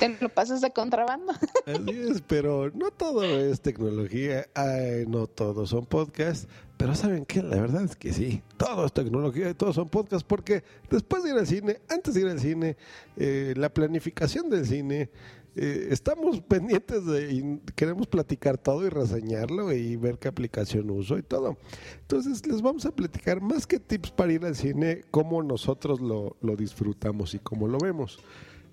Te 0.00 0.16
lo 0.20 0.30
pasas 0.30 0.62
de 0.62 0.72
contrabando. 0.72 1.32
Así 1.66 1.90
es, 1.90 2.22
pero 2.22 2.70
no 2.70 2.90
todo 2.90 3.24
es 3.24 3.60
tecnología, 3.60 4.46
ay, 4.54 5.04
no 5.06 5.26
todos 5.26 5.68
son 5.68 5.84
podcasts, 5.84 6.48
pero 6.78 6.94
¿saben 6.94 7.26
qué? 7.26 7.42
La 7.42 7.60
verdad 7.60 7.82
es 7.82 7.96
que 7.96 8.12
sí, 8.12 8.40
todo 8.56 8.86
es 8.86 8.92
tecnología 8.92 9.50
y 9.50 9.54
todos 9.54 9.74
son 9.74 9.88
podcasts 9.88 10.24
porque 10.26 10.62
después 10.88 11.24
de 11.24 11.30
ir 11.30 11.36
al 11.36 11.46
cine, 11.46 11.80
antes 11.88 12.14
de 12.14 12.20
ir 12.20 12.28
al 12.28 12.38
cine, 12.38 12.76
eh, 13.16 13.52
la 13.56 13.68
planificación 13.68 14.48
del 14.48 14.64
cine, 14.64 15.10
eh, 15.56 15.88
estamos 15.90 16.40
pendientes 16.48 17.04
de 17.04 17.32
y 17.32 17.60
queremos 17.74 18.06
platicar 18.06 18.58
todo 18.58 18.86
y 18.86 18.90
reseñarlo 18.90 19.72
y 19.72 19.96
ver 19.96 20.18
qué 20.18 20.28
aplicación 20.28 20.88
uso 20.90 21.18
y 21.18 21.22
todo. 21.22 21.58
Entonces 22.02 22.46
les 22.46 22.62
vamos 22.62 22.86
a 22.86 22.92
platicar 22.92 23.40
más 23.40 23.66
que 23.66 23.80
tips 23.80 24.12
para 24.12 24.32
ir 24.32 24.44
al 24.44 24.54
cine, 24.54 25.02
cómo 25.10 25.42
nosotros 25.42 26.00
lo, 26.00 26.36
lo 26.40 26.54
disfrutamos 26.54 27.34
y 27.34 27.40
cómo 27.40 27.66
lo 27.66 27.78
vemos. 27.78 28.20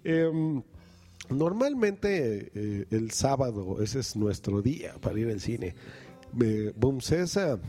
Em, 0.04 0.62
Normalmente 1.28 2.52
eh, 2.54 2.86
el 2.92 3.10
sábado, 3.10 3.82
ese 3.82 3.98
es 3.98 4.16
nuestro 4.16 4.62
día 4.62 4.94
para 5.02 5.20
ir 5.20 5.28
al 5.30 5.40
cine. 5.40 5.74
Boom 6.76 7.02
César 7.02 7.60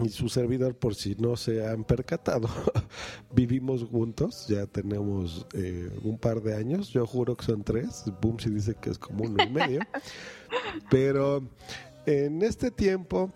y 0.00 0.08
su 0.10 0.28
servidor, 0.28 0.74
por 0.74 0.94
si 0.94 1.14
no 1.16 1.36
se 1.36 1.66
han 1.66 1.84
percatado, 1.84 2.48
vivimos 3.34 3.84
juntos, 3.84 4.46
ya 4.48 4.66
tenemos 4.66 5.46
eh, 5.54 5.90
un 6.02 6.18
par 6.18 6.40
de 6.42 6.54
años, 6.54 6.90
yo 6.90 7.06
juro 7.06 7.36
que 7.36 7.44
son 7.44 7.62
tres, 7.62 8.04
Boom 8.20 8.38
sí 8.38 8.50
dice 8.50 8.74
que 8.80 8.90
es 8.90 8.98
como 8.98 9.24
uno 9.24 9.42
y 9.42 9.50
medio, 9.50 9.80
pero 10.90 11.42
en 12.06 12.42
este 12.42 12.70
tiempo, 12.70 13.30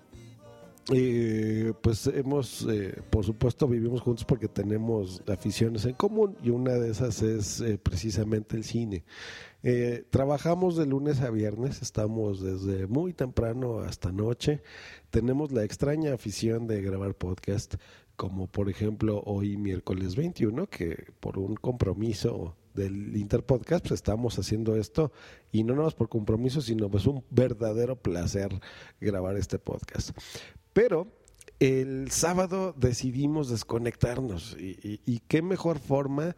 eh, 0.90 1.72
pues 1.80 2.06
hemos, 2.06 2.66
eh, 2.68 3.00
por 3.10 3.24
supuesto, 3.24 3.68
vivimos 3.68 4.00
juntos 4.00 4.24
porque 4.24 4.48
tenemos 4.48 5.22
aficiones 5.28 5.84
en 5.84 5.94
común 5.94 6.36
y 6.42 6.50
una 6.50 6.72
de 6.72 6.90
esas 6.90 7.22
es 7.22 7.60
eh, 7.60 7.78
precisamente 7.78 8.56
el 8.56 8.64
cine. 8.64 9.04
Eh, 9.64 10.04
trabajamos 10.10 10.76
de 10.76 10.86
lunes 10.86 11.20
a 11.20 11.30
viernes, 11.30 11.82
estamos 11.82 12.40
desde 12.40 12.88
muy 12.88 13.12
temprano 13.12 13.78
hasta 13.78 14.10
noche. 14.10 14.60
Tenemos 15.10 15.52
la 15.52 15.62
extraña 15.62 16.14
afición 16.14 16.66
de 16.66 16.82
grabar 16.82 17.14
podcast, 17.14 17.76
como 18.16 18.48
por 18.48 18.68
ejemplo 18.68 19.22
hoy 19.24 19.56
miércoles 19.56 20.16
21, 20.16 20.66
que 20.66 21.12
por 21.20 21.38
un 21.38 21.54
compromiso 21.54 22.56
del 22.74 23.16
Interpodcast 23.16 23.82
pues 23.82 23.92
estamos 23.92 24.36
haciendo 24.38 24.74
esto 24.74 25.12
y 25.52 25.62
no 25.62 25.74
nada 25.74 25.84
más 25.84 25.94
por 25.94 26.08
compromiso, 26.08 26.60
sino 26.60 26.90
pues 26.90 27.06
un 27.06 27.24
verdadero 27.30 27.94
placer 27.94 28.50
grabar 29.00 29.36
este 29.36 29.60
podcast. 29.60 30.10
Pero 30.72 31.06
el 31.60 32.10
sábado 32.10 32.74
decidimos 32.76 33.48
desconectarnos 33.48 34.56
y 34.58 35.20
qué 35.28 35.42
mejor 35.42 35.78
forma 35.78 36.34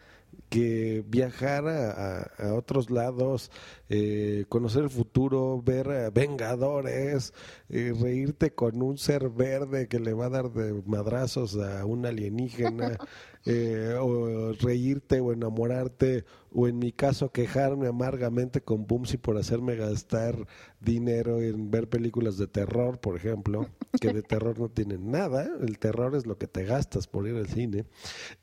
que 0.49 1.05
viajar 1.07 1.67
a, 1.69 2.23
a- 2.23 2.55
otros 2.55 2.91
lados, 2.91 3.51
eh, 3.89 4.45
conocer 4.49 4.85
el 4.85 4.91
futuro, 4.91 5.61
ver 5.63 5.91
a 5.91 6.11
Vengadores, 6.11 7.33
eh, 7.69 7.93
reírte 8.01 8.55
con 8.55 8.83
un 8.83 8.99
ser 8.99 9.29
verde 9.31 9.89
que 9.89 9.99
le 10.01 10.13
va 10.15 10.27
a 10.27 10.31
dar 10.31 10.51
de 10.53 10.83
madrazos 10.87 11.57
a 11.57 11.85
un 11.85 12.07
alienígena, 12.07 12.99
eh, 13.47 13.97
o 14.01 14.53
reírte 14.53 15.21
o 15.21 15.33
enamorarte, 15.33 16.25
o 16.53 16.67
en 16.69 16.79
mi 16.79 16.93
caso 16.93 17.31
quejarme 17.31 17.89
amargamente 17.89 18.63
con 18.63 18.87
Bumsy 18.87 19.19
por 19.19 19.37
hacerme 19.37 19.77
gastar 19.77 20.47
dinero 20.81 21.41
en 21.41 21.71
ver 21.71 21.89
películas 21.89 22.39
de 22.39 22.47
terror, 22.47 23.01
por 23.01 23.17
ejemplo, 23.17 23.69
que 24.01 24.13
de 24.13 24.23
terror 24.23 24.59
no 24.59 24.69
tienen 24.69 25.11
nada, 25.11 25.51
el 25.61 25.79
terror 25.79 26.15
es 26.15 26.27
lo 26.27 26.39
que 26.39 26.47
te 26.47 26.65
gastas 26.65 27.07
por 27.07 27.27
ir 27.29 27.37
al 27.37 27.49
cine. 27.49 27.85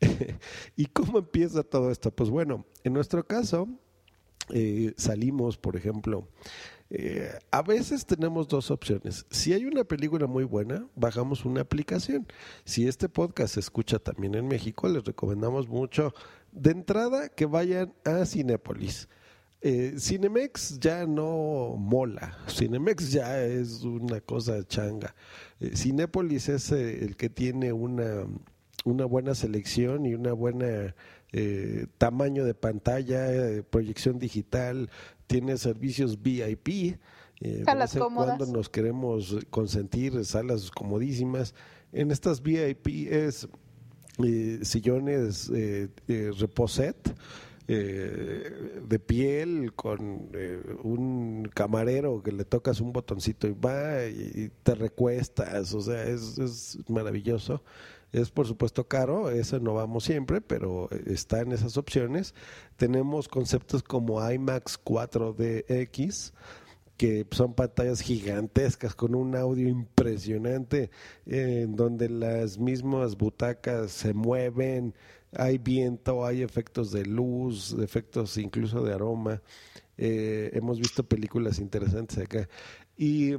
¿Y 0.76 0.86
cómo 0.88 1.20
empieza 1.20 1.64
todo 1.64 1.92
esto? 1.92 2.12
Pues 2.12 2.30
bueno, 2.30 2.66
en 2.84 2.94
nuestro 2.94 3.26
caso, 3.26 3.68
eh, 4.54 4.94
salimos, 4.98 5.58
por 5.58 5.76
ejemplo, 5.76 6.28
eh, 6.90 7.32
a 7.52 7.62
veces 7.62 8.06
tenemos 8.06 8.48
dos 8.48 8.70
opciones. 8.70 9.26
Si 9.30 9.54
hay 9.54 9.66
una 9.66 9.84
película 9.84 10.28
muy 10.28 10.44
buena, 10.44 10.86
bajamos 10.96 11.46
una 11.46 11.62
aplicación. 11.62 12.28
Si 12.66 12.88
este 12.88 13.08
podcast 13.08 13.54
se 13.54 13.62
escucha 13.62 14.00
también 14.00 14.36
en 14.36 14.48
México, 14.48 14.90
les 14.90 15.04
recomendamos 15.04 15.70
mucho 15.70 16.14
de 16.52 16.72
entrada 16.72 17.30
que 17.30 17.46
vayan 17.46 17.94
a 18.04 18.26
Cinépolis. 18.26 19.08
Eh, 19.64 19.94
Cinemex 20.00 20.80
ya 20.80 21.06
no 21.06 21.76
mola, 21.78 22.36
Cinemex 22.48 23.12
ya 23.12 23.44
es 23.44 23.84
una 23.84 24.20
cosa 24.20 24.68
changa. 24.68 25.14
Eh, 25.60 25.76
Cinépolis 25.76 26.50
es 26.50 26.72
eh, 26.72 27.06
el 27.06 27.16
que 27.16 27.30
tiene 27.30 27.72
una, 27.72 28.26
una 28.86 29.06
buena 29.06 29.36
selección 29.36 30.08
y 30.08 30.16
una 30.16 30.34
buena 30.34 30.96
eh, 31.32 31.88
tamaño 31.98 32.46
de 32.46 32.54
pantalla, 32.54 33.32
eh, 33.34 33.64
proyección 33.64 34.20
digital, 34.20 34.90
tiene 35.28 35.58
servicios 35.58 36.22
VIP. 36.22 36.98
eh, 37.42 37.66
de 37.66 37.66
Salas 37.66 37.90
vez 37.92 37.96
en 37.96 38.04
cómodas. 38.04 38.38
cuando 38.38 38.46
nos 38.58 38.70
queremos 38.70 39.38
consentir, 39.50 40.24
salas 40.26 40.70
comodísimas. 40.72 41.56
En 41.92 42.12
estas 42.12 42.42
VIP 42.42 42.88
es 43.12 43.48
eh, 44.24 44.60
sillones 44.64 45.50
eh, 45.54 45.90
eh, 46.08 46.32
reposet 46.38 46.96
eh, 47.68 48.80
de 48.88 49.00
piel 49.00 49.74
con 49.74 50.30
eh, 50.34 50.62
un 50.84 51.50
camarero 51.54 52.22
que 52.22 52.32
le 52.32 52.44
tocas 52.46 52.82
un 52.82 52.92
botoncito 52.92 53.48
y 53.48 53.54
va 53.54 54.06
y, 54.06 54.32
y 54.36 54.50
te 54.64 54.76
recuestas, 54.76 55.74
o 55.74 55.82
sea, 55.82 56.04
es, 56.04 56.38
es 56.38 56.78
maravilloso. 56.90 57.64
Es 58.12 58.30
por 58.30 58.46
supuesto 58.46 58.88
caro, 58.88 59.30
eso 59.30 59.60
no 59.60 59.74
vamos 59.74 60.04
siempre, 60.04 60.42
pero 60.42 60.90
está 61.06 61.42
en 61.42 61.54
esas 61.54 61.78
opciones. 61.78 62.36
Tenemos 62.76 63.28
conceptos 63.28 63.84
como 63.84 64.30
IMAX 64.30 64.80
4DX, 64.84 66.34
que 66.98 67.26
son 67.32 67.54
pantallas 67.54 68.02
gigantescas 68.02 68.96
con 68.96 69.16
un 69.16 69.36
audio 69.36 69.68
impresionante, 69.70 70.92
en 71.26 71.76
donde 71.76 72.10
las 72.10 72.58
mismas 72.58 73.18
butacas 73.18 73.92
se 73.92 74.14
mueven, 74.14 74.94
hay 75.34 75.58
viento, 75.58 76.26
hay 76.26 76.42
efectos 76.42 76.92
de 76.92 77.06
luz, 77.06 77.76
efectos 77.82 78.38
incluso 78.38 78.84
de 78.84 78.94
aroma. 78.94 79.42
Eh, 79.98 80.50
hemos 80.54 80.80
visto 80.80 81.04
películas 81.04 81.60
interesantes 81.60 82.18
acá. 82.18 82.50
Y 82.98 83.36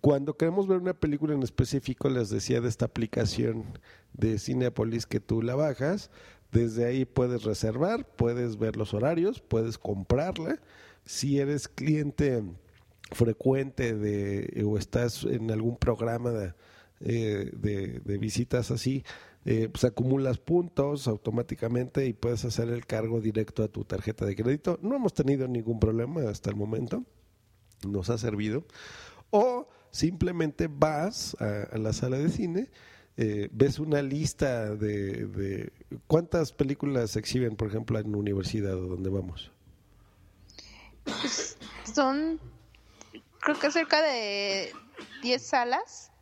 cuando 0.00 0.36
queremos 0.36 0.66
ver 0.66 0.78
una 0.78 0.94
película 0.94 1.34
en 1.34 1.42
específico, 1.42 2.08
les 2.08 2.30
decía 2.30 2.60
de 2.60 2.68
esta 2.68 2.86
aplicación 2.86 3.64
de 4.12 4.38
Cinepolis 4.38 5.06
que 5.06 5.20
tú 5.20 5.42
la 5.42 5.54
bajas, 5.54 6.10
desde 6.52 6.86
ahí 6.86 7.04
puedes 7.04 7.44
reservar, 7.44 8.06
puedes 8.16 8.58
ver 8.58 8.76
los 8.76 8.94
horarios, 8.94 9.40
puedes 9.40 9.78
comprarla. 9.78 10.60
Si 11.04 11.38
eres 11.38 11.68
cliente 11.68 12.42
frecuente 13.12 13.94
de 13.94 14.64
o 14.66 14.78
estás 14.78 15.24
en 15.24 15.50
algún 15.50 15.76
programa 15.76 16.30
de, 16.30 16.54
eh, 17.00 17.50
de, 17.52 18.18
visitas 18.18 18.70
así, 18.70 19.04
eh, 19.44 19.68
pues 19.70 19.84
acumulas 19.84 20.38
puntos 20.38 21.06
automáticamente 21.06 22.06
y 22.06 22.12
puedes 22.12 22.44
hacer 22.44 22.68
el 22.68 22.86
cargo 22.86 23.20
directo 23.20 23.62
a 23.62 23.68
tu 23.68 23.84
tarjeta 23.84 24.24
de 24.24 24.34
crédito. 24.34 24.78
No 24.82 24.96
hemos 24.96 25.14
tenido 25.14 25.46
ningún 25.46 25.78
problema 25.78 26.22
hasta 26.22 26.50
el 26.50 26.56
momento, 26.56 27.04
nos 27.86 28.10
ha 28.10 28.18
servido. 28.18 28.64
O 29.30 29.68
simplemente 29.96 30.68
vas 30.70 31.36
a, 31.40 31.74
a 31.74 31.78
la 31.78 31.92
sala 31.92 32.18
de 32.18 32.28
cine, 32.28 32.68
eh, 33.16 33.48
ves 33.50 33.78
una 33.78 34.02
lista 34.02 34.74
de, 34.74 35.26
de 35.26 35.72
cuántas 36.06 36.52
películas 36.52 37.12
se 37.12 37.18
exhiben, 37.18 37.56
por 37.56 37.68
ejemplo, 37.68 37.98
en 37.98 38.12
la 38.12 38.18
universidad 38.18 38.74
o 38.74 38.88
donde 38.88 39.08
vamos. 39.08 39.50
Pues, 41.04 41.56
son, 41.94 42.38
creo 43.40 43.58
que 43.58 43.70
cerca 43.70 44.02
de 44.02 44.72
10 45.22 45.42
salas. 45.42 46.12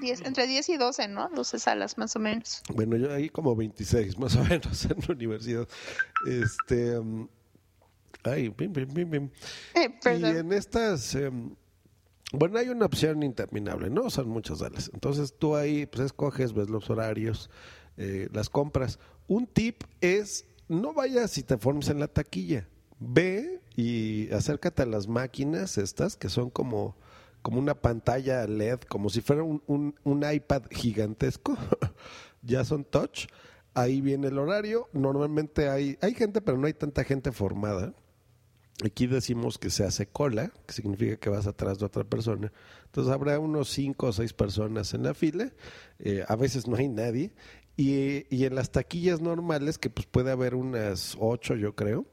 10, 0.00 0.20
entre 0.26 0.46
10 0.46 0.68
y 0.68 0.76
12, 0.76 1.08
¿no? 1.08 1.28
12 1.30 1.58
salas 1.58 1.98
más 1.98 2.14
o 2.14 2.20
menos. 2.20 2.62
Bueno, 2.72 2.96
yo 2.96 3.12
ahí 3.12 3.28
como 3.30 3.56
26 3.56 4.18
más 4.18 4.36
o 4.36 4.44
menos 4.44 4.84
en 4.90 4.98
la 5.06 5.14
universidad. 5.14 5.66
Este, 6.26 6.98
um, 6.98 7.26
ay, 8.22 8.50
bim, 8.50 8.72
bim, 8.72 8.94
bim, 8.94 9.10
bim. 9.10 9.30
Eh, 9.74 9.98
Y 10.18 10.24
en 10.24 10.52
estas, 10.52 11.14
em, 11.14 11.54
bueno, 12.32 12.58
hay 12.58 12.68
una 12.68 12.86
opción 12.86 13.22
interminable, 13.22 13.90
¿no? 13.90 14.10
Son 14.10 14.28
muchas 14.28 14.58
salas. 14.58 14.90
Entonces 14.92 15.34
tú 15.38 15.56
ahí 15.56 15.86
pues 15.86 16.06
escoges, 16.06 16.52
ves 16.52 16.68
los 16.68 16.90
horarios, 16.90 17.50
eh, 17.96 18.28
las 18.32 18.50
compras. 18.50 18.98
Un 19.26 19.46
tip 19.46 19.82
es, 20.00 20.46
no 20.68 20.92
vayas 20.92 21.36
y 21.38 21.42
te 21.42 21.56
formes 21.58 21.88
en 21.88 22.00
la 22.00 22.08
taquilla. 22.08 22.68
Ve 23.00 23.60
y 23.76 24.30
acércate 24.32 24.82
a 24.82 24.86
las 24.86 25.06
máquinas 25.08 25.78
estas 25.78 26.16
que 26.16 26.28
son 26.28 26.50
como, 26.50 26.96
como 27.42 27.58
una 27.58 27.74
pantalla 27.74 28.46
LED, 28.46 28.80
como 28.88 29.08
si 29.08 29.20
fuera 29.20 29.42
un, 29.42 29.62
un- 29.66 29.94
un 30.04 30.30
iPad 30.30 30.64
gigantesco. 30.70 31.56
ya 32.42 32.64
son 32.64 32.84
touch. 32.84 33.26
Ahí 33.74 34.00
viene 34.00 34.28
el 34.28 34.38
horario. 34.38 34.88
Normalmente 34.92 35.68
hay, 35.68 35.96
hay 36.02 36.12
gente, 36.14 36.40
pero 36.40 36.58
no 36.58 36.66
hay 36.66 36.74
tanta 36.74 37.04
gente 37.04 37.32
formada. 37.32 37.94
Aquí 38.84 39.06
decimos 39.08 39.58
que 39.58 39.70
se 39.70 39.84
hace 39.84 40.06
cola, 40.06 40.52
que 40.66 40.72
significa 40.72 41.16
que 41.16 41.30
vas 41.30 41.46
atrás 41.46 41.78
de 41.78 41.86
otra 41.86 42.04
persona. 42.04 42.52
Entonces 42.84 43.12
habrá 43.12 43.38
unos 43.40 43.68
cinco 43.70 44.06
o 44.08 44.12
seis 44.12 44.32
personas 44.32 44.94
en 44.94 45.02
la 45.02 45.14
fila. 45.14 45.52
eh, 45.98 46.24
a 46.28 46.36
veces 46.36 46.68
no 46.68 46.76
hay 46.76 46.88
nadie. 46.88 47.32
Y, 47.76 48.26
y 48.34 48.44
en 48.44 48.54
las 48.54 48.70
taquillas 48.70 49.20
normales, 49.20 49.78
que 49.78 49.90
pues 49.90 50.06
puede 50.06 50.30
haber 50.32 50.54
unas 50.54 51.16
ocho, 51.20 51.54
yo 51.54 51.74
creo, 51.76 52.06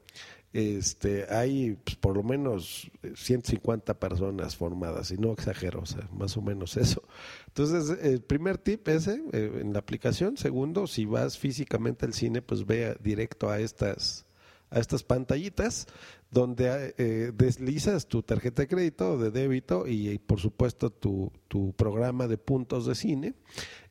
este, 0.52 1.26
hay 1.28 1.76
pues, 1.84 1.96
por 1.96 2.16
lo 2.16 2.22
menos 2.22 2.90
eh, 3.02 3.12
150 3.14 3.92
personas 3.98 4.56
formadas, 4.56 5.10
y 5.10 5.18
no 5.18 5.32
exagero, 5.32 5.80
o 5.80 5.86
sea, 5.86 6.08
más 6.12 6.36
o 6.36 6.40
menos 6.42 6.76
eso. 6.78 7.02
Entonces, 7.48 7.98
el 8.02 8.22
primer 8.22 8.56
tip 8.56 8.88
ese 8.88 9.22
eh, 9.32 9.58
en 9.60 9.72
la 9.72 9.80
aplicación. 9.80 10.36
Segundo, 10.36 10.86
si 10.86 11.04
vas 11.04 11.36
físicamente 11.36 12.06
al 12.06 12.14
cine, 12.14 12.40
pues 12.42 12.64
vea 12.64 12.96
directo 13.00 13.50
a 13.50 13.60
estas 13.60 14.24
a 14.70 14.80
estas 14.80 15.04
pantallitas 15.04 15.86
donde 16.30 16.94
eh, 16.98 17.32
deslizas 17.34 18.06
tu 18.06 18.22
tarjeta 18.22 18.62
de 18.62 18.68
crédito 18.68 19.18
de 19.18 19.30
débito 19.30 19.86
y, 19.86 20.10
y, 20.10 20.18
por 20.18 20.40
supuesto 20.40 20.90
tu, 20.90 21.32
tu 21.48 21.72
programa 21.74 22.26
de 22.26 22.36
puntos 22.36 22.86
de 22.86 22.94
cine 22.94 23.34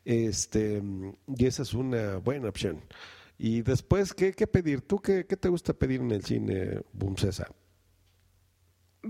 este 0.04 0.82
y 1.28 1.46
esa 1.46 1.64
es 1.64 1.74
una 1.74 2.18
buena 2.18 2.50
opción. 2.50 2.84
Y 3.38 3.64
después 3.64 4.14
qué, 4.14 4.34
qué 4.34 4.48
pedir 4.48 4.82
tú 4.82 5.00
qué, 5.00 5.26
qué 5.26 5.36
te 5.36 5.50
gusta 5.50 5.74
pedir 5.74 6.00
en 6.02 6.12
el 6.12 6.24
cine 6.24 6.82
Boom 6.94 7.18
César 7.18 7.54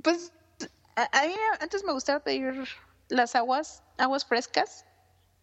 Pues 0.04 0.32
a, 0.96 1.28
mí 1.28 1.34
antes 1.60 1.84
me 1.84 1.92
gustaba 1.92 2.22
pedir 2.22 2.68
las 3.10 3.36
aguas, 3.36 3.84
aguas 3.98 4.26
frescas, 4.26 4.86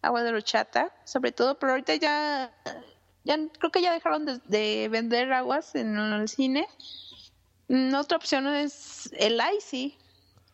agua 0.01 0.23
de 0.23 0.31
horchata, 0.31 0.93
sobre 1.05 1.31
todo, 1.31 1.59
pero 1.59 1.73
ahorita 1.73 1.95
ya, 1.95 2.51
ya 3.23 3.37
creo 3.59 3.71
que 3.71 3.81
ya 3.81 3.93
dejaron 3.93 4.25
de, 4.25 4.39
de 4.47 4.89
vender 4.89 5.31
aguas 5.31 5.75
en 5.75 5.95
el 5.95 6.27
cine. 6.27 6.67
Mm, 7.67 7.93
Otra 7.95 8.17
opción 8.17 8.47
es 8.47 9.09
el 9.17 9.39
icy. 9.57 9.97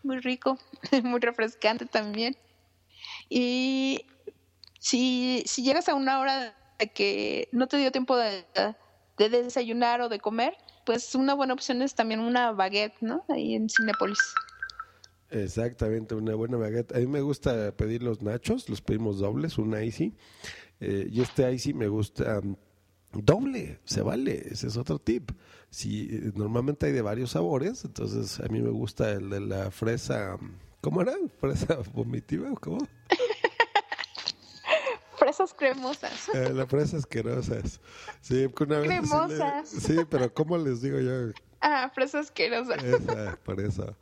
muy 0.03 0.20
rico, 0.20 0.57
muy 1.03 1.20
refrescante 1.20 1.86
también. 1.86 2.36
Y 3.30 4.05
si, 4.80 5.43
si 5.45 5.64
llegas 5.64 5.89
a 5.89 5.95
una 5.95 6.20
hora 6.20 6.55
de 6.80 6.88
que 6.88 7.49
no 7.51 7.68
te 7.68 7.78
dio 7.78 7.91
tiempo 7.91 8.16
de, 8.18 8.45
de 9.18 9.30
desayunar 9.30 10.01
o 10.01 10.10
de 10.10 10.20
comer, 10.20 10.55
pues 10.86 11.14
una 11.16 11.34
buena 11.34 11.53
opción 11.53 11.82
es 11.82 11.93
también 11.95 12.20
una 12.22 12.51
baguette, 12.51 12.95
¿no? 13.01 13.24
Ahí 13.30 13.55
en 13.55 13.70
Cinepolis. 13.70 14.20
Exactamente, 15.32 16.16
una 16.16 16.34
buena 16.36 16.57
baguette. 16.57 16.95
A 16.95 16.99
mí 16.99 17.07
me 17.07 17.22
gusta 17.22 17.72
pedir 17.76 18.01
los 18.01 18.22
nachos, 18.22 18.68
los 18.70 18.82
pedimos 18.82 19.20
dobles, 19.20 19.57
un 19.57 19.80
icy. 19.82 20.16
Eh, 20.80 21.07
y 21.12 21.22
este 21.22 21.51
icy 21.51 21.74
me 21.74 21.88
gusta 21.88 22.41
doble, 23.14 23.80
se 23.86 24.01
vale, 24.01 24.47
ese 24.51 24.68
es 24.68 24.78
otro 24.78 24.99
tip. 24.99 25.32
Si 25.70 26.07
eh, 26.12 26.32
normalmente 26.36 26.88
hay 26.88 26.91
de 26.91 27.01
varios 27.01 27.32
sabores, 27.32 27.86
entonces 27.86 28.39
a 28.39 28.47
mí 28.49 28.62
me 28.62 28.70
gusta 28.72 29.12
el 29.12 29.30
de 29.30 29.39
la 29.39 29.72
fresa, 29.72 30.38
¿cómo 30.82 31.01
era? 31.01 31.14
¿Fresa 31.39 31.78
vomitiva 31.93 32.51
o 32.51 32.55
cómo? 32.55 32.88
Fresas 35.18 35.53
cremosas. 35.53 36.30
Eh, 36.34 36.53
las 36.53 36.68
fresas 36.70 36.93
asquerosas. 37.01 37.82
Sí, 38.22 38.47
que 38.55 38.64
una 38.64 38.80
vez 38.80 38.89
sí 38.89 38.95
le- 38.95 38.99
Cremosas. 39.01 39.70
Sí, 39.70 39.97
pero 40.10 40.34
¿cómo 40.34 40.57
les 40.57 40.82
digo 40.82 40.97
yo? 40.99 41.34
Ah, 41.62 41.91
fresas 41.93 42.28
asquerosas. 42.28 42.82
Esa, 42.84 43.38
por 43.43 43.60
eso. 43.60 43.97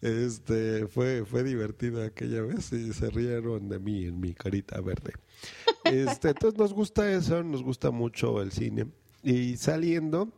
Este, 0.00 0.86
fue, 0.88 1.24
fue 1.26 1.44
divertido 1.44 2.02
aquella 2.02 2.40
vez 2.42 2.72
y 2.72 2.92
se 2.94 3.10
rieron 3.10 3.68
de 3.68 3.78
mí 3.78 4.06
en 4.06 4.18
mi 4.18 4.32
carita 4.34 4.80
verde. 4.80 5.12
Este, 5.84 6.30
entonces 6.30 6.58
nos 6.58 6.72
gusta 6.72 7.10
eso, 7.12 7.42
nos 7.42 7.62
gusta 7.62 7.90
mucho 7.90 8.40
el 8.40 8.52
cine. 8.52 8.86
Y 9.22 9.56
saliendo, 9.56 10.28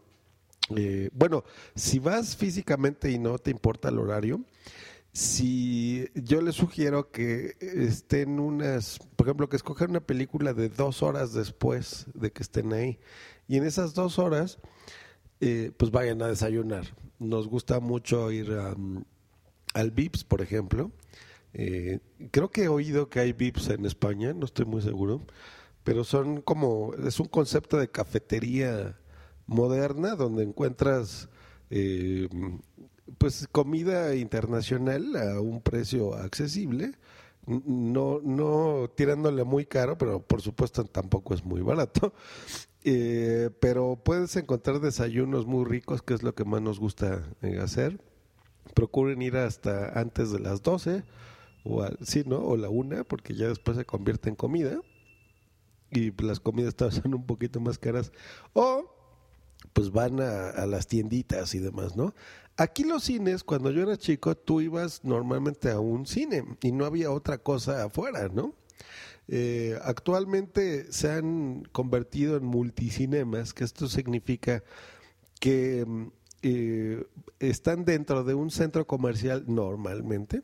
eh, 0.76 1.10
bueno, 1.12 1.44
si 1.74 1.98
vas 1.98 2.36
físicamente 2.36 3.10
y 3.10 3.18
no 3.18 3.38
te 3.38 3.50
importa 3.50 3.88
el 3.88 3.98
horario, 3.98 4.40
si 5.12 6.08
yo 6.14 6.42
les 6.42 6.56
sugiero 6.56 7.10
que 7.10 7.56
estén 7.60 8.40
unas, 8.40 8.98
por 9.16 9.28
ejemplo, 9.28 9.48
que 9.48 9.56
escojan 9.56 9.90
una 9.90 10.00
película 10.00 10.52
de 10.54 10.68
dos 10.68 11.02
horas 11.02 11.32
después 11.32 12.06
de 12.14 12.32
que 12.32 12.42
estén 12.42 12.72
ahí. 12.72 12.98
Y 13.46 13.56
en 13.56 13.64
esas 13.64 13.94
dos 13.94 14.18
horas, 14.18 14.58
eh, 15.40 15.70
pues 15.76 15.92
vayan 15.92 16.20
a 16.22 16.26
desayunar. 16.26 16.86
Nos 17.20 17.46
gusta 17.46 17.78
mucho 17.78 18.32
ir 18.32 18.50
a, 18.52 18.74
mm, 18.74 19.04
al 19.74 19.90
Vips, 19.92 20.24
por 20.24 20.42
ejemplo. 20.42 20.90
Eh, 21.54 22.00
creo 22.30 22.50
que 22.50 22.64
he 22.64 22.68
oído 22.68 23.08
que 23.08 23.20
hay 23.20 23.32
Vips 23.32 23.70
en 23.70 23.86
España, 23.86 24.32
no 24.34 24.44
estoy 24.44 24.66
muy 24.66 24.82
seguro, 24.82 25.22
pero 25.84 26.04
son 26.04 26.42
como, 26.42 26.92
es 26.94 27.20
un 27.20 27.28
concepto 27.28 27.78
de 27.78 27.90
cafetería 27.90 28.98
moderna 29.46 30.16
donde 30.16 30.42
encuentras 30.42 31.28
eh, 31.70 32.28
pues 33.18 33.46
comida 33.52 34.14
internacional 34.16 35.16
a 35.16 35.40
un 35.40 35.60
precio 35.60 36.14
accesible, 36.14 36.92
no, 37.46 38.20
no 38.22 38.90
tirándole 38.94 39.44
muy 39.44 39.66
caro, 39.66 39.98
pero 39.98 40.22
por 40.22 40.40
supuesto 40.40 40.84
tampoco 40.84 41.34
es 41.34 41.44
muy 41.44 41.60
barato. 41.60 42.12
Eh, 42.86 43.48
pero 43.60 43.98
puedes 44.04 44.36
encontrar 44.36 44.78
desayunos 44.78 45.46
muy 45.46 45.64
ricos, 45.64 46.02
que 46.02 46.12
es 46.12 46.22
lo 46.22 46.34
que 46.34 46.44
más 46.44 46.60
nos 46.60 46.78
gusta 46.78 47.22
eh, 47.40 47.58
hacer. 47.58 47.98
Procuren 48.74 49.22
ir 49.22 49.38
hasta 49.38 49.98
antes 49.98 50.30
de 50.30 50.38
las 50.38 50.62
12, 50.62 51.02
o 51.64 51.82
a- 51.82 51.92
sí, 52.02 52.24
¿no? 52.26 52.38
O 52.40 52.56
la 52.56 52.68
una, 52.70 53.04
porque 53.04 53.34
ya 53.34 53.48
después 53.48 53.76
se 53.76 53.84
convierte 53.86 54.28
en 54.30 54.36
comida. 54.36 54.80
Y 55.90 56.10
las 56.22 56.40
comidas 56.40 56.74
son 56.90 57.14
un 57.14 57.26
poquito 57.26 57.60
más 57.60 57.78
caras. 57.78 58.12
O 58.52 58.90
pues 59.72 59.90
van 59.92 60.20
a, 60.20 60.50
a 60.50 60.66
las 60.66 60.86
tienditas 60.88 61.54
y 61.54 61.58
demás, 61.60 61.96
¿no? 61.96 62.14
Aquí 62.56 62.84
los 62.84 63.04
cines, 63.04 63.44
cuando 63.44 63.70
yo 63.70 63.82
era 63.82 63.96
chico, 63.98 64.36
tú 64.36 64.60
ibas 64.60 65.04
normalmente 65.04 65.70
a 65.70 65.80
un 65.80 66.06
cine 66.06 66.44
y 66.62 66.72
no 66.72 66.84
había 66.86 67.10
otra 67.10 67.38
cosa 67.38 67.84
afuera, 67.84 68.28
¿no? 68.28 68.54
Eh, 69.28 69.78
actualmente 69.84 70.92
se 70.92 71.10
han 71.10 71.64
convertido 71.72 72.36
en 72.36 72.44
multicinemas, 72.46 73.54
que 73.54 73.64
esto 73.64 73.88
significa 73.88 74.64
que 75.40 75.84
mm, 75.86 76.06
eh, 76.42 77.06
están 77.40 77.84
dentro 77.84 78.24
de 78.24 78.34
un 78.34 78.50
centro 78.50 78.86
comercial 78.86 79.44
normalmente. 79.48 80.42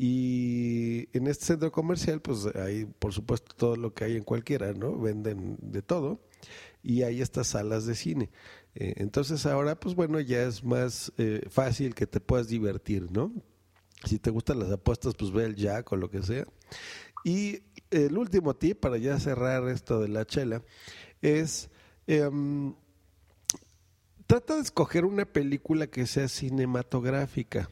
Y 0.00 1.08
en 1.12 1.26
este 1.26 1.46
centro 1.46 1.72
comercial, 1.72 2.20
pues 2.20 2.46
hay, 2.54 2.84
por 2.84 3.12
supuesto, 3.12 3.52
todo 3.56 3.74
lo 3.74 3.94
que 3.94 4.04
hay 4.04 4.16
en 4.16 4.22
cualquiera, 4.22 4.72
¿no? 4.72 4.96
Venden 4.96 5.58
de 5.60 5.82
todo. 5.82 6.20
Y 6.84 7.02
hay 7.02 7.20
estas 7.20 7.48
salas 7.48 7.84
de 7.84 7.96
cine. 7.96 8.30
Eh, 8.76 8.94
entonces 8.98 9.44
ahora, 9.44 9.74
pues 9.80 9.96
bueno, 9.96 10.20
ya 10.20 10.44
es 10.44 10.62
más 10.62 11.12
eh, 11.18 11.40
fácil 11.50 11.96
que 11.96 12.06
te 12.06 12.20
puedas 12.20 12.46
divertir, 12.46 13.10
¿no? 13.10 13.32
Si 14.04 14.20
te 14.20 14.30
gustan 14.30 14.60
las 14.60 14.70
apuestas, 14.70 15.16
pues 15.16 15.32
ve 15.32 15.44
el 15.44 15.56
Jack 15.56 15.90
o 15.90 15.96
lo 15.96 16.08
que 16.08 16.22
sea. 16.22 16.46
Y 17.24 17.64
el 17.90 18.16
último 18.16 18.54
tip 18.54 18.78
para 18.78 18.98
ya 18.98 19.18
cerrar 19.18 19.68
esto 19.68 19.98
de 19.98 20.06
la 20.06 20.24
chela 20.24 20.62
es 21.22 21.70
em, 22.06 22.72
trata 24.28 24.54
de 24.54 24.60
escoger 24.60 25.04
una 25.04 25.24
película 25.24 25.88
que 25.88 26.06
sea 26.06 26.28
cinematográfica. 26.28 27.68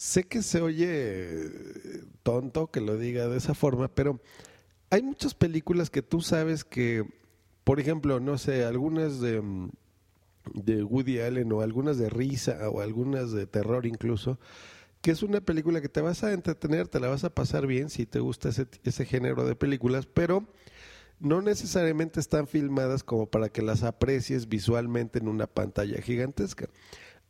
Sé 0.00 0.24
que 0.24 0.42
se 0.42 0.62
oye 0.62 0.88
eh, 0.88 2.04
tonto 2.22 2.70
que 2.70 2.80
lo 2.80 2.96
diga 2.96 3.28
de 3.28 3.36
esa 3.36 3.52
forma, 3.52 3.88
pero 3.88 4.18
hay 4.88 5.02
muchas 5.02 5.34
películas 5.34 5.90
que 5.90 6.00
tú 6.00 6.22
sabes 6.22 6.64
que, 6.64 7.04
por 7.64 7.80
ejemplo, 7.80 8.18
no 8.18 8.38
sé, 8.38 8.64
algunas 8.64 9.20
de, 9.20 9.42
mm, 9.42 9.70
de 10.54 10.84
Woody 10.84 11.20
Allen 11.20 11.52
o 11.52 11.60
algunas 11.60 11.98
de 11.98 12.08
risa 12.08 12.70
o 12.70 12.80
algunas 12.80 13.32
de 13.32 13.46
terror 13.46 13.84
incluso, 13.84 14.38
que 15.02 15.10
es 15.10 15.22
una 15.22 15.42
película 15.42 15.82
que 15.82 15.90
te 15.90 16.00
vas 16.00 16.24
a 16.24 16.32
entretener, 16.32 16.88
te 16.88 16.98
la 16.98 17.08
vas 17.08 17.24
a 17.24 17.34
pasar 17.34 17.66
bien 17.66 17.90
si 17.90 18.06
te 18.06 18.20
gusta 18.20 18.48
ese, 18.48 18.68
ese 18.84 19.04
género 19.04 19.44
de 19.44 19.54
películas, 19.54 20.06
pero 20.06 20.46
no 21.18 21.42
necesariamente 21.42 22.20
están 22.20 22.46
filmadas 22.46 23.04
como 23.04 23.26
para 23.26 23.50
que 23.50 23.60
las 23.60 23.82
aprecies 23.82 24.48
visualmente 24.48 25.18
en 25.18 25.28
una 25.28 25.46
pantalla 25.46 26.00
gigantesca. 26.00 26.70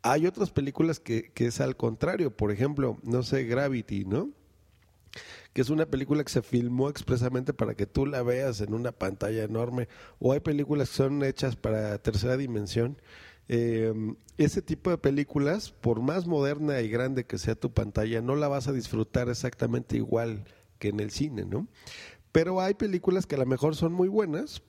Hay 0.02 0.26
otras 0.26 0.50
películas 0.50 1.00
que, 1.00 1.30
que 1.32 1.46
es 1.46 1.60
al 1.60 1.76
contrario, 1.76 2.34
por 2.34 2.52
ejemplo, 2.52 2.98
no 3.02 3.22
sé, 3.22 3.44
Gravity, 3.44 4.04
¿no? 4.04 4.30
que 5.52 5.62
es 5.62 5.70
una 5.70 5.86
película 5.86 6.22
que 6.22 6.30
se 6.32 6.42
filmó 6.42 6.88
expresamente 6.88 7.52
para 7.52 7.74
que 7.74 7.86
tú 7.86 8.06
la 8.06 8.22
veas 8.22 8.60
en 8.60 8.74
una 8.74 8.92
pantalla 8.92 9.42
enorme, 9.42 9.88
o 10.18 10.32
hay 10.32 10.40
películas 10.40 10.90
que 10.90 10.96
son 10.96 11.24
hechas 11.24 11.56
para 11.56 11.98
tercera 11.98 12.36
dimensión. 12.36 13.00
Eh, 13.48 13.92
ese 14.38 14.62
tipo 14.62 14.90
de 14.90 14.98
películas, 14.98 15.72
por 15.72 16.00
más 16.00 16.26
moderna 16.26 16.80
y 16.80 16.88
grande 16.88 17.24
que 17.24 17.36
sea 17.36 17.56
tu 17.56 17.72
pantalla, 17.72 18.22
no 18.22 18.36
la 18.36 18.48
vas 18.48 18.68
a 18.68 18.72
disfrutar 18.72 19.28
exactamente 19.28 19.96
igual 19.96 20.44
que 20.78 20.88
en 20.88 21.00
el 21.00 21.10
cine, 21.10 21.44
¿no? 21.44 21.66
Pero 22.30 22.60
hay 22.60 22.74
películas 22.74 23.26
que 23.26 23.34
a 23.34 23.38
lo 23.38 23.46
mejor 23.46 23.74
son 23.74 23.92
muy 23.92 24.08
buenas, 24.08 24.62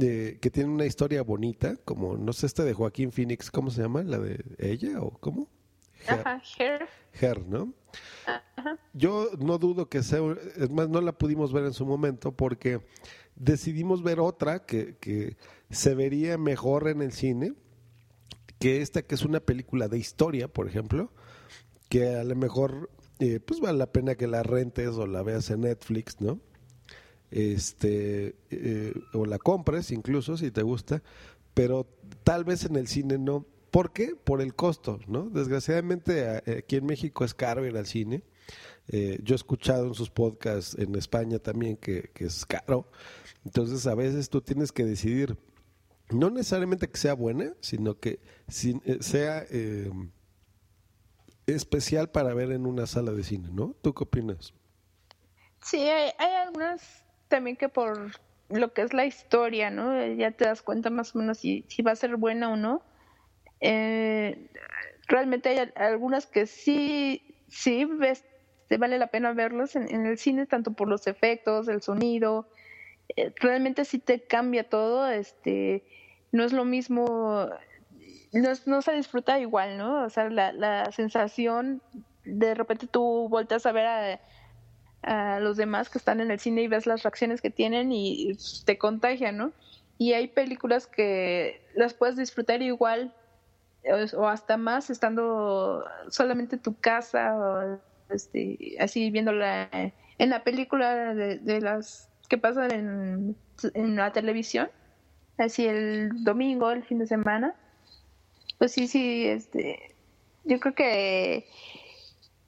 eh, 0.00 0.38
que 0.40 0.50
tienen 0.50 0.72
una 0.72 0.86
historia 0.86 1.22
bonita, 1.22 1.76
como, 1.84 2.16
no 2.16 2.32
sé, 2.32 2.46
esta 2.46 2.64
de 2.64 2.72
Joaquín 2.72 3.12
Phoenix, 3.12 3.50
¿cómo 3.50 3.70
se 3.70 3.82
llama? 3.82 4.02
¿La 4.02 4.18
de 4.18 4.44
ella 4.58 5.00
o 5.00 5.10
cómo? 5.18 5.48
Ajá, 6.06 6.42
Her. 6.58 6.88
Her, 7.20 7.46
¿no? 7.46 7.72
Yo 8.92 9.30
no 9.38 9.58
dudo 9.58 9.88
que 9.88 10.02
sea, 10.02 10.20
es 10.56 10.70
más, 10.70 10.88
no 10.88 11.00
la 11.00 11.12
pudimos 11.12 11.52
ver 11.52 11.64
en 11.64 11.72
su 11.72 11.86
momento 11.86 12.32
porque 12.32 12.80
decidimos 13.34 14.02
ver 14.02 14.20
otra 14.20 14.66
que, 14.66 14.96
que 14.96 15.36
se 15.70 15.94
vería 15.94 16.38
mejor 16.38 16.88
en 16.88 17.02
el 17.02 17.12
cine 17.12 17.54
que 18.58 18.80
esta 18.80 19.02
que 19.02 19.14
es 19.14 19.24
una 19.24 19.40
película 19.40 19.88
de 19.88 19.98
historia, 19.98 20.48
por 20.48 20.68
ejemplo, 20.68 21.10
que 21.88 22.16
a 22.16 22.24
lo 22.24 22.34
mejor 22.36 22.90
eh, 23.18 23.40
pues 23.40 23.60
vale 23.60 23.78
la 23.78 23.92
pena 23.92 24.14
que 24.14 24.26
la 24.26 24.42
rentes 24.42 24.90
o 24.90 25.06
la 25.06 25.22
veas 25.22 25.50
en 25.50 25.62
Netflix, 25.62 26.20
¿no? 26.20 26.40
Este, 27.30 28.36
eh, 28.50 28.94
o 29.12 29.26
la 29.26 29.38
compres 29.38 29.90
incluso 29.90 30.36
si 30.36 30.50
te 30.50 30.62
gusta, 30.62 31.02
pero 31.54 31.86
tal 32.24 32.44
vez 32.44 32.64
en 32.64 32.76
el 32.76 32.86
cine 32.88 33.18
no. 33.18 33.44
¿Por 33.70 33.92
qué? 33.92 34.14
Por 34.14 34.40
el 34.40 34.54
costo, 34.54 35.00
¿no? 35.06 35.28
Desgraciadamente 35.28 36.28
a- 36.28 36.42
aquí 36.58 36.76
en 36.76 36.86
México 36.86 37.24
es 37.24 37.34
caro 37.34 37.66
ir 37.66 37.76
al 37.76 37.86
cine. 37.86 38.22
Eh, 38.88 39.18
yo 39.22 39.34
he 39.34 39.36
escuchado 39.36 39.86
en 39.86 39.94
sus 39.94 40.08
podcasts 40.10 40.76
en 40.78 40.94
España 40.94 41.38
también 41.40 41.76
que, 41.76 42.10
es 42.14 42.46
caro. 42.46 42.88
Entonces 43.44 43.86
a 43.86 43.94
veces 43.94 44.30
tú 44.30 44.40
tienes 44.40 44.70
que 44.72 44.84
decidir, 44.84 45.36
no 46.10 46.30
necesariamente 46.30 46.88
que 46.88 46.96
sea 46.96 47.14
buena, 47.14 47.52
sino 47.60 47.98
que 47.98 48.20
eh, 48.48 48.98
sea 49.00 49.44
eh, 49.50 49.90
especial 51.46 52.10
para 52.10 52.34
ver 52.34 52.52
en 52.52 52.66
una 52.66 52.86
sala 52.86 53.12
de 53.12 53.24
cine, 53.24 53.48
¿no? 53.52 53.74
¿Tú 53.82 53.92
qué 53.94 54.04
opinas? 54.04 54.54
Sí, 55.62 55.78
hay, 55.78 56.10
hay 56.18 56.32
algunas 56.46 57.04
también 57.28 57.56
que 57.56 57.68
por 57.68 58.12
lo 58.48 58.72
que 58.72 58.82
es 58.82 58.92
la 58.94 59.06
historia, 59.06 59.70
¿no? 59.70 59.98
Eh, 59.98 60.16
Ya 60.16 60.32
te 60.32 60.44
das 60.44 60.62
cuenta 60.62 60.90
más 60.90 61.14
o 61.14 61.18
menos 61.18 61.38
si, 61.38 61.66
si 61.68 61.82
va 61.82 61.92
a 61.92 61.96
ser 61.96 62.16
buena 62.16 62.52
o 62.52 62.56
no. 62.56 62.84
Eh, 63.60 64.50
realmente 65.08 65.50
hay 65.50 65.58
al- 65.58 65.72
algunas 65.76 66.26
que 66.26 66.46
sí, 66.46 67.44
sí 67.48 67.84
ves, 67.86 68.24
te 68.68 68.78
vale 68.78 68.98
la 68.98 69.08
pena 69.08 69.32
verlas 69.32 69.76
en, 69.76 69.92
en 69.94 70.06
el 70.06 70.18
cine, 70.18 70.46
tanto 70.46 70.72
por 70.74 70.88
los 70.88 71.06
efectos, 71.06 71.68
el 71.68 71.82
sonido. 71.82 72.50
Eh, 73.16 73.32
realmente 73.40 73.84
sí 73.84 73.98
te 74.00 74.26
cambia 74.26 74.68
todo, 74.68 75.08
este, 75.10 75.84
no 76.32 76.44
es 76.44 76.52
lo 76.52 76.64
mismo, 76.64 77.48
no, 78.32 78.50
no 78.66 78.82
se 78.82 78.92
disfruta 78.92 79.38
igual, 79.40 79.78
¿no? 79.78 80.04
O 80.04 80.10
sea, 80.10 80.28
la, 80.30 80.52
la 80.52 80.90
sensación 80.92 81.82
de 82.24 82.54
repente 82.54 82.86
tú 82.88 83.28
volteas 83.28 83.66
a 83.66 83.72
ver 83.72 83.86
a, 83.86 84.20
a 85.06 85.40
los 85.40 85.56
demás 85.56 85.88
que 85.88 85.98
están 85.98 86.20
en 86.20 86.30
el 86.30 86.40
cine 86.40 86.62
y 86.62 86.68
ves 86.68 86.86
las 86.86 87.02
reacciones 87.02 87.40
que 87.40 87.50
tienen 87.50 87.92
y 87.92 88.36
te 88.64 88.76
contagian, 88.76 89.36
¿no? 89.36 89.52
Y 89.98 90.12
hay 90.12 90.26
películas 90.28 90.86
que 90.86 91.62
las 91.74 91.94
puedes 91.94 92.16
disfrutar 92.16 92.60
igual 92.60 93.14
o, 94.16 94.26
hasta 94.26 94.56
más 94.56 94.90
estando 94.90 95.84
solamente 96.10 96.56
en 96.56 96.62
tu 96.62 96.74
casa 96.78 97.34
o 97.36 97.78
este, 98.10 98.76
así 98.80 99.10
viéndola 99.10 99.70
en 99.72 100.30
la 100.30 100.42
película 100.42 101.14
de, 101.14 101.38
de 101.38 101.60
las 101.60 102.10
que 102.28 102.36
pasan 102.36 102.72
en, 102.72 103.36
en 103.74 103.96
la 103.96 104.12
televisión, 104.12 104.68
así 105.38 105.66
el 105.66 106.24
domingo, 106.24 106.70
el 106.70 106.84
fin 106.84 106.98
de 106.98 107.06
semana. 107.06 107.54
Pues 108.58 108.72
sí, 108.72 108.88
sí, 108.88 109.26
este, 109.26 109.94
yo 110.44 110.58
creo 110.60 110.74
que 110.74 111.46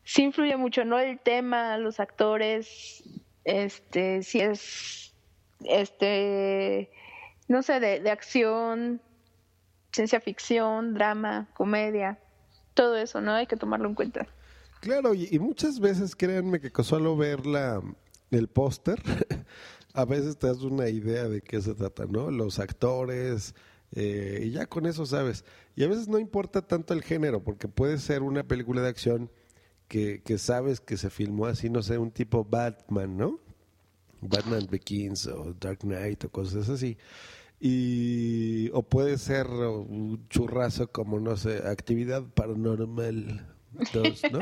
sí 0.08 0.22
influye 0.22 0.56
mucho, 0.56 0.86
¿no? 0.86 0.98
El 0.98 1.20
tema, 1.20 1.76
los 1.76 2.00
actores, 2.00 3.04
este, 3.44 4.22
si 4.22 4.40
es, 4.40 5.12
este, 5.64 6.90
no 7.46 7.62
sé, 7.62 7.78
de, 7.78 8.00
de 8.00 8.10
acción, 8.10 9.02
ciencia 9.92 10.18
ficción, 10.18 10.94
drama, 10.94 11.50
comedia, 11.52 12.18
todo 12.72 12.96
eso, 12.96 13.20
¿no? 13.20 13.34
Hay 13.34 13.46
que 13.46 13.56
tomarlo 13.56 13.86
en 13.86 13.94
cuenta. 13.94 14.26
Claro, 14.80 15.12
y, 15.12 15.38
muchas 15.38 15.78
veces 15.78 16.16
créanme 16.16 16.58
que 16.58 16.70
con 16.70 16.86
solo 16.86 17.14
ver 17.14 17.44
la, 17.44 17.82
el 18.30 18.48
póster, 18.48 19.02
a 19.92 20.06
veces 20.06 20.38
te 20.38 20.46
das 20.46 20.62
una 20.62 20.88
idea 20.88 21.28
de 21.28 21.42
qué 21.42 21.60
se 21.60 21.74
trata, 21.74 22.06
¿no? 22.06 22.30
Los 22.30 22.60
actores, 22.60 23.54
eh, 23.92 24.40
y 24.44 24.52
ya 24.52 24.64
con 24.64 24.86
eso 24.86 25.04
sabes. 25.04 25.44
Y 25.76 25.84
a 25.84 25.88
veces 25.88 26.08
no 26.08 26.18
importa 26.18 26.62
tanto 26.62 26.94
el 26.94 27.02
género, 27.02 27.44
porque 27.44 27.68
puede 27.68 27.98
ser 27.98 28.22
una 28.22 28.42
película 28.42 28.80
de 28.80 28.88
acción 28.88 29.30
que, 29.88 30.22
que 30.22 30.38
sabes 30.38 30.80
que 30.80 30.96
se 30.96 31.10
filmó 31.10 31.46
así, 31.46 31.70
no 31.70 31.82
sé, 31.82 31.98
un 31.98 32.10
tipo 32.10 32.44
Batman, 32.44 33.16
¿no? 33.16 33.40
Batman 34.20 34.66
Begins 34.70 35.26
o 35.26 35.54
Dark 35.58 35.80
Knight 35.80 36.24
o 36.24 36.30
cosas 36.30 36.68
así. 36.68 36.96
Y, 37.60 38.70
o 38.72 38.82
puede 38.82 39.18
ser 39.18 39.46
un 39.48 40.28
churrazo 40.28 40.92
como, 40.92 41.18
no 41.18 41.36
sé, 41.36 41.58
actividad 41.66 42.22
paranormal 42.22 43.46
2, 43.92 44.22
¿no? 44.32 44.40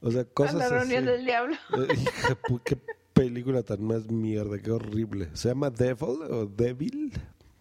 O 0.00 0.10
sea, 0.10 0.24
cosas 0.34 0.54
la 0.54 0.68
reunión 0.68 1.08
así. 1.08 1.12
del 1.12 1.24
diablo. 1.24 1.56
Eh, 1.76 1.94
hija, 1.94 2.38
qué 2.64 2.78
película 3.12 3.62
tan 3.62 3.82
más 3.84 4.08
mierda, 4.08 4.58
qué 4.58 4.70
horrible. 4.70 5.28
Se 5.32 5.48
llama 5.48 5.70
Devil 5.70 6.22
o 6.30 6.46
Devil. 6.46 7.12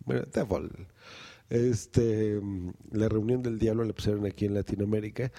Bueno, 0.06 0.24
Devil. 0.32 0.88
Este, 1.50 2.40
la 2.92 3.10
reunión 3.10 3.42
del 3.42 3.60
diablo 3.60 3.84
le 3.84 3.94
pusieron 3.94 4.26
aquí 4.26 4.46
en 4.46 4.54
Latinoamérica. 4.54 5.32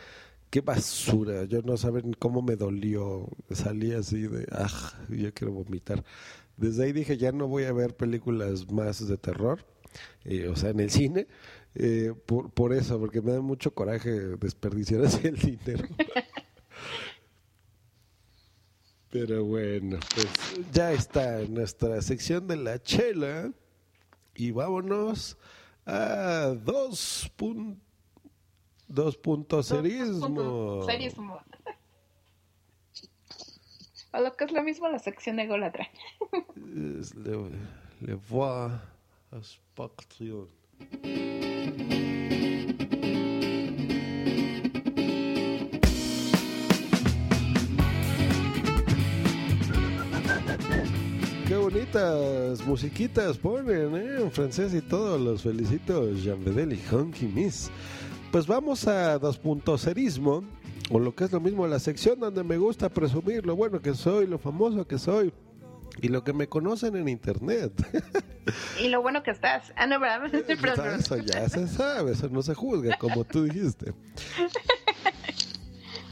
Qué 0.52 0.60
basura. 0.60 1.44
Yo 1.46 1.62
no 1.62 1.76
saben 1.78 2.12
cómo 2.18 2.42
me 2.42 2.56
dolió. 2.56 3.26
Salí 3.50 3.92
así 3.92 4.22
de, 4.28 4.46
ah, 4.52 4.92
yo 5.08 5.32
quiero 5.34 5.52
vomitar. 5.54 6.04
Desde 6.58 6.84
ahí 6.84 6.92
dije, 6.92 7.16
ya 7.16 7.32
no 7.32 7.48
voy 7.48 7.64
a 7.64 7.72
ver 7.72 7.96
películas 7.96 8.70
más 8.70 9.06
de 9.08 9.16
terror. 9.18 9.64
eh, 10.24 10.48
o 10.48 10.56
sea, 10.56 10.70
en 10.70 10.80
el 10.80 10.90
cine. 10.90 11.26
eh, 11.76 12.12
por, 12.26 12.50
por 12.52 12.72
eso, 12.74 12.98
porque 13.00 13.22
me 13.22 13.32
da 13.32 13.40
mucho 13.42 13.72
coraje 13.74 14.10
desperdiciar 14.38 15.02
así 15.04 15.26
el 15.28 15.36
dinero. 15.38 15.86
Pero 19.10 19.44
bueno, 19.44 19.98
pues 20.14 20.26
ya 20.72 20.92
está 20.92 21.40
nuestra 21.48 22.00
sección 22.02 22.46
de 22.48 22.56
la 22.56 22.82
chela 22.82 23.52
y 24.34 24.50
vámonos 24.52 25.36
a 25.86 26.54
dos, 26.64 27.30
pun- 27.36 27.36
dos 27.36 27.36
puntos 27.36 27.91
serismo. 29.62 30.82
Serismo. 30.84 31.40
O 34.14 34.20
lo 34.20 34.36
que 34.36 34.44
es 34.44 34.52
lo 34.52 34.62
mismo 34.62 34.86
la 34.90 34.98
sección 34.98 35.40
ególatra. 35.40 35.88
Le, 36.54 37.00
le 38.02 38.14
voix 38.14 38.70
Spectrum. 39.40 40.48
Qué 51.48 51.56
bonitas 51.56 52.66
musiquitas 52.66 53.38
ponen, 53.38 53.96
¿eh? 53.96 54.20
En 54.20 54.30
francés 54.30 54.74
y 54.74 54.82
todo. 54.82 55.16
Los 55.16 55.42
felicito, 55.42 56.12
Jean 56.14 56.44
Bedel 56.44 56.74
y 56.74 56.82
Honky 56.90 57.26
Miss. 57.26 57.70
Pues 58.32 58.46
vamos 58.46 58.88
a 58.88 59.18
dos 59.18 59.36
puntos 59.36 59.82
serismo, 59.82 60.42
o 60.90 60.98
lo 60.98 61.14
que 61.14 61.24
es 61.24 61.32
lo 61.32 61.38
mismo, 61.38 61.66
la 61.66 61.78
sección 61.78 62.18
donde 62.18 62.42
me 62.42 62.56
gusta 62.56 62.88
presumir 62.88 63.44
lo 63.44 63.54
bueno 63.56 63.82
que 63.82 63.92
soy, 63.92 64.26
lo 64.26 64.38
famoso 64.38 64.86
que 64.86 64.98
soy 64.98 65.34
y 66.00 66.08
lo 66.08 66.24
que 66.24 66.32
me 66.32 66.48
conocen 66.48 66.96
en 66.96 67.08
internet. 67.08 67.72
Y 68.80 68.88
lo 68.88 69.02
bueno 69.02 69.22
que 69.22 69.32
estás. 69.32 69.74
Ah, 69.76 69.86
no, 69.86 70.00
¿verdad? 70.00 70.30
Perdón. 70.60 70.98
eso 70.98 71.18
ya 71.18 71.46
se 71.46 71.68
sabe, 71.68 72.12
eso 72.12 72.30
no 72.30 72.42
se 72.42 72.54
juzga, 72.54 72.96
como 72.96 73.24
tú 73.24 73.44
dijiste. 73.44 73.92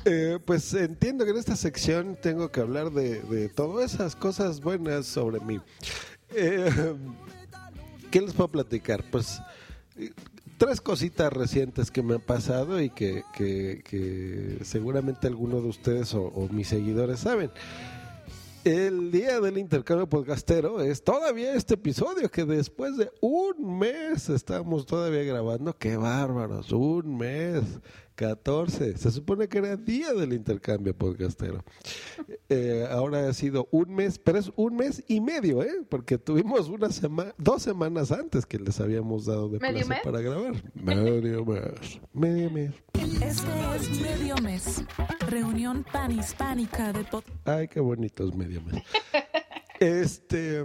Eh, 0.06 0.38
pues 0.46 0.72
entiendo 0.72 1.26
que 1.26 1.32
en 1.32 1.36
esta 1.36 1.54
sección 1.56 2.16
tengo 2.22 2.50
que 2.50 2.60
hablar 2.60 2.90
de, 2.90 3.20
de 3.20 3.50
todas 3.50 3.92
esas 3.92 4.16
cosas 4.16 4.62
buenas 4.62 5.04
sobre 5.04 5.40
mí. 5.40 5.60
Eh, 6.34 6.70
¿Qué 8.10 8.22
les 8.22 8.32
puedo 8.32 8.48
platicar? 8.48 9.04
Pues 9.10 9.42
tres 10.60 10.82
cositas 10.82 11.32
recientes 11.32 11.90
que 11.90 12.02
me 12.02 12.16
han 12.16 12.20
pasado 12.20 12.82
y 12.82 12.90
que, 12.90 13.24
que- 13.34 14.58
seguramente 14.62 15.26
alguno 15.26 15.62
de 15.62 15.68
ustedes 15.68 16.12
o, 16.14 16.24
o 16.24 16.48
mis 16.50 16.68
seguidores 16.68 17.20
saben. 17.20 17.50
El 18.62 19.10
día 19.10 19.40
del 19.40 19.56
intercambio 19.56 20.06
podcastero 20.06 20.82
es 20.82 21.02
todavía 21.02 21.54
este 21.54 21.74
episodio 21.74 22.30
que 22.30 22.44
después 22.44 22.94
de 22.98 23.10
un 23.22 23.78
mes 23.78 24.28
estamos 24.28 24.84
todavía 24.84 25.22
grabando. 25.22 25.74
¡Qué 25.78 25.96
bárbaros! 25.96 26.70
Un 26.72 27.16
mes, 27.16 27.62
14. 28.20 28.98
Se 28.98 29.10
supone 29.10 29.48
que 29.48 29.58
era 29.58 29.76
día 29.76 30.12
del 30.12 30.34
intercambio 30.34 30.94
podcastero. 30.94 31.64
Eh, 32.50 32.86
ahora 32.90 33.26
ha 33.28 33.32
sido 33.32 33.66
un 33.70 33.94
mes, 33.94 34.18
pero 34.18 34.38
es 34.38 34.52
un 34.56 34.76
mes 34.76 35.02
y 35.08 35.22
medio, 35.22 35.62
¿eh? 35.62 35.82
Porque 35.88 36.18
tuvimos 36.18 36.68
una 36.68 36.90
semana, 36.90 37.34
dos 37.38 37.62
semanas 37.62 38.12
antes 38.12 38.44
que 38.44 38.58
les 38.58 38.78
habíamos 38.78 39.24
dado 39.24 39.48
de 39.48 39.58
¿Medio 39.58 39.86
plazo 39.86 39.88
mes? 39.88 40.00
para 40.04 40.20
grabar. 40.20 40.52
Medio 40.74 41.44
mes. 41.46 42.00
Medio 42.12 42.50
mes. 42.50 42.72
Este 43.22 43.76
es 43.76 44.00
Medio 44.02 44.36
Mes, 44.42 44.84
reunión 45.28 45.84
panhispánica 45.90 46.92
de 46.92 47.04
pod- 47.06 47.24
Ay, 47.46 47.68
qué 47.68 47.80
bonitos 47.80 48.34
medio 48.34 48.60
mes. 48.62 48.82
Este. 49.78 50.64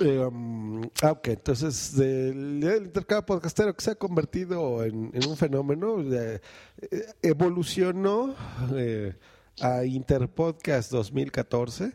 Eh, 0.00 0.18
um, 0.18 0.82
ah, 1.02 1.12
ok, 1.12 1.28
entonces 1.28 1.96
día 1.96 2.70
del 2.70 2.86
intercambio 2.86 3.26
podcastero 3.26 3.74
que 3.74 3.84
se 3.84 3.90
ha 3.90 3.94
convertido 3.94 4.82
en, 4.84 5.12
un 5.26 5.36
fenómeno, 5.36 6.00
eh, 6.00 6.40
eh, 6.80 7.04
evolucionó 7.22 8.34
eh, 8.74 9.14
a 9.60 9.84
Interpodcast 9.84 10.90
2014. 10.90 11.92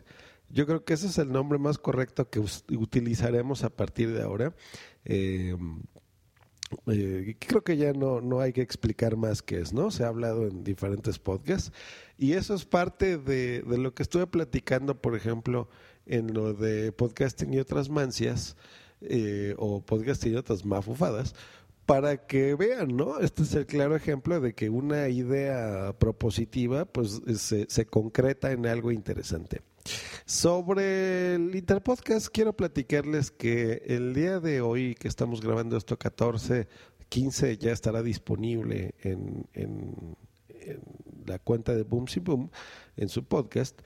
Yo 0.50 0.66
creo 0.66 0.84
que 0.84 0.94
ese 0.94 1.08
es 1.08 1.18
el 1.18 1.30
nombre 1.30 1.58
más 1.58 1.78
correcto 1.78 2.30
que 2.30 2.40
utilizaremos 2.40 3.64
a 3.64 3.70
partir 3.70 4.14
de 4.14 4.22
ahora. 4.22 4.54
Creo 5.04 5.58
que 7.64 7.76
ya 7.76 7.92
no, 7.92 8.20
no 8.20 8.40
hay 8.40 8.52
que 8.52 8.62
explicar 8.62 9.16
más 9.16 9.42
qué 9.42 9.60
es, 9.60 9.72
¿no? 9.74 9.90
Se 9.90 10.04
ha 10.04 10.08
hablado 10.08 10.46
en 10.46 10.64
diferentes 10.64 11.18
podcasts 11.18 11.72
y 12.16 12.32
eso 12.32 12.54
es 12.54 12.64
parte 12.64 13.18
de, 13.18 13.62
de 13.62 13.78
lo 13.78 13.94
que 13.94 14.02
estuve 14.02 14.26
platicando, 14.26 15.00
por 15.00 15.14
ejemplo, 15.14 15.68
en 16.08 16.34
lo 16.34 16.54
de 16.54 16.92
podcasting 16.92 17.54
y 17.54 17.58
otras 17.58 17.88
mancias 17.90 18.56
eh, 19.00 19.54
o 19.58 19.80
podcasting 19.80 20.32
y 20.32 20.36
otras 20.36 20.64
mafufadas 20.64 21.34
para 21.86 22.26
que 22.26 22.54
vean, 22.54 22.96
¿no? 22.96 23.18
Este 23.20 23.42
es 23.44 23.54
el 23.54 23.64
claro 23.64 23.96
ejemplo 23.96 24.40
de 24.40 24.52
que 24.54 24.68
una 24.68 25.08
idea 25.08 25.94
propositiva 25.98 26.84
pues 26.84 27.22
se, 27.36 27.66
se 27.70 27.86
concreta 27.86 28.52
en 28.52 28.66
algo 28.66 28.92
interesante. 28.92 29.62
Sobre 30.26 31.34
el 31.36 31.54
Interpodcast, 31.54 32.28
quiero 32.28 32.52
platicarles 32.54 33.30
que 33.30 33.82
el 33.86 34.12
día 34.12 34.38
de 34.40 34.60
hoy 34.60 34.94
que 34.94 35.08
estamos 35.08 35.40
grabando 35.40 35.78
esto, 35.78 35.96
14, 35.98 36.68
15, 37.08 37.56
ya 37.56 37.72
estará 37.72 38.02
disponible 38.02 38.94
en, 39.02 39.46
en- 39.54 40.16
en 40.50 40.80
la 41.28 41.38
cuenta 41.38 41.74
de 41.74 41.82
Boom 41.82 42.08
Si 42.08 42.20
Boom, 42.20 42.50
en 42.96 43.08
su 43.08 43.24
podcast. 43.24 43.80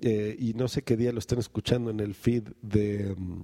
Eh, 0.00 0.36
y 0.38 0.54
no 0.54 0.68
sé 0.68 0.82
qué 0.82 0.96
día 0.96 1.12
lo 1.12 1.18
están 1.18 1.38
escuchando 1.38 1.90
en 1.90 2.00
el 2.00 2.14
feed 2.14 2.44
de 2.60 3.14
mm, 3.16 3.42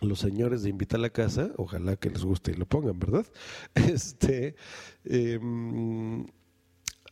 los 0.00 0.18
señores 0.18 0.62
de 0.62 0.70
Invita 0.70 0.96
a 0.96 1.00
la 1.00 1.10
Casa. 1.10 1.52
Ojalá 1.56 1.96
que 1.96 2.10
les 2.10 2.24
guste 2.24 2.52
y 2.52 2.54
lo 2.54 2.66
pongan, 2.66 2.98
¿verdad? 2.98 3.26
Este. 3.74 4.56
em, 5.04 6.26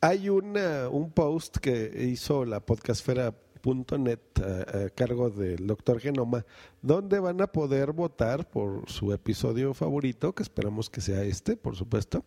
hay 0.01 0.29
una, 0.29 0.91
un 0.91 1.13
post 1.13 1.57
que 1.59 2.05
hizo 2.11 2.45
la 2.45 2.61
podcastfera 2.61 3.35
a, 3.71 4.85
a 4.85 4.91
cargo 4.91 5.31
del 5.31 5.67
doctor 5.67 5.99
Genoma, 6.01 6.45
donde 6.83 7.19
van 7.19 7.41
a 7.41 7.47
poder 7.47 7.93
votar 7.93 8.49
por 8.51 8.89
su 8.91 9.13
episodio 9.13 9.73
favorito, 9.75 10.35
que 10.35 10.43
esperamos 10.43 10.91
que 10.91 11.01
sea 11.01 11.23
este, 11.23 11.57
por 11.57 11.75
supuesto. 11.77 12.25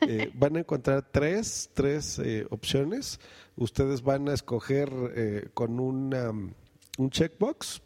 Eh, 0.00 0.30
van 0.34 0.56
a 0.56 0.60
encontrar 0.60 1.06
tres, 1.10 1.70
tres 1.74 2.18
eh, 2.18 2.46
opciones. 2.50 3.20
Ustedes 3.56 4.02
van 4.02 4.28
a 4.28 4.34
escoger 4.34 4.90
eh, 5.14 5.48
con 5.54 5.78
una, 5.78 6.30
un 6.30 7.10
checkbox 7.10 7.80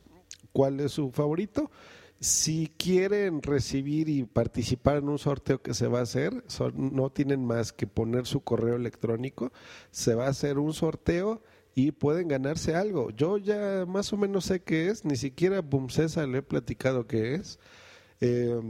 cuál 0.53 0.80
es 0.80 0.93
su 0.93 1.11
favorito. 1.11 1.70
Si 2.20 2.72
quieren 2.76 3.43
recibir 3.43 4.09
y 4.09 4.24
participar 4.24 4.97
en 4.97 5.09
un 5.09 5.18
sorteo 5.18 5.62
que 5.62 5.72
se 5.72 5.86
va 5.86 6.01
a 6.01 6.03
hacer, 6.03 6.43
son- 6.49 6.97
no 6.97 7.11
tienen 7.11 7.45
más 7.45 7.72
que 7.72 7.86
poner 7.86 8.26
su 8.26 8.41
correo 8.41 8.74
electrónico. 8.74 9.53
Se 9.93 10.16
va 10.16 10.26
a 10.26 10.30
hacer 10.30 10.59
un 10.59 10.72
sorteo 10.72 11.43
y 11.79 11.93
pueden 11.93 12.26
ganarse 12.26 12.74
algo. 12.74 13.11
Yo 13.11 13.39
ya 13.39 13.85
más 13.87 14.12
o 14.12 14.16
menos 14.16 14.47
sé 14.47 14.59
qué 14.61 14.89
es, 14.89 15.05
ni 15.05 15.14
siquiera 15.14 15.61
Bumcesa 15.61 16.26
le 16.26 16.39
he 16.39 16.43
platicado 16.43 17.07
qué 17.07 17.35
es, 17.35 17.61
Eh, 18.20 18.61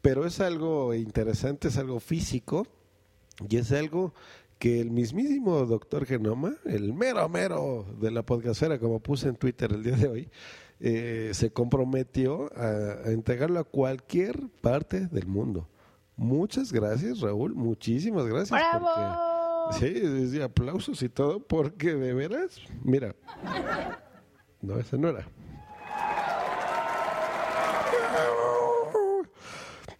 pero 0.00 0.24
es 0.24 0.38
algo 0.38 0.94
interesante, 0.94 1.66
es 1.66 1.76
algo 1.76 1.98
físico 1.98 2.68
y 3.48 3.56
es 3.56 3.72
algo 3.72 4.14
que 4.60 4.80
el 4.80 4.92
mismísimo 4.92 5.66
doctor 5.66 6.06
Genoma, 6.06 6.54
el 6.64 6.92
mero 6.92 7.28
mero 7.28 7.84
de 8.00 8.12
la 8.12 8.22
podcastera, 8.22 8.78
como 8.78 9.00
puse 9.00 9.28
en 9.28 9.34
Twitter 9.34 9.72
el 9.72 9.82
día 9.82 9.96
de 9.96 10.06
hoy, 10.06 10.28
eh, 10.78 11.30
se 11.34 11.50
comprometió 11.50 12.48
a, 12.56 13.08
a 13.08 13.10
entregarlo 13.10 13.58
a 13.58 13.64
cualquier 13.64 14.38
parte 14.60 15.08
del 15.08 15.26
mundo. 15.26 15.68
Muchas 16.14 16.72
gracias, 16.72 17.18
Raúl. 17.22 17.56
Muchísimas 17.56 18.26
gracias. 18.26 18.50
¡Bravo! 18.50 18.86
Porque, 18.86 19.41
sí, 19.78 20.30
sí, 20.30 20.40
aplausos 20.40 21.02
y 21.02 21.08
todo, 21.08 21.40
porque 21.40 21.94
de 21.94 22.14
veras, 22.14 22.60
mira. 22.82 23.14
No, 24.60 24.78
ese 24.78 24.98
no 24.98 25.08
era. 25.08 25.26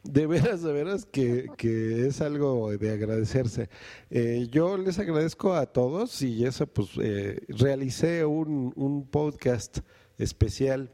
De 0.04 0.26
veras, 0.26 0.62
de 0.62 0.72
veras 0.72 1.06
que, 1.06 1.48
que 1.56 2.06
es 2.06 2.20
algo 2.20 2.76
de 2.76 2.90
agradecerse. 2.92 3.70
Eh, 4.10 4.48
yo 4.50 4.76
les 4.76 4.98
agradezco 4.98 5.54
a 5.54 5.66
todos 5.66 6.20
y 6.22 6.44
eso 6.44 6.66
pues 6.66 6.90
eh, 7.00 7.40
realicé 7.48 8.24
un, 8.24 8.72
un 8.76 9.06
podcast 9.06 9.78
especial 10.18 10.90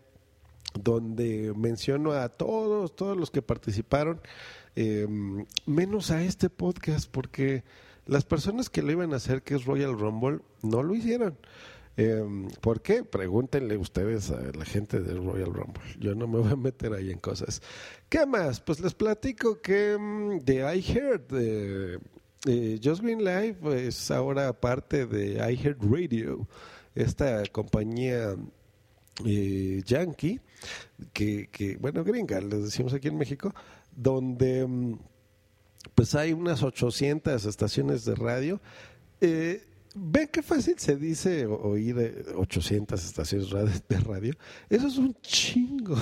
donde 0.75 1.53
menciono 1.57 2.13
a 2.13 2.29
todos, 2.29 2.95
todos 2.95 3.17
los 3.17 3.31
que 3.31 3.43
participaron, 3.43 4.21
eh, 4.77 5.07
menos 5.67 6.11
a 6.11 6.23
este 6.23 6.51
podcast 6.51 7.11
porque 7.11 7.65
las 8.09 8.25
personas 8.25 8.71
que 8.71 8.83
lo 8.83 8.91
iban 8.91 9.13
a 9.13 9.17
hacer, 9.17 9.43
que 9.43 9.55
es 9.55 9.67
Royal 9.67 9.97
Rumble, 9.97 10.41
no 10.63 10.83
lo 10.83 10.95
hicieron. 10.95 11.39
Eh, 11.99 12.25
¿Por 12.61 12.81
qué? 12.81 13.05
Pregúntenle 13.05 13.77
ustedes 13.77 14.31
a 14.31 14.41
la 14.57 14.65
gente 14.65 15.01
del 15.01 15.25
Royal 15.25 15.53
Rumble. 15.53 15.83
Yo 16.01 16.15
no 16.15 16.27
me 16.27 16.39
voy 16.39 16.53
a 16.53 16.57
meter 16.57 16.95
ahí 16.95 17.11
en 17.11 17.19
cosas. 17.19 17.61
¿Qué 18.09 18.25
más? 18.25 18.61
Pues 18.61 18.81
les 18.81 18.95
platico 18.95 19.61
que 19.61 19.97
mm, 19.99 20.39
de 20.39 20.77
iHeart, 20.77 21.31
de, 21.31 21.99
eh, 22.47 22.81
Just 22.83 23.03
Green 23.03 23.25
Live 23.25 23.87
es 23.87 24.11
ahora 24.11 24.59
parte 24.59 25.07
de 25.07 25.35
iHeart 25.53 25.83
Radio, 25.83 26.49
esta 26.95 27.43
compañía 27.53 28.37
eh, 29.27 29.83
yankee, 29.85 30.41
que, 31.13 31.49
que, 31.51 31.77
bueno, 31.77 32.05
gringa, 32.05 32.41
les 32.41 32.63
decimos 32.63 32.95
aquí 32.95 33.09
en 33.09 33.19
México, 33.19 33.53
donde 33.95 34.67
mm, 34.67 34.99
pues 35.99 36.15
hay 36.15 36.33
unas 36.33 36.63
800 36.63 37.45
estaciones 37.45 38.05
de 38.05 38.15
radio. 38.15 38.61
Eh, 39.21 39.65
Ven 39.97 40.29
qué 40.29 40.43
fácil 40.45 40.79
se 40.79 40.95
dice 40.95 41.45
oír 41.47 41.99
eh, 41.99 42.25
800 42.37 43.05
estaciones 43.05 43.51
de 43.89 43.99
radio. 43.99 44.33
Eso 44.71 44.87
es 44.87 44.97
un 44.97 45.13
chingo. 45.23 45.97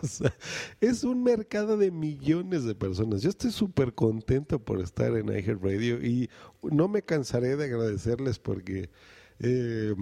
es 0.82 1.02
un 1.02 1.22
mercado 1.22 1.78
de 1.78 1.90
millones 1.90 2.64
de 2.64 2.74
personas. 2.74 3.22
Yo 3.22 3.30
estoy 3.30 3.52
súper 3.52 3.94
contento 3.94 4.58
por 4.58 4.82
estar 4.82 5.16
en 5.16 5.28
iHeartRadio 5.28 6.04
y 6.04 6.28
no 6.60 6.88
me 6.88 7.00
cansaré 7.00 7.56
de 7.56 7.64
agradecerles 7.64 8.38
porque 8.38 8.90
eh, 9.38 9.94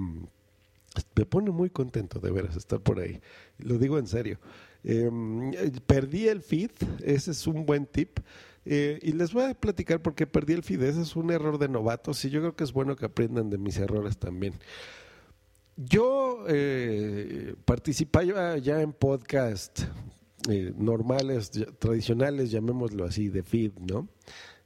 me 1.15 1.25
pone 1.25 1.53
muy 1.53 1.71
contento 1.71 2.19
de 2.19 2.33
veras 2.33 2.57
estar 2.57 2.81
por 2.81 2.99
ahí. 2.99 3.21
Lo 3.59 3.79
digo 3.79 3.97
en 3.97 4.09
serio. 4.09 4.41
Eh, 4.83 5.09
perdí 5.87 6.27
el 6.27 6.41
feed, 6.41 6.73
ese 7.05 7.31
es 7.31 7.47
un 7.47 7.65
buen 7.65 7.87
tip. 7.87 8.19
Eh, 8.73 9.01
y 9.03 9.13
les 9.15 9.33
voy 9.33 9.43
a 9.43 9.55
platicar 9.55 10.01
por 10.01 10.15
qué 10.15 10.29
perdí 10.29 10.53
el 10.53 10.63
feed. 10.63 10.81
Ese 10.83 11.03
es 11.03 11.17
un 11.17 11.33
error 11.33 11.59
de 11.59 11.69
novatos 11.69 12.25
y 12.25 12.31
yo 12.31 12.39
creo 12.39 12.55
que 12.55 12.63
es 12.63 12.73
bueno 12.73 12.95
que 12.95 13.05
aprendan 13.05 13.51
de 13.51 13.59
mis 13.59 13.77
errores 13.79 14.17
también. 14.17 14.55
Yo 15.77 16.45
eh, 16.47 17.57
participaba 17.65 18.59
ya 18.59 18.81
en 18.81 18.93
podcast 18.93 19.81
eh, 20.49 20.73
normales, 20.77 21.51
tradicionales, 21.81 22.53
llamémoslo 22.53 23.07
así, 23.07 23.29
de 23.29 23.43
feed, 23.43 23.73
¿no? 23.81 24.09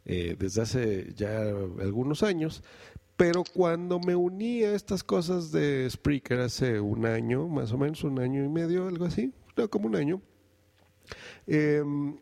Eh, 0.04 0.36
desde 0.38 0.60
hace 0.60 1.14
ya 1.14 1.40
algunos 1.80 2.22
años. 2.22 2.62
Pero 3.16 3.42
cuando 3.54 4.00
me 4.00 4.14
uní 4.14 4.64
a 4.64 4.74
estas 4.74 5.02
cosas 5.02 5.50
de 5.50 5.88
Spreaker 5.88 6.40
hace 6.40 6.78
un 6.78 7.06
año, 7.06 7.48
más 7.48 7.72
o 7.72 7.78
menos 7.78 8.04
un 8.04 8.18
año 8.18 8.44
y 8.44 8.50
medio, 8.50 8.86
algo 8.86 9.06
así, 9.06 9.32
no, 9.56 9.70
como 9.70 9.86
un 9.86 9.96
año, 9.96 10.20
em, 11.46 12.18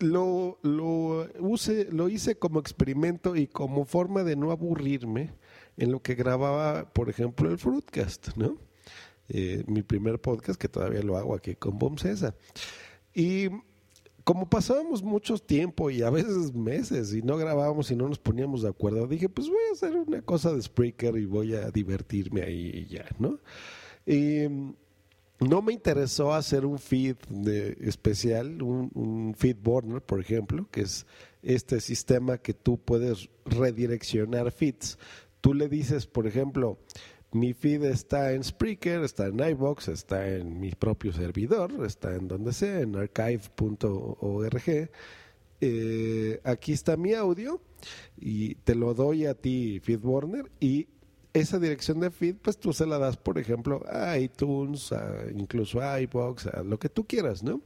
lo, 0.00 0.58
lo, 0.62 1.28
use, 1.38 1.86
lo 1.90 2.08
hice 2.08 2.36
como 2.36 2.58
experimento 2.58 3.36
y 3.36 3.46
como 3.46 3.84
forma 3.84 4.24
de 4.24 4.36
no 4.36 4.50
aburrirme 4.50 5.32
en 5.76 5.92
lo 5.92 6.02
que 6.02 6.14
grababa, 6.14 6.92
por 6.92 7.08
ejemplo, 7.08 7.50
el 7.50 7.58
Fruitcast, 7.58 8.36
¿no? 8.36 8.58
Eh, 9.28 9.62
mi 9.66 9.82
primer 9.82 10.20
podcast, 10.20 10.60
que 10.60 10.68
todavía 10.68 11.02
lo 11.02 11.16
hago 11.16 11.34
aquí 11.34 11.54
con 11.54 11.78
Bom 11.78 11.96
César. 11.96 12.36
Y 13.14 13.48
como 14.24 14.48
pasábamos 14.48 15.02
mucho 15.02 15.38
tiempo 15.38 15.90
y 15.90 16.02
a 16.02 16.10
veces 16.10 16.52
meses 16.54 17.14
y 17.14 17.22
no 17.22 17.36
grabábamos 17.36 17.90
y 17.90 17.96
no 17.96 18.08
nos 18.08 18.18
poníamos 18.18 18.62
de 18.62 18.68
acuerdo, 18.68 19.06
dije, 19.06 19.28
pues 19.28 19.48
voy 19.48 19.60
a 19.70 19.72
hacer 19.72 19.96
una 19.96 20.22
cosa 20.22 20.52
de 20.52 20.62
Spreaker 20.62 21.16
y 21.16 21.26
voy 21.26 21.54
a 21.54 21.70
divertirme 21.70 22.42
ahí 22.42 22.70
y 22.74 22.86
ya, 22.86 23.06
¿no? 23.18 23.38
No 25.40 25.62
me 25.62 25.72
interesó 25.72 26.34
hacer 26.34 26.66
un 26.66 26.78
feed 26.78 27.16
especial, 27.80 28.62
un, 28.62 28.90
un 28.94 29.34
feed 29.34 29.56
burner, 29.62 30.02
por 30.02 30.20
ejemplo, 30.20 30.68
que 30.70 30.82
es 30.82 31.06
este 31.42 31.80
sistema 31.80 32.38
que 32.38 32.54
tú 32.54 32.78
puedes 32.78 33.28
redireccionar 33.46 34.52
feeds. 34.52 34.98
Tú 35.40 35.54
le 35.54 35.68
dices, 35.68 36.06
por 36.06 36.26
ejemplo, 36.26 36.78
mi 37.32 37.54
feed 37.54 37.84
está 37.84 38.32
en 38.32 38.42
Spreaker, 38.42 39.02
está 39.02 39.28
en 39.28 39.38
iBox, 39.38 39.88
está 39.88 40.28
en 40.28 40.58
mi 40.58 40.72
propio 40.72 41.12
servidor, 41.12 41.72
está 41.86 42.14
en 42.14 42.28
donde 42.28 42.52
sea, 42.52 42.80
en 42.80 42.96
archive.org. 42.96 44.90
Eh, 45.62 46.40
aquí 46.42 46.72
está 46.72 46.96
mi 46.96 47.12
audio 47.14 47.60
y 48.16 48.56
te 48.56 48.74
lo 48.74 48.94
doy 48.94 49.26
a 49.26 49.34
ti, 49.34 49.78
FeedBurner, 49.80 50.50
y 50.58 50.88
esa 51.32 51.58
dirección 51.58 52.00
de 52.00 52.10
feed, 52.10 52.36
pues 52.36 52.58
tú 52.58 52.72
se 52.72 52.86
la 52.86 52.98
das, 52.98 53.16
por 53.16 53.38
ejemplo, 53.38 53.82
a 53.88 54.18
iTunes, 54.18 54.92
a, 54.92 55.26
incluso 55.34 55.80
a 55.80 56.00
iBox, 56.00 56.46
a 56.46 56.62
lo 56.62 56.78
que 56.78 56.88
tú 56.88 57.06
quieras, 57.06 57.42
¿no? 57.42 57.60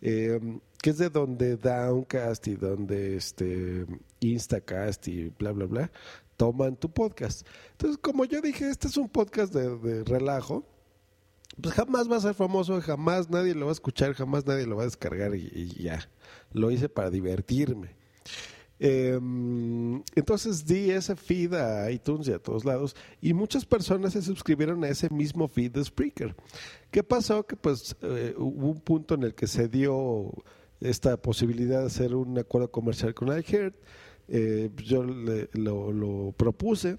Eh, 0.00 0.40
que 0.80 0.90
es 0.90 0.98
de 0.98 1.10
donde 1.10 1.56
Downcast 1.56 2.48
y 2.48 2.56
donde 2.56 3.16
este 3.16 3.86
Instacast 4.20 5.06
y 5.08 5.28
bla, 5.30 5.52
bla, 5.52 5.66
bla, 5.66 5.92
toman 6.36 6.76
tu 6.76 6.90
podcast. 6.92 7.46
Entonces, 7.72 7.98
como 7.98 8.24
yo 8.24 8.40
dije, 8.40 8.68
este 8.68 8.88
es 8.88 8.96
un 8.96 9.08
podcast 9.08 9.54
de, 9.54 10.04
relajo, 10.04 10.66
pues 11.60 11.74
jamás 11.74 12.10
va 12.10 12.16
a 12.16 12.20
ser 12.20 12.34
famoso, 12.34 12.80
jamás 12.80 13.30
nadie 13.30 13.54
lo 13.54 13.66
va 13.66 13.72
a 13.72 13.74
escuchar, 13.74 14.14
jamás 14.14 14.46
nadie 14.46 14.66
lo 14.66 14.76
va 14.76 14.82
a 14.82 14.86
descargar 14.86 15.34
y 15.34 15.82
ya. 15.82 16.08
Lo 16.52 16.70
hice 16.70 16.88
para 16.88 17.10
divertirme. 17.10 18.02
Eh, 18.84 19.12
entonces 20.16 20.66
di 20.66 20.90
ese 20.90 21.14
feed 21.14 21.54
a 21.54 21.88
iTunes 21.88 22.26
y 22.26 22.32
a 22.32 22.40
todos 22.40 22.64
lados 22.64 22.96
y 23.20 23.32
muchas 23.32 23.64
personas 23.64 24.12
se 24.14 24.22
suscribieron 24.22 24.82
a 24.82 24.88
ese 24.88 25.08
mismo 25.08 25.46
feed 25.46 25.70
de 25.70 25.84
Spreaker. 25.84 26.34
¿Qué 26.90 27.04
pasó? 27.04 27.46
Que 27.46 27.54
pues 27.54 27.94
eh, 28.02 28.34
hubo 28.36 28.70
un 28.72 28.80
punto 28.80 29.14
en 29.14 29.22
el 29.22 29.34
que 29.36 29.46
se 29.46 29.68
dio 29.68 30.32
esta 30.80 31.16
posibilidad 31.16 31.78
de 31.82 31.86
hacer 31.86 32.12
un 32.16 32.36
acuerdo 32.40 32.72
comercial 32.72 33.14
con 33.14 33.28
iHeart. 33.28 33.76
Eh, 34.26 34.68
yo 34.84 35.04
le- 35.04 35.48
lo, 35.52 35.92
lo 35.92 36.32
propuse 36.36 36.98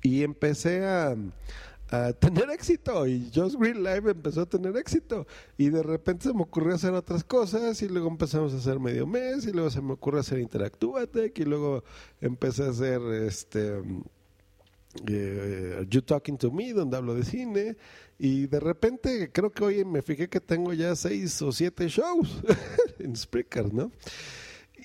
y 0.00 0.22
empecé 0.22 0.84
a, 0.84 1.16
tener 2.18 2.50
éxito 2.50 3.06
y 3.06 3.30
Just 3.34 3.56
Green 3.56 3.82
Live 3.82 4.10
empezó 4.10 4.42
a 4.42 4.46
tener 4.46 4.76
éxito 4.76 5.26
y 5.56 5.68
de 5.68 5.82
repente 5.82 6.24
se 6.24 6.34
me 6.34 6.42
ocurrió 6.42 6.74
hacer 6.74 6.94
otras 6.94 7.24
cosas 7.24 7.80
y 7.82 7.88
luego 7.88 8.08
empezamos 8.08 8.52
a 8.54 8.58
hacer 8.58 8.78
medio 8.78 9.06
mes 9.06 9.46
y 9.46 9.52
luego 9.52 9.70
se 9.70 9.80
me 9.80 9.92
ocurrió 9.92 10.20
hacer 10.20 10.38
Interactúatec 10.38 11.38
y 11.38 11.44
luego 11.44 11.84
empecé 12.20 12.64
a 12.64 12.70
hacer 12.70 13.00
este 13.26 13.82
eh, 15.06 15.84
You 15.88 16.02
Talking 16.02 16.38
to 16.38 16.50
Me 16.50 16.72
donde 16.72 16.96
hablo 16.96 17.14
de 17.14 17.24
cine 17.24 17.76
y 18.18 18.46
de 18.46 18.60
repente 18.60 19.30
creo 19.32 19.50
que 19.50 19.64
hoy 19.64 19.84
me 19.84 20.02
fijé 20.02 20.28
que 20.28 20.40
tengo 20.40 20.72
ya 20.72 20.94
seis 20.94 21.40
o 21.42 21.50
siete 21.50 21.88
shows 21.88 22.42
en 22.98 23.16
Spreaker, 23.16 23.72
¿no? 23.72 23.90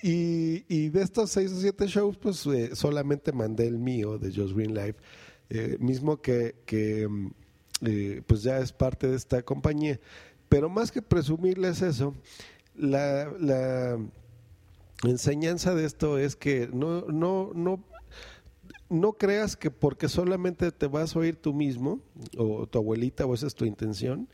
Y, 0.02 0.64
y 0.68 0.88
de 0.88 1.02
estos 1.02 1.30
seis 1.30 1.52
o 1.52 1.60
siete 1.60 1.86
shows, 1.86 2.16
pues 2.16 2.46
eh, 2.46 2.70
solamente 2.74 3.32
mandé 3.32 3.66
el 3.66 3.78
mío 3.78 4.18
de 4.18 4.32
Just 4.32 4.54
Green 4.54 4.74
Live, 4.74 4.96
eh, 5.50 5.76
mismo 5.80 6.20
que, 6.20 6.54
mm, 7.08 7.26
eh, 7.82 8.22
pues 8.26 8.42
ya 8.42 8.58
es 8.58 8.72
parte 8.72 9.08
de 9.08 9.16
esta 9.16 9.42
compañía. 9.42 10.00
Pero 10.48 10.68
más 10.68 10.90
que 10.90 11.02
presumirles 11.02 11.82
eso, 11.82 12.14
la, 12.74 13.98
enseñanza 15.04 15.74
de 15.74 15.86
esto 15.86 16.18
es 16.18 16.36
que 16.36 16.68
no, 16.72 17.02
no, 17.02 17.52
no, 17.54 17.82
no 18.88 19.12
creas 19.14 19.56
que 19.56 19.70
porque 19.70 20.08
solamente 20.08 20.70
te 20.72 20.86
vas 20.86 21.14
a 21.14 21.18
oír 21.20 21.36
tú 21.36 21.54
mismo, 21.54 22.00
o 22.36 22.66
tu 22.66 22.78
abuelita, 22.78 23.26
o 23.26 23.34
esa 23.34 23.46
es 23.46 23.54
tu 23.54 23.64
intención, 23.64 24.28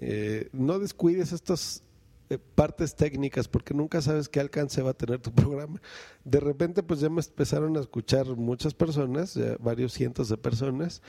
eh, 0.00 0.48
no 0.52 0.78
descuides 0.78 1.32
estas 1.32 1.82
eh, 1.82 1.91
partes 2.38 2.94
técnicas 2.94 3.48
porque 3.48 3.74
nunca 3.74 4.00
sabes 4.00 4.28
qué 4.28 4.40
alcance 4.40 4.82
va 4.82 4.90
a 4.90 4.94
tener 4.94 5.20
tu 5.20 5.32
programa. 5.34 5.80
De 6.24 6.40
repente 6.40 6.82
pues 6.82 7.00
ya 7.00 7.08
me 7.08 7.20
empezaron 7.20 7.76
a 7.76 7.80
escuchar 7.80 8.26
muchas 8.36 8.74
personas, 8.74 9.34
ya 9.34 9.56
varios 9.58 9.92
cientos 9.92 10.28
de 10.28 10.36
personas, 10.36 11.02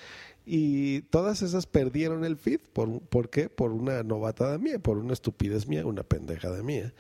y 0.45 1.01
todas 1.03 1.41
esas 1.41 1.65
perdieron 1.65 2.25
el 2.25 2.37
feed. 2.37 2.61
¿Por, 2.73 3.01
¿Por 3.01 3.29
qué? 3.29 3.49
Por 3.49 3.71
una 3.71 4.03
novatada 4.03 4.57
mía, 4.57 4.79
por 4.79 4.97
una 4.97 5.13
estupidez 5.13 5.67
mía, 5.67 5.85
una 5.85 6.03
pendejada 6.03 6.63
mía 6.63 6.93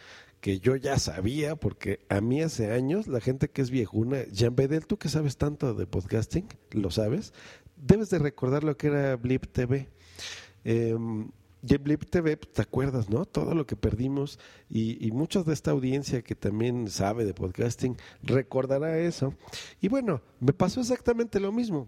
que 0.43 0.59
yo 0.59 0.75
ya 0.75 0.99
sabía, 0.99 1.55
porque 1.55 2.01
a 2.09 2.19
mí 2.19 2.41
hace 2.41 2.73
años, 2.73 3.07
la 3.07 3.21
gente 3.21 3.49
que 3.49 3.61
es 3.61 3.71
viejuna, 3.71 4.25
Jean 4.25 4.53
Bedel, 4.57 4.85
tú 4.85 4.97
que 4.97 5.07
sabes 5.07 5.37
tanto 5.37 5.73
de 5.73 5.87
podcasting, 5.87 6.49
lo 6.71 6.91
sabes, 6.91 7.31
debes 7.77 8.09
de 8.09 8.19
recordar 8.19 8.65
lo 8.65 8.75
que 8.75 8.87
era 8.87 9.15
Blip 9.15 9.45
TV. 9.47 9.87
Eh, 10.65 10.89
en 10.89 11.33
Blip 11.63 12.05
TV, 12.09 12.37
pues, 12.37 12.53
te 12.53 12.61
acuerdas, 12.61 13.09
¿no? 13.09 13.25
Todo 13.25 13.55
lo 13.55 13.65
que 13.65 13.75
perdimos 13.75 14.39
y, 14.69 15.05
y 15.05 15.11
muchos 15.11 15.45
de 15.45 15.53
esta 15.53 15.71
audiencia 15.71 16.21
que 16.21 16.35
también 16.35 16.89
sabe 16.89 17.25
de 17.25 17.33
podcasting 17.33 17.97
recordará 18.21 18.99
eso. 18.99 19.33
Y 19.81 19.87
bueno, 19.87 20.21
me 20.39 20.53
pasó 20.53 20.81
exactamente 20.81 21.39
lo 21.39 21.51
mismo. 21.51 21.87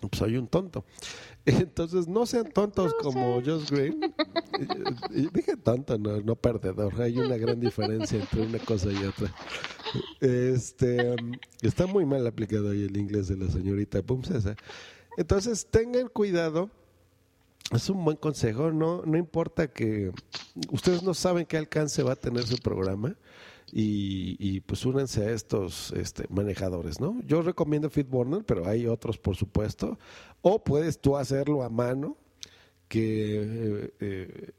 Pues 0.00 0.18
soy 0.18 0.36
un 0.36 0.46
tonto. 0.46 0.84
Entonces, 1.46 2.06
no 2.06 2.26
sean 2.26 2.50
tontos 2.52 2.94
como 3.02 3.40
Josh 3.42 3.70
Green. 3.70 4.14
Dije 5.32 5.56
tonto, 5.56 5.96
no, 5.98 6.20
no 6.20 6.36
perdedor. 6.36 7.00
Hay 7.00 7.18
una 7.18 7.36
gran 7.36 7.60
diferencia 7.60 8.18
entre 8.18 8.42
una 8.42 8.58
cosa 8.58 8.90
y 8.90 9.04
otra. 9.04 9.32
Este, 10.20 11.16
está 11.62 11.86
muy 11.86 12.04
mal 12.04 12.26
aplicado 12.26 12.70
ahí 12.70 12.84
el 12.84 12.96
inglés 12.96 13.28
de 13.28 13.36
la 13.36 13.50
señorita 13.50 14.02
Pumcesa. 14.02 14.56
Entonces, 15.16 15.66
tengan 15.70 16.08
cuidado. 16.08 16.70
Es 17.72 17.90
un 17.90 18.04
buen 18.04 18.16
consejo. 18.16 18.70
No, 18.70 19.02
no 19.04 19.18
importa 19.18 19.68
que 19.68 20.12
ustedes 20.70 21.02
no 21.02 21.14
saben 21.14 21.46
qué 21.46 21.56
alcance 21.56 22.02
va 22.02 22.12
a 22.12 22.16
tener 22.16 22.46
su 22.46 22.58
programa 22.58 23.16
y, 23.72 24.60
pues 24.60 24.86
únanse 24.86 25.26
a 25.26 25.32
estos 25.32 25.92
este, 25.92 26.24
manejadores, 26.28 27.00
¿no? 27.00 27.20
Yo 27.26 27.42
recomiendo 27.42 27.90
FitBurner, 27.90 28.44
pero 28.44 28.66
hay 28.66 28.86
otros, 28.86 29.18
por 29.18 29.36
supuesto. 29.36 29.98
O 30.40 30.62
puedes 30.62 31.00
tú 31.00 31.16
hacerlo 31.16 31.62
a 31.62 31.68
mano, 31.68 32.16
que, 32.88 33.42
eh, 33.42 33.94
eh, 34.00 34.52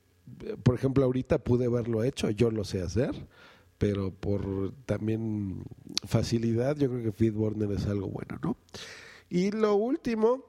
por 0.61 0.75
ejemplo, 0.75 1.05
ahorita 1.05 1.37
pude 1.39 1.65
haberlo 1.65 2.03
hecho, 2.03 2.29
yo 2.29 2.51
lo 2.51 2.65
sé 2.65 2.81
hacer, 2.81 3.15
pero 3.77 4.11
por 4.11 4.73
también 4.85 5.63
facilidad, 6.05 6.75
yo 6.75 6.89
creo 6.89 7.03
que 7.03 7.11
FitBurner 7.13 7.71
es 7.71 7.85
algo 7.85 8.09
bueno, 8.09 8.37
¿no? 8.43 8.57
Y 9.29 9.51
lo 9.51 9.75
último 9.75 10.43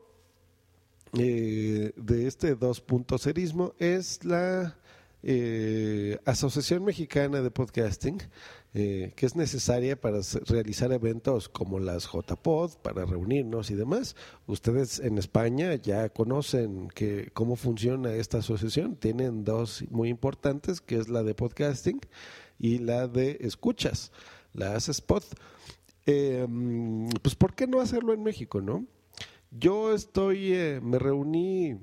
eh, 1.17 1.93
de 2.09 2.27
este 2.27 2.55
dos 2.55 2.81
puntos 2.81 3.23
serismo 3.23 3.75
es 3.79 4.25
la 4.25 4.79
eh, 5.23 6.19
Asociación 6.25 6.83
Mexicana 6.83 7.43
de 7.43 7.51
Podcasting, 7.51 8.19
eh, 8.73 9.13
que 9.15 9.27
es 9.27 9.37
necesaria 9.37 10.01
para 10.01 10.21
realizar 10.47 10.91
eventos 10.93 11.51
como 11.51 11.79
las 11.79 12.09
JPod, 12.11 12.77
para 12.79 13.05
reunirnos 13.05 13.71
y 13.71 13.75
demás. 13.75 14.17
Ustedes 14.47 15.01
en 15.01 15.19
España 15.19 15.75
ya 15.75 16.09
conocen 16.09 16.89
que 16.89 17.31
cómo 17.35 17.57
funciona 17.57 18.15
esta 18.15 18.39
asociación. 18.39 18.97
Tienen 18.97 19.45
dos 19.45 19.85
muy 19.91 20.09
importantes, 20.09 20.81
que 20.81 20.97
es 20.97 21.11
la 21.11 21.23
de 21.23 21.35
podcasting 21.35 22.01
y 22.59 22.79
la 22.79 23.07
de 23.07 23.37
escuchas, 23.43 24.13
la 24.55 24.75
ACESPOD. 24.77 25.25
Eh, 26.07 26.47
pues, 27.21 27.35
¿por 27.35 27.55
qué 27.55 27.67
no 27.67 27.83
hacerlo 27.83 28.15
en 28.15 28.23
México, 28.23 28.63
no? 28.63 28.87
Yo 29.51 29.95
estoy, 29.95 30.53
eh, 30.55 30.81
me 30.83 30.99
reuní 30.99 31.79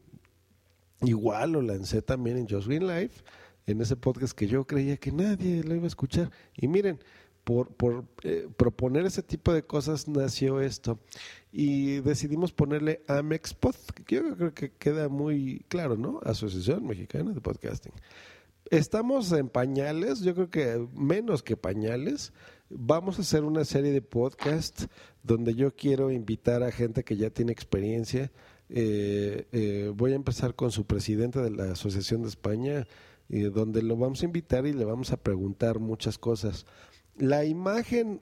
igual, 1.01 1.53
lo 1.53 1.61
lancé 1.61 2.01
también 2.01 2.37
en 2.37 2.47
Just 2.47 2.67
Green 2.67 2.87
Life, 2.87 3.23
en 3.67 3.81
ese 3.81 3.95
podcast 3.95 4.33
que 4.33 4.47
yo 4.47 4.65
creía 4.65 4.97
que 4.97 5.11
nadie 5.11 5.63
lo 5.63 5.75
iba 5.75 5.85
a 5.85 5.87
escuchar. 5.87 6.31
Y 6.55 6.67
miren, 6.67 6.99
por, 7.45 7.69
por 7.69 8.05
eh, 8.23 8.49
proponer 8.57 9.05
ese 9.05 9.23
tipo 9.23 9.53
de 9.53 9.63
cosas 9.63 10.07
nació 10.07 10.59
esto. 10.59 10.99
Y 11.51 12.01
decidimos 12.01 12.51
ponerle 12.51 13.01
Amexpod, 13.07 13.75
que 14.05 14.15
yo 14.15 14.35
creo 14.35 14.53
que 14.53 14.71
queda 14.71 15.07
muy 15.07 15.63
claro, 15.69 15.95
¿no? 15.95 16.19
Asociación 16.25 16.85
Mexicana 16.85 17.31
de 17.31 17.39
Podcasting. 17.39 17.93
Estamos 18.71 19.31
en 19.31 19.47
pañales, 19.47 20.21
yo 20.21 20.33
creo 20.33 20.49
que 20.49 20.87
menos 20.95 21.43
que 21.43 21.55
pañales. 21.55 22.33
Vamos 22.69 23.19
a 23.19 23.21
hacer 23.21 23.43
una 23.43 23.63
serie 23.63 23.91
de 23.91 24.01
podcasts 24.01 24.87
donde 25.21 25.53
yo 25.53 25.75
quiero 25.75 26.09
invitar 26.09 26.63
a 26.63 26.71
gente 26.71 27.03
que 27.03 27.15
ya 27.15 27.29
tiene 27.29 27.51
experiencia. 27.51 28.31
Eh, 28.69 29.47
eh, 29.51 29.91
voy 29.95 30.13
a 30.13 30.15
empezar 30.15 30.55
con 30.55 30.71
su 30.71 30.85
presidente 30.85 31.39
de 31.39 31.51
la 31.51 31.71
Asociación 31.71 32.23
de 32.23 32.29
España, 32.29 32.87
eh, 33.29 33.51
donde 33.53 33.81
lo 33.81 33.95
vamos 33.95 34.21
a 34.21 34.25
invitar 34.25 34.65
y 34.65 34.73
le 34.73 34.85
vamos 34.85 35.11
a 35.11 35.17
preguntar 35.17 35.79
muchas 35.79 36.17
cosas. 36.17 36.65
La 37.17 37.45
imagen, 37.45 38.21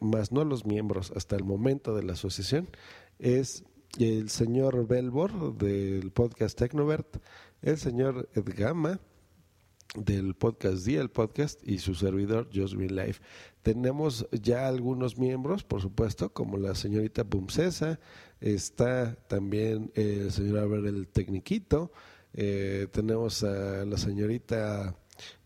más 0.00 0.32
no 0.32 0.44
los 0.44 0.64
miembros, 0.64 1.12
hasta 1.14 1.36
el 1.36 1.44
momento 1.44 1.94
de 1.94 2.02
la 2.02 2.14
asociación, 2.14 2.68
es 3.18 3.64
el 3.98 4.30
señor 4.30 4.86
Belbor 4.86 5.56
del 5.56 6.10
podcast 6.10 6.58
Tecnovert, 6.58 7.18
el 7.62 7.76
señor 7.76 8.28
Edgama, 8.34 9.00
del 9.94 10.34
podcast 10.34 10.84
Día, 10.84 11.00
el 11.00 11.10
podcast, 11.10 11.66
y 11.66 11.78
su 11.78 11.94
servidor, 11.94 12.48
Just 12.54 12.74
Green 12.74 12.96
Life. 12.96 13.22
Tenemos 13.62 14.28
ya 14.30 14.68
algunos 14.68 15.18
miembros, 15.18 15.64
por 15.64 15.80
supuesto, 15.80 16.32
como 16.32 16.56
la 16.58 16.74
señorita 16.74 17.22
Bumcesa, 17.22 17.98
está 18.40 19.14
también 19.28 19.90
el 19.94 20.30
señor 20.30 20.58
Albert 20.58 20.86
el 20.86 21.08
Tecniquito, 21.08 21.92
eh, 22.34 22.86
tenemos 22.92 23.42
a 23.42 23.84
la 23.84 23.96
señorita 23.96 24.94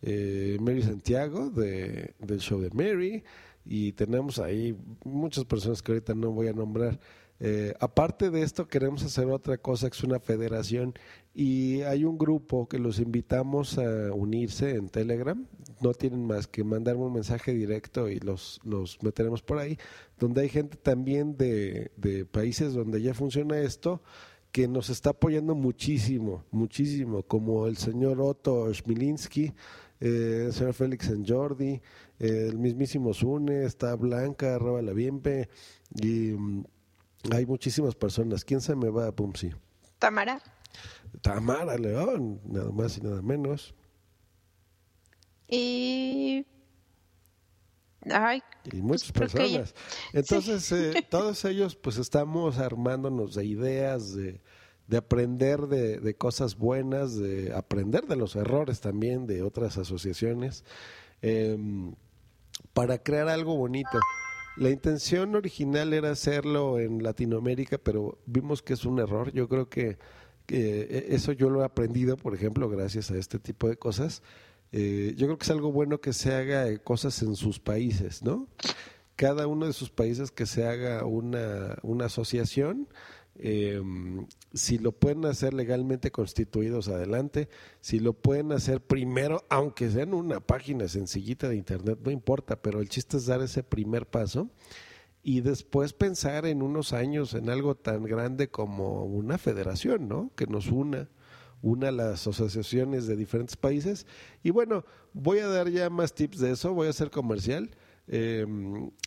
eh, 0.02 0.58
Mary 0.60 0.82
Santiago 0.82 1.50
de, 1.50 2.14
del 2.18 2.40
show 2.40 2.60
de 2.60 2.70
Mary, 2.70 3.22
y 3.64 3.92
tenemos 3.92 4.38
ahí 4.38 4.76
muchas 5.04 5.44
personas 5.44 5.82
que 5.82 5.92
ahorita 5.92 6.14
no 6.14 6.32
voy 6.32 6.48
a 6.48 6.52
nombrar. 6.52 6.98
Eh, 7.38 7.74
aparte 7.80 8.30
de 8.30 8.42
esto, 8.42 8.68
queremos 8.68 9.02
hacer 9.02 9.26
otra 9.26 9.56
cosa, 9.56 9.88
que 9.88 9.96
es 9.96 10.04
una 10.04 10.20
federación, 10.20 10.94
y 11.34 11.82
hay 11.82 12.04
un 12.04 12.18
grupo 12.18 12.68
que 12.68 12.78
los 12.78 12.98
invitamos 12.98 13.78
a 13.78 14.12
unirse 14.12 14.74
en 14.74 14.88
Telegram. 14.88 15.46
No 15.80 15.94
tienen 15.94 16.26
más 16.26 16.46
que 16.46 16.64
mandarme 16.64 17.04
un 17.04 17.12
mensaje 17.12 17.54
directo 17.54 18.08
y 18.08 18.18
los, 18.18 18.60
los 18.64 19.02
meteremos 19.02 19.42
por 19.42 19.58
ahí, 19.58 19.78
donde 20.18 20.42
hay 20.42 20.48
gente 20.48 20.76
también 20.76 21.36
de, 21.36 21.92
de 21.96 22.24
países 22.24 22.74
donde 22.74 23.00
ya 23.00 23.14
funciona 23.14 23.58
esto, 23.58 24.02
que 24.52 24.66
nos 24.68 24.90
está 24.90 25.10
apoyando 25.10 25.54
muchísimo, 25.54 26.44
muchísimo, 26.50 27.22
como 27.22 27.66
el 27.66 27.76
señor 27.76 28.20
Otto 28.20 28.72
Schmilinski, 28.74 29.52
eh, 30.00 30.44
el 30.46 30.52
señor 30.52 30.74
Félix 30.74 31.08
en 31.08 31.26
Jordi, 31.26 31.80
el 32.18 32.58
mismísimo 32.58 33.14
Zune, 33.14 33.64
está 33.64 33.94
Blanca, 33.94 34.56
arroba 34.56 34.82
la 34.82 34.92
Bienpe, 34.92 35.48
y 35.94 36.32
mm, 36.32 36.64
hay 37.32 37.46
muchísimas 37.46 37.94
personas. 37.94 38.44
¿Quién 38.44 38.60
se 38.60 38.74
me 38.74 38.90
va, 38.90 39.12
Pumsi? 39.12 39.52
Tamara. 39.98 40.42
Tamara 41.22 41.76
León, 41.76 42.40
nada 42.44 42.70
más 42.70 42.96
y 42.98 43.00
nada 43.00 43.22
menos. 43.22 43.74
Y. 45.48 46.46
Ay, 48.10 48.42
y 48.72 48.80
muchas 48.80 49.12
personas. 49.12 49.74
Entonces, 50.12 50.70
eh, 50.72 51.06
todos 51.08 51.44
ellos, 51.44 51.76
pues 51.76 51.98
estamos 51.98 52.58
armándonos 52.58 53.34
de 53.34 53.44
ideas, 53.44 54.14
de, 54.14 54.40
de 54.86 54.96
aprender 54.96 55.66
de, 55.66 55.98
de 55.98 56.14
cosas 56.14 56.56
buenas, 56.56 57.16
de 57.16 57.52
aprender 57.54 58.06
de 58.06 58.16
los 58.16 58.36
errores 58.36 58.80
también 58.80 59.26
de 59.26 59.42
otras 59.42 59.76
asociaciones, 59.76 60.64
em, 61.20 61.94
para 62.72 63.02
crear 63.02 63.28
algo 63.28 63.56
bonito. 63.56 63.98
La 64.56 64.70
intención 64.70 65.34
original 65.36 65.92
era 65.92 66.10
hacerlo 66.10 66.78
en 66.78 67.02
Latinoamérica, 67.02 67.78
pero 67.78 68.18
vimos 68.26 68.62
que 68.62 68.74
es 68.74 68.84
un 68.84 68.98
error. 68.98 69.32
Yo 69.32 69.48
creo 69.48 69.68
que 69.68 69.98
eh, 70.50 71.06
eso 71.10 71.32
yo 71.32 71.50
lo 71.50 71.62
he 71.62 71.64
aprendido, 71.64 72.16
por 72.16 72.34
ejemplo, 72.34 72.68
gracias 72.68 73.10
a 73.10 73.16
este 73.16 73.38
tipo 73.38 73.68
de 73.68 73.76
cosas. 73.76 74.22
Eh, 74.72 75.14
yo 75.16 75.26
creo 75.26 75.38
que 75.38 75.44
es 75.44 75.50
algo 75.50 75.72
bueno 75.72 76.00
que 76.00 76.12
se 76.12 76.32
haga 76.32 76.68
eh, 76.68 76.78
cosas 76.78 77.22
en 77.22 77.34
sus 77.34 77.58
países, 77.58 78.22
¿no? 78.22 78.46
Cada 79.16 79.46
uno 79.46 79.66
de 79.66 79.72
sus 79.72 79.90
países 79.90 80.30
que 80.30 80.46
se 80.46 80.66
haga 80.66 81.04
una, 81.04 81.76
una 81.82 82.06
asociación, 82.06 82.88
eh, 83.42 83.82
si 84.52 84.78
lo 84.78 84.92
pueden 84.92 85.24
hacer 85.24 85.54
legalmente 85.54 86.10
constituidos, 86.10 86.88
adelante. 86.88 87.48
Si 87.80 87.98
lo 87.98 88.12
pueden 88.12 88.52
hacer 88.52 88.80
primero, 88.80 89.44
aunque 89.48 89.90
sea 89.90 90.02
en 90.02 90.14
una 90.14 90.40
página 90.40 90.88
sencillita 90.88 91.48
de 91.48 91.56
internet, 91.56 91.98
no 92.04 92.10
importa, 92.10 92.60
pero 92.60 92.80
el 92.80 92.88
chiste 92.88 93.16
es 93.16 93.26
dar 93.26 93.40
ese 93.42 93.62
primer 93.62 94.06
paso. 94.06 94.50
Y 95.22 95.40
después 95.40 95.92
pensar 95.92 96.46
en 96.46 96.62
unos 96.62 96.92
años 96.92 97.34
en 97.34 97.50
algo 97.50 97.74
tan 97.74 98.04
grande 98.04 98.48
como 98.48 99.04
una 99.04 99.38
federación, 99.38 100.08
¿no? 100.08 100.30
Que 100.34 100.46
nos 100.46 100.68
una, 100.68 101.08
una 101.62 101.90
las 101.90 102.26
asociaciones 102.26 103.06
de 103.06 103.16
diferentes 103.16 103.56
países. 103.56 104.06
Y 104.42 104.50
bueno, 104.50 104.84
voy 105.12 105.40
a 105.40 105.48
dar 105.48 105.68
ya 105.68 105.90
más 105.90 106.14
tips 106.14 106.38
de 106.38 106.52
eso, 106.52 106.72
voy 106.72 106.86
a 106.86 106.90
hacer 106.90 107.10
comercial. 107.10 107.70
Eh, 108.08 108.46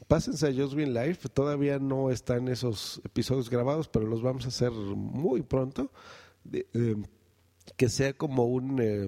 pásense 0.08 0.48
a 0.48 0.54
Just 0.54 0.76
Life, 0.76 1.28
todavía 1.30 1.80
no 1.80 2.10
están 2.10 2.48
esos 2.48 3.02
episodios 3.04 3.50
grabados, 3.50 3.88
pero 3.88 4.06
los 4.06 4.22
vamos 4.22 4.46
a 4.46 4.50
hacer 4.50 4.72
muy 4.72 5.42
pronto. 5.42 5.92
Eh, 6.52 6.96
que 7.78 7.90
sea 7.90 8.14
como 8.14 8.46
un 8.46 8.80
eh, 8.82 9.08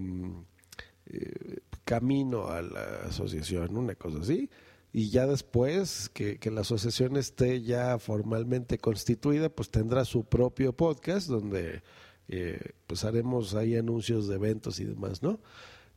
eh, 1.08 1.60
camino 1.84 2.48
a 2.48 2.62
la 2.62 3.04
asociación, 3.08 3.78
una 3.78 3.96
cosa 3.96 4.20
así. 4.20 4.50
Y 4.98 5.10
ya 5.10 5.28
después 5.28 6.10
que, 6.14 6.40
que, 6.40 6.50
la 6.50 6.62
asociación 6.62 7.18
esté 7.18 7.62
ya 7.62 8.00
formalmente 8.00 8.78
constituida, 8.78 9.50
pues 9.50 9.70
tendrá 9.70 10.06
su 10.06 10.24
propio 10.24 10.72
podcast 10.72 11.28
donde 11.28 11.84
eh, 12.30 12.72
pues 12.88 13.04
haremos 13.04 13.56
ahí 13.56 13.76
anuncios 13.76 14.30
de 14.30 14.36
eventos 14.36 14.80
y 14.80 14.86
demás, 14.86 15.22
¿no? 15.22 15.42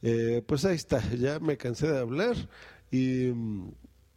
Eh, 0.02 0.42
pues 0.44 0.64
ahí 0.64 0.74
está, 0.74 1.00
ya 1.16 1.38
me 1.38 1.56
cansé 1.56 1.86
de 1.86 1.98
hablar 1.98 2.34
y... 2.90 3.32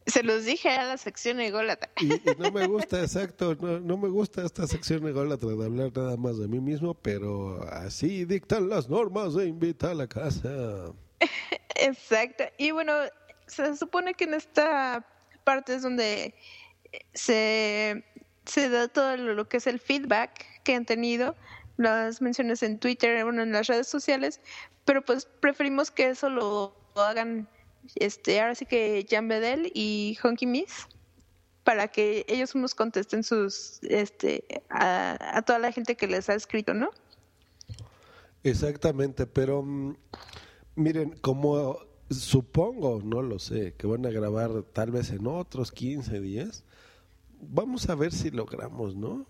Se 0.07 0.23
los 0.23 0.45
dije 0.45 0.69
a 0.69 0.83
la 0.83 0.97
sección 0.97 1.39
ególatra. 1.39 1.91
Y, 1.99 2.13
y, 2.13 2.21
no 2.39 2.51
me 2.51 2.65
gusta, 2.67 3.01
exacto, 3.01 3.55
no, 3.61 3.79
no 3.79 3.97
me 3.97 4.09
gusta 4.09 4.43
esta 4.43 4.65
sección 4.65 5.07
ególatra 5.07 5.49
de 5.49 5.63
hablar 5.63 5.95
nada 5.95 6.17
más 6.17 6.39
de 6.39 6.47
mí 6.47 6.59
mismo, 6.59 6.95
pero 6.95 7.61
así 7.71 8.25
dictan 8.25 8.67
las 8.67 8.89
normas 8.89 9.35
de 9.35 9.45
invita 9.45 9.91
a 9.91 9.93
la 9.93 10.07
casa. 10.07 10.91
Exacto, 11.75 12.45
y 12.57 12.71
bueno, 12.71 12.93
se 13.51 13.75
supone 13.75 14.13
que 14.13 14.23
en 14.23 14.33
esta 14.33 15.05
parte 15.43 15.75
es 15.75 15.81
donde 15.81 16.33
se, 17.13 18.03
se 18.45 18.69
da 18.69 18.87
todo 18.87 19.17
lo 19.17 19.47
que 19.47 19.57
es 19.57 19.67
el 19.67 19.79
feedback 19.79 20.45
que 20.63 20.75
han 20.75 20.85
tenido, 20.85 21.35
las 21.77 22.21
menciones 22.21 22.63
en 22.63 22.79
Twitter, 22.79 23.23
bueno, 23.23 23.43
en 23.43 23.51
las 23.51 23.67
redes 23.67 23.87
sociales, 23.87 24.39
pero 24.85 25.03
pues 25.03 25.25
preferimos 25.25 25.91
que 25.91 26.09
eso 26.09 26.29
lo, 26.29 26.75
lo 26.95 27.01
hagan 27.01 27.47
este 27.95 28.39
ahora 28.39 28.53
sí 28.53 28.65
que 28.65 29.05
Jan 29.09 29.27
Bedell 29.27 29.71
y 29.73 30.15
Honky 30.21 30.45
Miss 30.45 30.87
para 31.63 31.87
que 31.87 32.25
ellos 32.27 32.55
nos 32.55 32.75
contesten 32.75 33.23
sus 33.23 33.79
este 33.83 34.45
a, 34.69 35.37
a, 35.37 35.41
toda 35.41 35.59
la 35.59 35.71
gente 35.71 35.95
que 35.95 36.07
les 36.07 36.29
ha 36.29 36.35
escrito, 36.35 36.73
¿no? 36.73 36.91
Exactamente, 38.43 39.25
pero 39.25 39.63
mm, 39.63 39.95
miren, 40.75 41.11
como 41.21 41.90
supongo, 42.11 43.01
no 43.03 43.21
lo 43.21 43.39
sé, 43.39 43.73
que 43.73 43.87
van 43.87 44.05
a 44.05 44.09
grabar 44.09 44.63
tal 44.73 44.91
vez 44.91 45.11
en 45.11 45.27
otros 45.27 45.71
15 45.71 46.19
días, 46.19 46.63
vamos 47.41 47.89
a 47.89 47.95
ver 47.95 48.11
si 48.11 48.31
logramos, 48.31 48.95
¿no? 48.95 49.25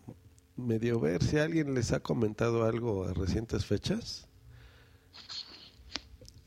Medio 0.56 1.00
ver 1.00 1.24
si 1.24 1.38
alguien 1.38 1.74
les 1.74 1.92
ha 1.92 2.02
comentado 2.02 2.64
algo 2.64 3.06
a 3.06 3.14
recientes 3.14 3.66
fechas. 3.66 4.28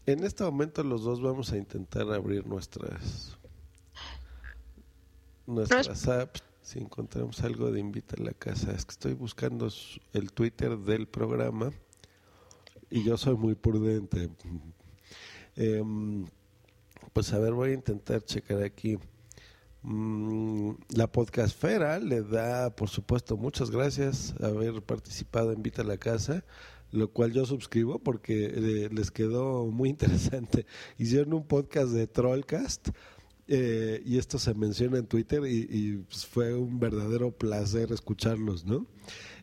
En 0.06 0.22
este 0.24 0.44
momento 0.44 0.82
los 0.82 1.02
dos 1.02 1.22
vamos 1.22 1.52
a 1.52 1.56
intentar 1.56 2.12
abrir 2.12 2.46
nuestras 2.46 3.38
nuestras 5.46 6.08
apps 6.08 6.42
si 6.62 6.78
encontramos 6.78 7.42
algo 7.42 7.70
de 7.70 7.80
invita 7.80 8.16
a 8.18 8.22
la 8.22 8.32
casa. 8.32 8.72
Es 8.72 8.84
que 8.84 8.92
estoy 8.92 9.12
buscando 9.14 9.68
el 10.12 10.32
Twitter 10.32 10.78
del 10.78 11.06
programa 11.06 11.72
y 12.90 13.04
yo 13.04 13.16
soy 13.16 13.36
muy 13.36 13.54
prudente. 13.54 14.30
Eh, 15.56 15.82
pues 17.12 17.32
a 17.32 17.38
ver, 17.38 17.52
voy 17.52 17.70
a 17.70 17.74
intentar 17.74 18.22
checar 18.24 18.62
aquí. 18.62 18.98
Mm, 19.82 20.72
la 20.96 21.10
podcastfera 21.10 21.98
le 21.98 22.22
da, 22.22 22.74
por 22.74 22.88
supuesto, 22.88 23.36
muchas 23.36 23.70
gracias 23.70 24.34
haber 24.40 24.82
participado 24.82 25.50
en 25.52 25.58
Invita 25.58 25.82
a 25.82 25.84
la 25.84 25.98
Casa 25.98 26.44
lo 26.94 27.10
cual 27.10 27.32
yo 27.32 27.44
suscribo 27.44 27.98
porque 27.98 28.52
eh, 28.54 28.88
les 28.92 29.10
quedó 29.10 29.66
muy 29.66 29.88
interesante. 29.90 30.64
Hicieron 30.96 31.34
un 31.34 31.46
podcast 31.46 31.90
de 31.90 32.06
Trollcast 32.06 32.90
eh, 33.48 34.00
y 34.06 34.16
esto 34.16 34.38
se 34.38 34.54
menciona 34.54 34.98
en 34.98 35.06
Twitter 35.06 35.42
y, 35.44 35.66
y 35.68 35.96
pues 36.08 36.24
fue 36.24 36.54
un 36.54 36.78
verdadero 36.78 37.32
placer 37.32 37.92
escucharlos, 37.92 38.64
¿no? 38.64 38.86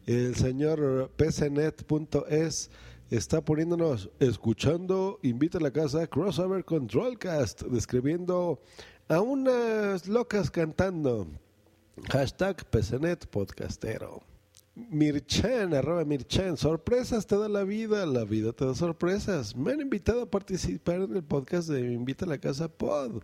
El 0.06 0.36
señor 0.36 1.12
pcnet.es 1.18 2.72
está 3.12 3.44
poniéndonos 3.44 4.10
escuchando, 4.20 5.20
invita 5.22 5.58
a 5.58 5.62
la 5.62 5.72
casa, 5.72 6.08
crossover 6.08 6.64
con 6.64 6.88
Trollcast, 6.88 7.64
describiendo 7.64 8.62
a 9.10 9.20
unas 9.20 10.08
locas 10.08 10.50
cantando. 10.50 11.28
Hashtag 12.10 12.66
PCNet 12.70 13.28
podcastero. 13.28 14.22
Mirchan, 14.76 15.74
arroba 15.74 16.06
Mirchan, 16.06 16.56
sorpresas 16.56 17.28
te 17.28 17.38
da 17.38 17.50
la 17.50 17.66
vida, 17.66 18.06
la 18.06 18.24
vida 18.24 18.54
te 18.54 18.66
da 18.66 18.74
sorpresas. 18.74 19.58
Me 19.58 19.74
han 19.74 19.82
invitado 19.82 20.22
a 20.22 20.32
participar 20.32 21.02
en 21.02 21.18
el 21.18 21.24
podcast 21.24 21.68
de 21.68 21.92
Invita 21.92 22.24
a 22.24 22.30
la 22.30 22.38
Casa 22.38 22.70
Pod. 22.70 23.24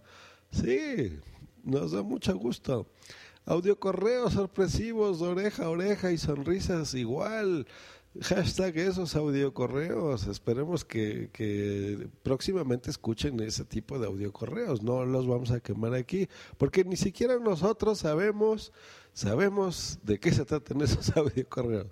Sí, 0.51 1.17
nos 1.63 1.93
da 1.93 2.03
mucho 2.03 2.37
gusto. 2.37 2.87
Audio 3.45 3.79
correos 3.79 4.33
sorpresivos, 4.33 5.21
oreja 5.21 5.63
a 5.63 5.69
oreja 5.69 6.11
y 6.11 6.17
sonrisas 6.17 6.93
igual. 6.93 7.65
Hashtag 8.21 8.77
esos 8.77 9.15
audio 9.15 9.53
correos. 9.53 10.27
Esperemos 10.27 10.83
que, 10.83 11.29
que, 11.31 12.07
próximamente 12.23 12.89
escuchen 12.89 13.39
ese 13.41 13.63
tipo 13.63 13.99
de 13.99 14.07
audio 14.07 14.31
correos. 14.31 14.81
No 14.81 15.05
los 15.05 15.27
vamos 15.27 15.51
a 15.51 15.59
quemar 15.59 15.93
aquí, 15.93 16.27
porque 16.57 16.83
ni 16.83 16.95
siquiera 16.95 17.37
nosotros 17.39 17.99
sabemos 17.99 18.71
sabemos 19.13 19.97
de 20.03 20.19
qué 20.19 20.31
se 20.31 20.45
tratan 20.45 20.81
esos 20.81 21.09
audio 21.17 21.47
correos. 21.47 21.87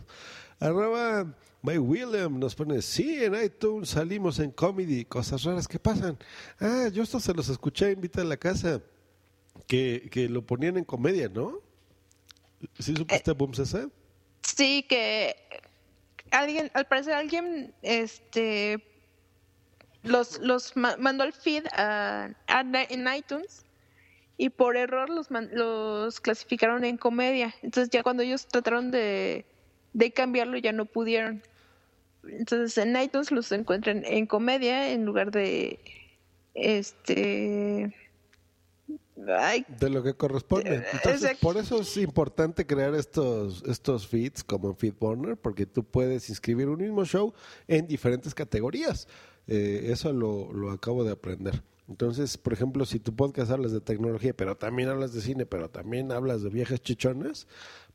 Arroba 0.60 1.36
My 1.66 1.80
William 1.80 2.40
nos 2.40 2.54
pone, 2.54 2.80
sí, 2.84 3.24
en 3.24 3.34
iTunes 3.44 3.90
salimos 3.90 4.38
en 4.38 4.52
comedy, 4.52 5.04
cosas 5.04 5.44
raras 5.44 5.68
que 5.68 5.80
pasan. 5.80 6.16
Ah, 6.60 6.90
yo 6.94 7.02
esto 7.02 7.20
se 7.20 7.34
los 7.34 7.50
escuché, 7.50 7.92
invita 7.92 8.22
a 8.22 8.24
la 8.26 8.38
casa, 8.38 8.82
que, 9.66 10.08
que 10.12 10.30
lo 10.30 10.46
ponían 10.46 10.78
en 10.78 10.84
comedia, 10.84 11.28
¿no? 11.28 11.60
¿Sí 12.78 12.96
supiste, 12.96 13.32
eh, 13.32 13.34
Boom 13.34 13.56
César? 13.56 13.90
Sí, 14.44 14.86
que 14.88 15.36
alguien, 16.40 16.72
al 16.74 16.86
parecer 16.86 17.14
alguien, 17.14 17.74
este, 17.82 18.84
los, 20.04 20.40
los 20.40 20.76
mandó 20.76 21.24
al 21.24 21.34
feed 21.34 21.66
a, 21.74 22.30
en 22.48 23.08
iTunes 23.16 23.66
y 24.38 24.50
por 24.50 24.78
error 24.78 25.10
los, 25.10 25.30
los 25.32 26.20
clasificaron 26.20 26.84
en 26.84 26.98
comedia. 26.98 27.56
Entonces 27.62 27.90
ya 27.90 28.04
cuando 28.04 28.24
ellos 28.24 28.48
trataron 28.48 28.92
de, 28.92 29.46
de 29.94 30.12
cambiarlo 30.12 30.58
ya 30.58 30.72
no 30.72 30.86
pudieron. 30.86 31.42
Entonces 32.24 32.78
en 32.78 32.96
iTunes 33.02 33.32
los 33.32 33.52
encuentran 33.52 34.04
en 34.06 34.26
comedia 34.26 34.90
en 34.92 35.06
lugar 35.06 35.32
de 35.32 35.80
este 36.54 37.94
Ay, 39.28 39.66
de 39.80 39.90
lo 39.90 40.04
que 40.04 40.14
corresponde. 40.14 40.84
Entonces, 40.92 41.38
por 41.38 41.58
eso 41.58 41.80
es 41.82 41.98
importante 41.98 42.66
crear 42.66 42.94
estos 42.96 43.64
estos 43.66 44.08
feeds 44.08 44.44
como 44.44 44.70
en 44.70 44.76
Feedburner, 44.76 45.38
porque 45.38 45.66
tú 45.66 45.84
puedes 45.84 46.30
inscribir 46.30 46.68
un 46.68 46.80
mismo 46.80 47.06
show 47.06 47.34
en 47.68 47.88
diferentes 47.88 48.34
categorías. 48.34 49.08
Eh, 49.48 49.88
eso 49.92 50.12
lo, 50.12 50.52
lo 50.52 50.72
acabo 50.72 51.04
de 51.04 51.12
aprender. 51.12 51.64
Entonces, 51.88 52.38
por 52.38 52.52
ejemplo, 52.52 52.86
si 52.86 53.00
tu 53.00 53.16
podcast 53.16 53.52
hablas 53.52 53.72
de 53.72 53.80
tecnología, 53.80 54.36
pero 54.36 54.58
también 54.58 54.90
hablas 54.90 55.14
de 55.14 55.22
cine, 55.22 55.46
pero 55.46 55.70
también 55.70 56.12
hablas 56.12 56.42
de 56.42 56.50
viajes 56.50 56.82
chichones, 56.82 57.48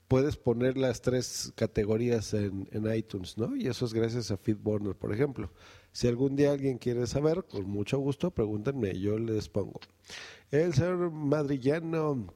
puedes 0.07 0.37
poner 0.37 0.79
las 0.79 1.03
tres 1.03 1.53
categorías 1.57 2.33
en, 2.35 2.69
en 2.73 2.93
iTunes, 2.95 3.37
¿no? 3.37 3.57
Y 3.57 3.67
eso 3.67 3.85
es 3.85 3.93
gracias 3.93 4.31
a 4.31 4.37
Feedburner, 4.37 4.95
por 4.95 5.13
ejemplo. 5.13 5.51
Si 5.93 6.07
algún 6.07 6.37
día 6.37 6.53
alguien 6.53 6.79
quiere 6.79 7.07
saber, 7.07 7.45
con 7.45 7.69
mucho 7.69 7.99
gusto, 7.99 8.31
pregúntenme, 8.31 8.99
yo 8.99 9.19
les 9.19 9.49
pongo. 9.49 9.81
El 10.51 10.73
señor 10.73 11.11
madrillano 11.11 12.33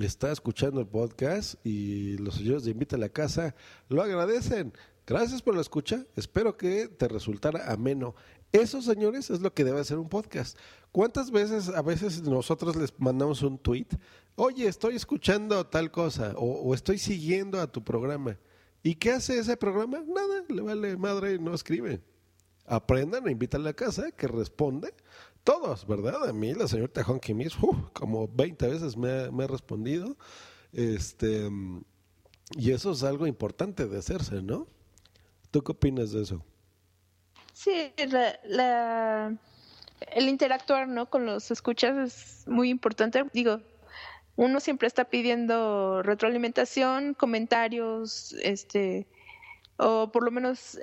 está 0.00 0.32
escuchando 0.32 0.80
el 0.80 0.86
podcast 0.86 1.54
y 1.64 2.16
los 2.18 2.34
señores 2.34 2.64
de 2.64 2.72
Invita 2.72 2.96
a 2.96 2.98
la 2.98 3.08
Casa 3.08 3.54
lo 3.88 4.02
agradecen. 4.02 4.72
Gracias 5.06 5.42
por 5.42 5.54
la 5.54 5.60
escucha. 5.60 6.06
Espero 6.16 6.56
que 6.56 6.88
te 6.88 7.08
resultara 7.08 7.72
ameno. 7.72 8.14
Eso, 8.52 8.82
señores, 8.82 9.30
es 9.30 9.40
lo 9.40 9.54
que 9.54 9.64
debe 9.64 9.84
ser 9.84 9.98
un 9.98 10.08
podcast. 10.08 10.58
¿Cuántas 10.92 11.30
veces 11.30 11.68
a 11.68 11.82
veces 11.82 12.22
nosotros 12.22 12.74
les 12.74 12.92
mandamos 12.98 13.42
un 13.42 13.58
tweet? 13.58 13.86
Oye, 14.34 14.66
estoy 14.66 14.96
escuchando 14.96 15.64
tal 15.66 15.90
cosa 15.90 16.34
o, 16.36 16.44
o, 16.44 16.74
estoy 16.74 16.98
siguiendo 16.98 17.60
a 17.60 17.70
tu 17.70 17.84
programa. 17.84 18.38
¿Y 18.82 18.96
qué 18.96 19.12
hace 19.12 19.38
ese 19.38 19.56
programa? 19.56 20.00
Nada, 20.06 20.44
le 20.48 20.62
vale 20.62 20.96
madre, 20.96 21.38
no 21.38 21.54
escribe. 21.54 22.00
Aprendan, 22.70 23.28
invitan 23.28 23.62
a 23.62 23.64
la 23.64 23.72
casa, 23.72 24.12
que 24.12 24.28
responde. 24.28 24.94
Todos, 25.42 25.86
¿verdad? 25.86 26.28
A 26.28 26.32
mí 26.32 26.54
la 26.54 26.68
señorita 26.68 27.02
Honky 27.02 27.34
Miss, 27.34 27.60
uh, 27.60 27.90
como 27.92 28.28
20 28.28 28.68
veces 28.68 28.96
me 28.96 29.10
ha, 29.10 29.46
respondido. 29.48 30.16
Este, 30.72 31.50
y 32.56 32.70
eso 32.70 32.92
es 32.92 33.02
algo 33.02 33.26
importante 33.26 33.86
de 33.86 33.98
hacerse, 33.98 34.40
¿no? 34.40 34.68
¿Tú 35.50 35.62
qué 35.62 35.72
opinas 35.72 36.12
de 36.12 36.22
eso? 36.22 36.44
Sí, 37.52 37.92
la, 38.44 39.36
el 40.12 40.28
interactuar 40.28 40.86
¿no? 40.86 41.10
con 41.10 41.26
los 41.26 41.50
escuchas 41.50 41.96
es 41.98 42.48
muy 42.48 42.70
importante. 42.70 43.24
Digo, 43.32 43.60
uno 44.36 44.60
siempre 44.60 44.86
está 44.86 45.06
pidiendo 45.06 46.04
retroalimentación, 46.04 47.14
comentarios, 47.14 48.34
este, 48.44 49.08
o 49.76 50.12
por 50.12 50.22
lo 50.22 50.30
menos 50.30 50.78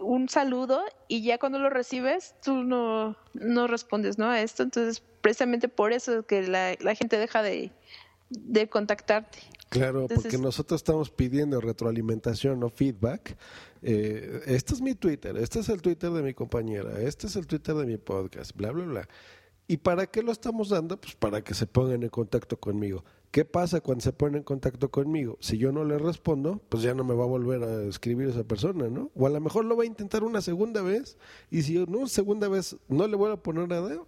un 0.00 0.28
saludo 0.28 0.82
y 1.08 1.22
ya 1.22 1.38
cuando 1.38 1.58
lo 1.58 1.70
recibes 1.70 2.34
tú 2.42 2.62
no, 2.62 3.16
no 3.34 3.66
respondes 3.66 4.18
¿no? 4.18 4.26
a 4.30 4.40
esto. 4.40 4.62
Entonces, 4.62 5.02
precisamente 5.20 5.68
por 5.68 5.92
eso 5.92 6.20
es 6.20 6.26
que 6.26 6.46
la, 6.46 6.74
la 6.80 6.94
gente 6.94 7.18
deja 7.18 7.42
de, 7.42 7.70
de 8.30 8.68
contactarte. 8.68 9.38
Claro, 9.70 10.02
Entonces- 10.02 10.24
porque 10.24 10.38
nosotros 10.38 10.78
estamos 10.80 11.10
pidiendo 11.10 11.60
retroalimentación 11.60 12.62
o 12.64 12.70
feedback. 12.70 13.36
Eh, 13.82 14.40
este 14.46 14.74
es 14.74 14.80
mi 14.80 14.94
Twitter, 14.94 15.36
este 15.36 15.60
es 15.60 15.68
el 15.68 15.80
Twitter 15.82 16.10
de 16.10 16.22
mi 16.22 16.34
compañera, 16.34 17.00
este 17.00 17.26
es 17.28 17.36
el 17.36 17.46
Twitter 17.46 17.74
de 17.76 17.86
mi 17.86 17.96
podcast, 17.96 18.56
bla, 18.56 18.72
bla, 18.72 18.84
bla. 18.84 19.08
¿Y 19.68 19.76
para 19.76 20.06
qué 20.06 20.22
lo 20.22 20.32
estamos 20.32 20.70
dando? 20.70 20.98
Pues 21.00 21.14
para 21.14 21.44
que 21.44 21.54
se 21.54 21.66
pongan 21.66 22.02
en 22.02 22.08
contacto 22.08 22.58
conmigo. 22.58 23.04
¿Qué 23.30 23.44
pasa 23.44 23.80
cuando 23.80 24.02
se 24.02 24.12
ponen 24.12 24.38
en 24.38 24.42
contacto 24.42 24.90
conmigo? 24.90 25.36
Si 25.40 25.58
yo 25.58 25.70
no 25.70 25.84
le 25.84 25.98
respondo, 25.98 26.62
pues 26.68 26.82
ya 26.82 26.94
no 26.94 27.04
me 27.04 27.14
va 27.14 27.24
a 27.24 27.28
volver 27.28 27.62
a 27.62 27.82
escribir 27.82 28.28
esa 28.28 28.44
persona, 28.44 28.88
¿no? 28.88 29.10
O 29.14 29.26
a 29.26 29.30
lo 29.30 29.40
mejor 29.40 29.66
lo 29.66 29.76
va 29.76 29.82
a 29.82 29.86
intentar 29.86 30.24
una 30.24 30.40
segunda 30.40 30.80
vez 30.80 31.18
y 31.50 31.62
si 31.62 31.76
una 31.76 32.08
segunda 32.08 32.48
vez 32.48 32.76
no 32.88 33.06
le 33.06 33.16
vuelvo 33.16 33.34
a 33.34 33.42
poner 33.42 33.68
nada, 33.68 34.02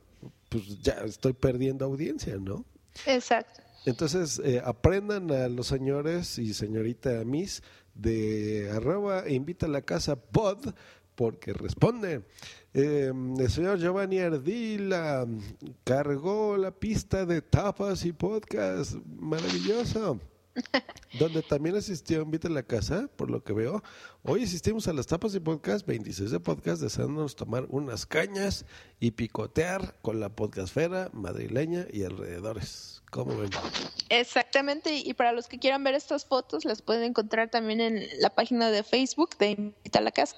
pues 0.48 0.80
ya 0.80 0.94
estoy 1.04 1.34
perdiendo 1.34 1.84
audiencia, 1.84 2.38
¿no? 2.38 2.64
Exacto. 3.06 3.62
Entonces, 3.84 4.40
eh, 4.44 4.62
aprendan 4.64 5.30
a 5.30 5.48
los 5.48 5.66
señores 5.66 6.38
y 6.38 6.54
señorita 6.54 7.22
Miss 7.24 7.62
de 7.94 8.70
arroba 8.70 9.24
e 9.26 9.34
invita 9.34 9.66
a 9.66 9.70
la 9.70 9.82
casa 9.82 10.16
pod 10.16 10.74
porque 11.14 11.52
responde. 11.52 12.22
Eh, 12.72 13.10
el 13.38 13.50
señor 13.50 13.80
Giovanni 13.80 14.20
Ardila 14.20 15.26
cargó 15.82 16.56
la 16.56 16.70
pista 16.70 17.26
de 17.26 17.42
tapas 17.42 18.04
y 18.04 18.12
podcast. 18.12 18.94
Maravilloso. 19.18 20.20
Donde 21.18 21.42
también 21.42 21.76
asistió 21.76 22.22
Invita 22.22 22.48
a 22.48 22.50
la 22.50 22.62
Casa, 22.62 23.08
por 23.16 23.30
lo 23.30 23.42
que 23.42 23.52
veo. 23.52 23.82
Hoy 24.22 24.44
asistimos 24.44 24.86
a 24.88 24.92
las 24.92 25.06
tapas 25.06 25.34
y 25.34 25.40
podcast, 25.40 25.86
26 25.86 26.30
de 26.30 26.40
podcast, 26.40 26.82
deseándonos 26.82 27.34
tomar 27.34 27.66
unas 27.70 28.06
cañas 28.06 28.64
y 29.00 29.12
picotear 29.12 29.96
con 30.02 30.20
la 30.20 30.28
podcastfera 30.28 31.10
madrileña 31.12 31.86
y 31.92 32.04
alrededores. 32.04 33.02
¿Cómo 33.10 33.36
ven? 33.36 33.50
Exactamente, 34.08 34.96
y 34.96 35.14
para 35.14 35.32
los 35.32 35.48
que 35.48 35.58
quieran 35.58 35.82
ver 35.82 35.94
estas 35.94 36.24
fotos, 36.24 36.64
las 36.64 36.82
pueden 36.82 37.04
encontrar 37.04 37.50
también 37.50 37.80
en 37.80 38.06
la 38.20 38.30
página 38.30 38.70
de 38.70 38.82
Facebook 38.84 39.36
de 39.38 39.50
Invita 39.50 39.98
a 39.98 40.02
la 40.02 40.12
Casa. 40.12 40.36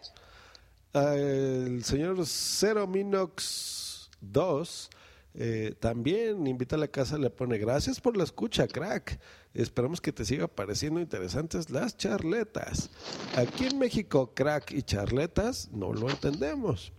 Ah, 0.95 1.15
el 1.15 1.85
señor 1.85 2.19
Cero 2.27 2.87
Minox 2.87 4.11
2 4.21 4.91
eh, 5.35 5.75
también 5.81 6.47
invita 6.47 6.77
a 6.77 6.79
la 6.79 6.89
casa, 6.89 7.17
le 7.17 7.31
pone 7.31 7.57
gracias 7.57 8.01
por 8.01 8.17
la 8.17 8.25
escucha, 8.25 8.67
crack. 8.69 9.19
Esperamos 9.55 10.01
que 10.01 10.13
te 10.13 10.25
siga 10.25 10.49
pareciendo 10.49 11.01
interesantes 11.01 11.71
las 11.71 11.97
charletas. 11.97 12.91
Aquí 13.37 13.67
en 13.67 13.79
México, 13.79 14.33
crack 14.35 14.73
y 14.73 14.83
charletas 14.83 15.71
no 15.73 15.93
lo 15.95 16.11
entendemos. 16.11 16.93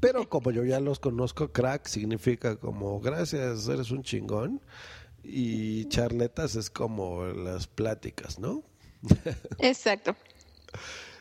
Pero 0.00 0.28
como 0.28 0.50
yo 0.50 0.64
ya 0.64 0.80
los 0.80 0.98
conozco, 0.98 1.52
crack 1.52 1.86
significa 1.86 2.56
como 2.56 3.00
gracias, 3.00 3.68
eres 3.68 3.90
un 3.90 4.02
chingón. 4.02 4.62
Y 5.22 5.86
charletas 5.88 6.54
es 6.56 6.70
como 6.70 7.24
las 7.26 7.66
pláticas, 7.66 8.38
¿no? 8.38 8.62
Exacto. 9.58 10.16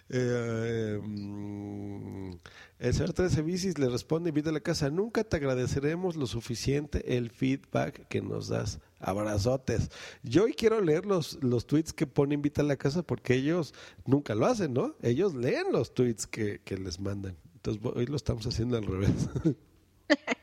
Eh, 0.09 0.99
mm, 1.01 2.31
el 2.79 2.93
señor 2.93 3.13
13 3.13 3.41
Bicis 3.41 3.77
le 3.77 3.89
responde, 3.89 4.29
invita 4.29 4.49
a 4.49 4.53
la 4.53 4.59
casa, 4.59 4.89
nunca 4.89 5.23
te 5.23 5.37
agradeceremos 5.37 6.15
lo 6.15 6.27
suficiente 6.27 7.17
el 7.17 7.29
feedback 7.29 8.07
que 8.07 8.21
nos 8.21 8.47
das. 8.49 8.79
Abrazotes. 8.99 9.89
Yo 10.23 10.45
hoy 10.45 10.53
quiero 10.53 10.79
leer 10.79 11.05
los, 11.05 11.41
los 11.43 11.67
tweets 11.67 11.91
que 11.91 12.07
pone 12.07 12.35
invita 12.35 12.61
a 12.61 12.65
la 12.65 12.77
casa 12.77 13.03
porque 13.03 13.35
ellos 13.35 13.73
nunca 14.05 14.33
lo 14.33 14.45
hacen, 14.45 14.73
¿no? 14.73 14.95
Ellos 15.01 15.33
leen 15.33 15.71
los 15.71 15.93
tweets 15.93 16.25
que, 16.25 16.61
que 16.63 16.77
les 16.77 16.99
mandan. 16.99 17.35
Entonces 17.55 17.81
hoy 17.95 18.05
lo 18.05 18.15
estamos 18.15 18.45
haciendo 18.47 18.77
al 18.77 18.85
revés. 18.85 19.29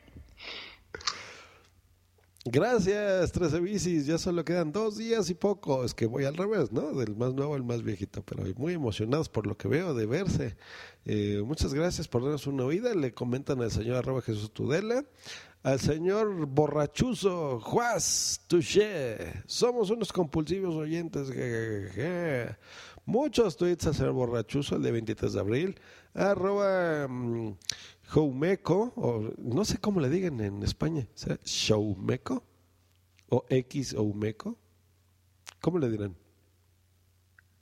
Gracias, 2.45 3.31
13 3.33 3.59
bicis. 3.59 4.07
Ya 4.07 4.17
solo 4.17 4.43
quedan 4.43 4.71
dos 4.71 4.97
días 4.97 5.29
y 5.29 5.35
poco. 5.35 5.85
Es 5.85 5.93
que 5.93 6.07
voy 6.07 6.25
al 6.25 6.35
revés, 6.35 6.71
¿no? 6.71 6.91
Del 6.93 7.15
más 7.15 7.35
nuevo 7.35 7.53
al 7.53 7.63
más 7.63 7.83
viejito. 7.83 8.23
Pero 8.23 8.43
muy 8.57 8.73
emocionados 8.73 9.29
por 9.29 9.45
lo 9.45 9.55
que 9.55 9.67
veo 9.67 9.93
de 9.93 10.07
verse. 10.07 10.55
Eh, 11.05 11.43
muchas 11.45 11.71
gracias 11.75 12.07
por 12.07 12.23
darnos 12.23 12.47
una 12.47 12.65
oída. 12.65 12.95
Le 12.95 13.13
comentan 13.13 13.61
al 13.61 13.69
señor 13.69 13.97
arroba 13.97 14.23
Jesús 14.23 14.51
Tudela. 14.51 15.05
Al 15.61 15.79
señor 15.79 16.47
borrachuzo, 16.47 17.59
Juaz 17.59 18.41
Touché. 18.47 19.43
Somos 19.45 19.91
unos 19.91 20.11
compulsivos 20.11 20.73
oyentes. 20.73 21.29
je. 21.29 22.55
Muchos 23.05 23.55
tweets 23.55 23.85
al 23.85 23.93
señor 23.93 24.13
borrachuzo, 24.13 24.77
el 24.77 24.81
de 24.81 24.91
23 24.91 25.33
de 25.33 25.39
abril. 25.39 25.79
Arroba. 26.15 27.07
mm, 27.07 27.53
Joumeco, 28.11 28.91
o 28.97 29.33
no 29.37 29.63
sé 29.63 29.77
cómo 29.77 30.01
le 30.01 30.09
digan 30.09 30.41
en 30.41 30.63
España, 30.63 31.07
¿será 31.13 31.39
o 33.29 33.45
X 33.49 33.93
Oumeco? 33.93 34.57
¿Cómo 35.61 35.79
le 35.79 35.89
dirán? 35.89 36.17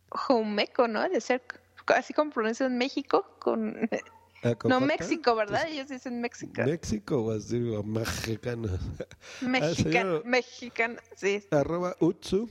Jomeco, 0.10 0.88
¿no? 0.88 1.08
De 1.08 1.22
ser 1.22 1.44
así 1.88 2.14
como 2.14 2.32
pronuncian 2.32 2.78
México 2.78 3.26
con... 3.40 3.78
Ah, 4.42 4.56
¿con 4.56 4.70
No? 4.70 4.80
México, 4.80 5.36
¿verdad? 5.36 5.68
Ellos 5.68 5.90
dicen 5.90 6.22
México. 6.22 6.64
México 6.66 7.22
o 7.26 7.32
así, 7.32 7.62
o 7.70 7.84
mexicano. 7.84 8.70
Al 9.42 9.48
Mexicano, 9.50 10.22
mexicano, 10.26 11.00
sí. 11.16 11.44
arroba 11.52 11.96
Utsu, 12.00 12.50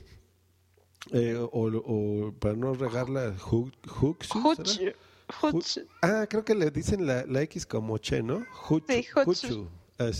eh, 1.11 1.35
o, 1.35 1.49
o 1.51 2.31
para 2.33 2.55
no 2.55 2.75
regarla, 2.75 3.33
Hu- 3.37 3.73
Huxu, 4.01 4.93
Huchu, 5.41 5.61
¿será? 5.61 5.85
Huchu. 5.85 5.87
Hu- 5.87 5.87
Ah, 6.01 6.27
creo 6.29 6.43
que 6.45 6.55
le 6.55 6.71
dicen 6.71 7.05
la, 7.05 7.25
la 7.25 7.41
X 7.43 7.65
como 7.65 7.97
Che, 7.97 8.21
¿no? 8.23 8.45
Huchu. 8.69 8.85
Sí, 8.87 9.05
Huchu. 9.15 9.31
Huchu. 9.31 9.69
Ah. 9.99 10.11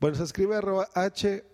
Bueno, 0.00 0.16
se 0.16 0.24
escribe 0.24 0.56
arroba 0.56 0.88
H-U-T-X-U. 0.94 1.44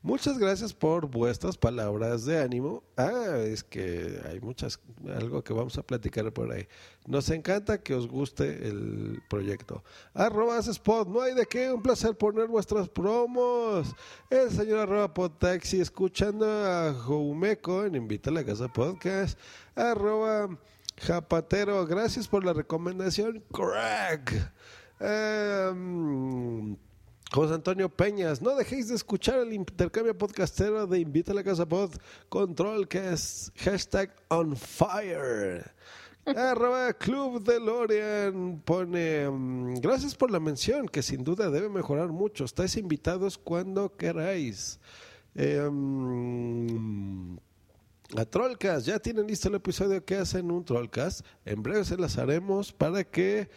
Muchas 0.00 0.38
gracias 0.38 0.72
por 0.72 1.08
vuestras 1.08 1.58
palabras 1.58 2.24
de 2.24 2.40
ánimo. 2.40 2.84
Ah, 2.96 3.36
es 3.38 3.64
que 3.64 4.22
hay 4.30 4.38
muchas, 4.38 4.78
algo 5.08 5.42
que 5.42 5.52
vamos 5.52 5.76
a 5.76 5.82
platicar 5.82 6.32
por 6.32 6.52
ahí. 6.52 6.68
Nos 7.04 7.28
encanta 7.30 7.82
que 7.82 7.94
os 7.94 8.06
guste 8.06 8.68
el 8.68 9.20
proyecto. 9.28 9.82
Arroba 10.14 10.60
spot, 10.60 11.08
no 11.08 11.20
hay 11.20 11.34
de 11.34 11.46
qué, 11.46 11.72
un 11.72 11.82
placer 11.82 12.16
poner 12.16 12.46
vuestras 12.46 12.88
promos. 12.88 13.92
El 14.30 14.52
señor 14.52 14.78
arroba 14.78 15.12
podtaxi, 15.12 15.80
escuchando 15.80 16.46
a 16.46 16.94
Joumeco 16.94 17.84
en 17.84 17.96
Invita 17.96 18.30
a 18.30 18.34
la 18.34 18.44
Casa 18.44 18.68
Podcast. 18.68 19.36
Arroba 19.74 20.48
Japatero, 21.00 21.84
gracias 21.86 22.28
por 22.28 22.44
la 22.44 22.52
recomendación, 22.52 23.42
crack. 23.50 24.52
Em, 25.00 26.76
José 27.32 27.54
Antonio 27.54 27.88
Peñas, 27.88 28.42
no 28.42 28.54
dejéis 28.54 28.88
de 28.88 28.96
escuchar 28.96 29.38
el 29.38 29.54
intercambio 29.54 30.16
podcastero 30.16 30.86
de 30.86 31.00
Invita 31.00 31.32
a 31.32 31.34
la 31.34 31.42
Casa 31.42 31.66
Pod, 31.66 31.92
control 32.28 32.86
que 32.86 33.12
es 33.12 33.50
hashtag 33.56 34.14
on 34.28 34.54
fire. 34.54 35.64
Arroba 36.26 36.92
Club 36.92 37.42
de 37.42 37.58
Lorian 37.58 38.60
pone 38.62 39.26
mm, 39.26 39.76
gracias 39.80 40.14
por 40.14 40.30
la 40.30 40.38
mención 40.38 40.86
que 40.86 41.02
sin 41.02 41.24
duda 41.24 41.50
debe 41.50 41.70
mejorar 41.70 42.08
mucho. 42.08 42.44
Estáis 42.44 42.76
invitados 42.76 43.38
cuando 43.38 43.96
queráis. 43.96 44.78
Em, 45.34 45.78
a 48.16 48.24
Trollcast, 48.26 48.86
ya 48.86 48.98
tienen 48.98 49.28
listo 49.28 49.48
el 49.48 49.54
episodio 49.54 50.04
que 50.04 50.16
hacen 50.16 50.50
un 50.50 50.62
Trollcast. 50.62 51.24
En 51.46 51.62
breve 51.62 51.84
se 51.86 51.96
las 51.96 52.18
haremos 52.18 52.70
para 52.70 53.02
que 53.02 53.48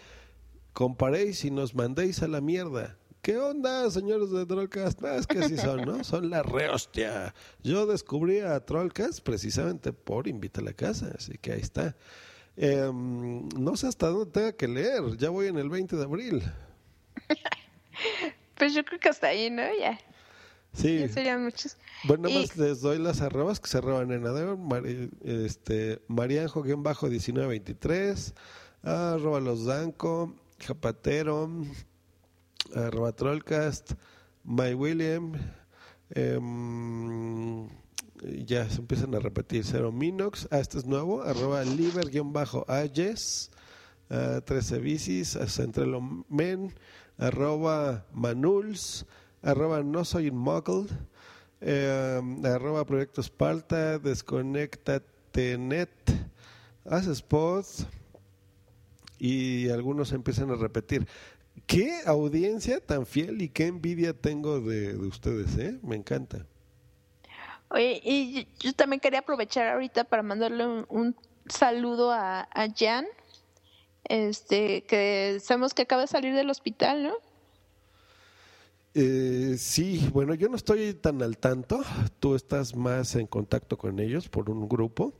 comparéis 0.74 1.46
y 1.46 1.52
nos 1.52 1.76
mandéis 1.76 2.22
a 2.24 2.28
la 2.28 2.42
mierda. 2.42 2.98
¿Qué 3.22 3.38
onda, 3.38 3.90
señores 3.90 4.32
de 4.32 4.46
Trollcast? 4.46 5.00
No, 5.02 5.08
es 5.14 5.26
que 5.28 5.40
así 5.40 5.56
son, 5.58 5.84
¿no? 5.86 6.04
Son 6.12 6.30
la 6.30 6.44
rehostia. 6.44 7.34
Yo 7.64 7.86
descubrí 7.86 8.40
a 8.40 8.60
Trollcast 8.66 9.22
precisamente 9.22 9.94
por 9.94 10.28
Invita 10.28 10.60
a 10.60 10.64
la 10.66 10.74
Casa, 10.74 11.14
así 11.18 11.38
que 11.38 11.54
ahí 11.54 11.62
está. 11.62 11.96
Em, 12.58 13.48
no 13.58 13.78
sé 13.78 13.88
hasta 13.88 14.10
dónde 14.10 14.32
tenga 14.32 14.52
que 14.52 14.68
leer, 14.68 15.16
ya 15.18 15.30
voy 15.30 15.48
en 15.48 15.58
el 15.58 15.70
20 15.70 15.96
de 15.96 16.04
abril. 16.04 16.44
Pues 18.58 18.74
yo 18.76 18.84
creo 18.86 19.00
que 19.00 19.10
hasta 19.10 19.28
ahí, 19.28 19.50
¿no? 19.50 19.64
Ya, 19.80 19.98
Sí. 20.74 21.00
ya 21.00 21.10
serían 21.10 21.44
muchos. 21.44 21.76
Bueno, 22.06 22.24
nada 22.30 22.36
Y- 22.36 22.42
más 22.48 22.56
les 22.58 22.82
doy 22.82 23.00
las 23.00 23.22
arrobas 23.22 23.60
que 23.60 23.68
se 23.68 23.78
arroban 23.80 24.12
en 24.12 24.26
Adeo, 24.28 24.56
Mari- 24.58 25.10
este, 25.24 26.02
Marianjo-23, 26.08 28.34
arroba 28.84 29.40
los 29.40 29.66
Danco, 29.66 30.36
Japatero, 30.68 31.50
arroba 32.74 33.12
Trollcast, 33.12 33.94
My 34.44 34.74
William, 34.74 35.34
em, 36.12 37.68
ya 38.46 38.70
se 38.70 38.80
empiezan 38.80 39.14
a 39.16 39.20
repetir, 39.20 39.66
Cero 39.66 39.92
Minox, 39.92 40.48
ah, 40.52 40.60
este 40.60 40.78
es 40.78 40.86
nuevo, 40.86 41.24
arroba 41.24 41.64
Liber-Ayes, 41.64 43.52
ah, 44.10 44.42
13 44.46 44.80
bicis, 44.80 45.38
Centrelo 45.48 46.26
Men, 46.30 46.74
arroba 47.18 48.06
Manuls, 48.14 49.06
arroba 49.42 49.84
no 49.84 50.06
soy 50.06 50.32
muggle, 50.32 50.88
eh, 51.60 52.22
arroba 52.46 52.86
Proyecto 52.86 53.20
Esparta, 53.22 54.00
Desconectatenet, 54.00 55.90
haces 56.86 57.22
posts 57.22 57.86
y 59.20 59.70
algunos 59.70 60.12
empiezan 60.12 60.52
a 60.52 60.56
repetir. 60.56 61.08
Qué 61.68 62.02
audiencia 62.06 62.80
tan 62.80 63.06
fiel 63.06 63.42
y 63.42 63.50
qué 63.50 63.68
envidia 63.68 64.14
tengo 64.14 64.60
de, 64.60 64.94
de 64.94 65.08
ustedes, 65.08 65.58
¿eh? 65.58 65.80
Me 65.84 65.96
encanta. 65.96 66.46
Oye, 67.70 68.02
y 68.04 68.48
yo- 68.60 68.74
también 68.74 69.00
quería 69.00 69.20
aprovechar 69.20 69.68
ahorita 69.68 70.04
para 70.04 70.24
mandarle 70.24 70.66
un, 70.66 70.86
un 70.90 71.16
saludo 71.48 72.12
a, 72.12 72.42
a 72.52 72.68
Jan, 72.76 73.06
este, 74.06 74.84
que 74.84 75.40
sabemos 75.42 75.74
que 75.74 75.84
acaba 75.84 76.02
de 76.04 76.08
salir 76.08 76.34
del 76.36 76.50
hospital, 76.50 77.04
¿no? 77.04 77.14
Eh, 78.96 79.56
sí, 79.58 80.08
bueno, 80.14 80.36
yo 80.36 80.50
no 80.50 80.56
estoy 80.56 80.94
tan 80.94 81.22
al 81.24 81.38
tanto. 81.38 81.82
Tú 82.20 82.36
estás 82.36 82.76
más 82.76 83.16
en 83.16 83.26
contacto 83.28 83.78
con 83.78 84.00
ellos 84.00 84.30
por 84.30 84.50
un 84.50 84.68
grupo. 84.70 85.14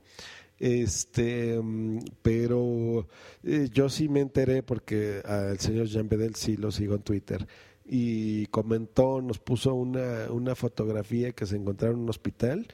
Este, 0.58 1.60
mm, 1.60 1.98
pero 2.22 3.06
eh, 3.42 3.68
yo 3.72 3.88
sí 3.88 4.08
me 4.08 4.20
enteré 4.20 4.62
porque 4.62 5.20
al 5.24 5.58
señor 5.58 5.86
Jean 5.86 6.08
Bedel 6.08 6.34
sí 6.36 6.56
lo 6.56 6.70
sigo 6.70 6.94
en 6.94 7.02
Twitter 7.02 7.46
y 7.84 8.46
comentó, 8.46 9.20
nos 9.20 9.38
puso 9.38 9.74
una, 9.74 10.30
una 10.30 10.54
fotografía 10.54 11.32
que 11.32 11.46
se 11.46 11.56
encontraba 11.56 11.94
en 11.94 12.00
un 12.00 12.08
hospital. 12.08 12.66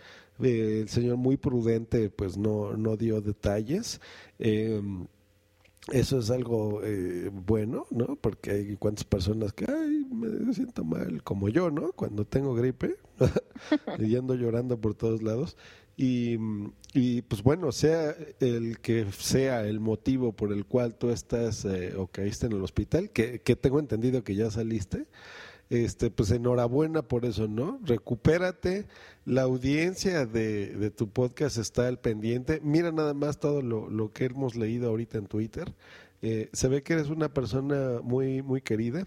Eh, 0.42 0.80
el 0.82 0.88
señor 0.88 1.16
muy 1.16 1.36
prudente, 1.36 2.10
pues 2.10 2.36
no, 2.36 2.76
no 2.76 2.96
dio 2.96 3.20
detalles. 3.20 4.00
Em, 4.38 5.06
eso 5.92 6.18
es 6.18 6.30
algo 6.30 6.82
eh, 6.84 7.30
bueno, 7.32 7.86
¿no? 7.90 8.16
Porque 8.16 8.50
hay 8.52 8.76
cuantas 8.76 9.04
personas 9.04 9.52
que, 9.52 9.66
ay, 9.68 10.06
me 10.12 10.52
siento 10.54 10.84
mal, 10.84 11.22
como 11.24 11.48
yo, 11.48 11.70
¿no? 11.70 11.92
Cuando 11.92 12.24
tengo 12.24 12.54
gripe, 12.54 12.96
y 13.98 14.16
ando 14.16 14.34
llorando 14.34 14.80
por 14.80 14.94
todos 14.94 15.22
lados. 15.22 15.56
Y, 16.02 16.38
y, 16.94 17.20
pues 17.20 17.42
bueno, 17.42 17.72
sea 17.72 18.16
el 18.40 18.78
que 18.78 19.04
sea 19.12 19.66
el 19.66 19.80
motivo 19.80 20.32
por 20.32 20.50
el 20.50 20.64
cual 20.64 20.94
tú 20.94 21.10
estás 21.10 21.66
eh, 21.66 21.92
o 21.94 22.06
caíste 22.06 22.46
en 22.46 22.52
el 22.52 22.62
hospital, 22.62 23.10
que, 23.10 23.42
que 23.42 23.54
tengo 23.54 23.78
entendido 23.78 24.24
que 24.24 24.34
ya 24.34 24.50
saliste, 24.50 25.04
este, 25.68 26.10
pues 26.10 26.30
enhorabuena 26.30 27.02
por 27.02 27.26
eso, 27.26 27.48
¿no? 27.48 27.78
Recupérate, 27.84 28.86
la 29.26 29.42
audiencia 29.42 30.24
de, 30.24 30.68
de 30.68 30.90
tu 30.90 31.10
podcast 31.10 31.58
está 31.58 31.86
al 31.86 31.98
pendiente. 31.98 32.62
Mira 32.64 32.92
nada 32.92 33.12
más 33.12 33.38
todo 33.38 33.60
lo, 33.60 33.90
lo 33.90 34.10
que 34.10 34.24
hemos 34.24 34.56
leído 34.56 34.88
ahorita 34.88 35.18
en 35.18 35.26
Twitter. 35.26 35.70
Eh, 36.22 36.48
se 36.54 36.68
ve 36.68 36.82
que 36.82 36.94
eres 36.94 37.10
una 37.10 37.34
persona 37.34 38.00
muy, 38.02 38.40
muy 38.40 38.62
querida. 38.62 39.06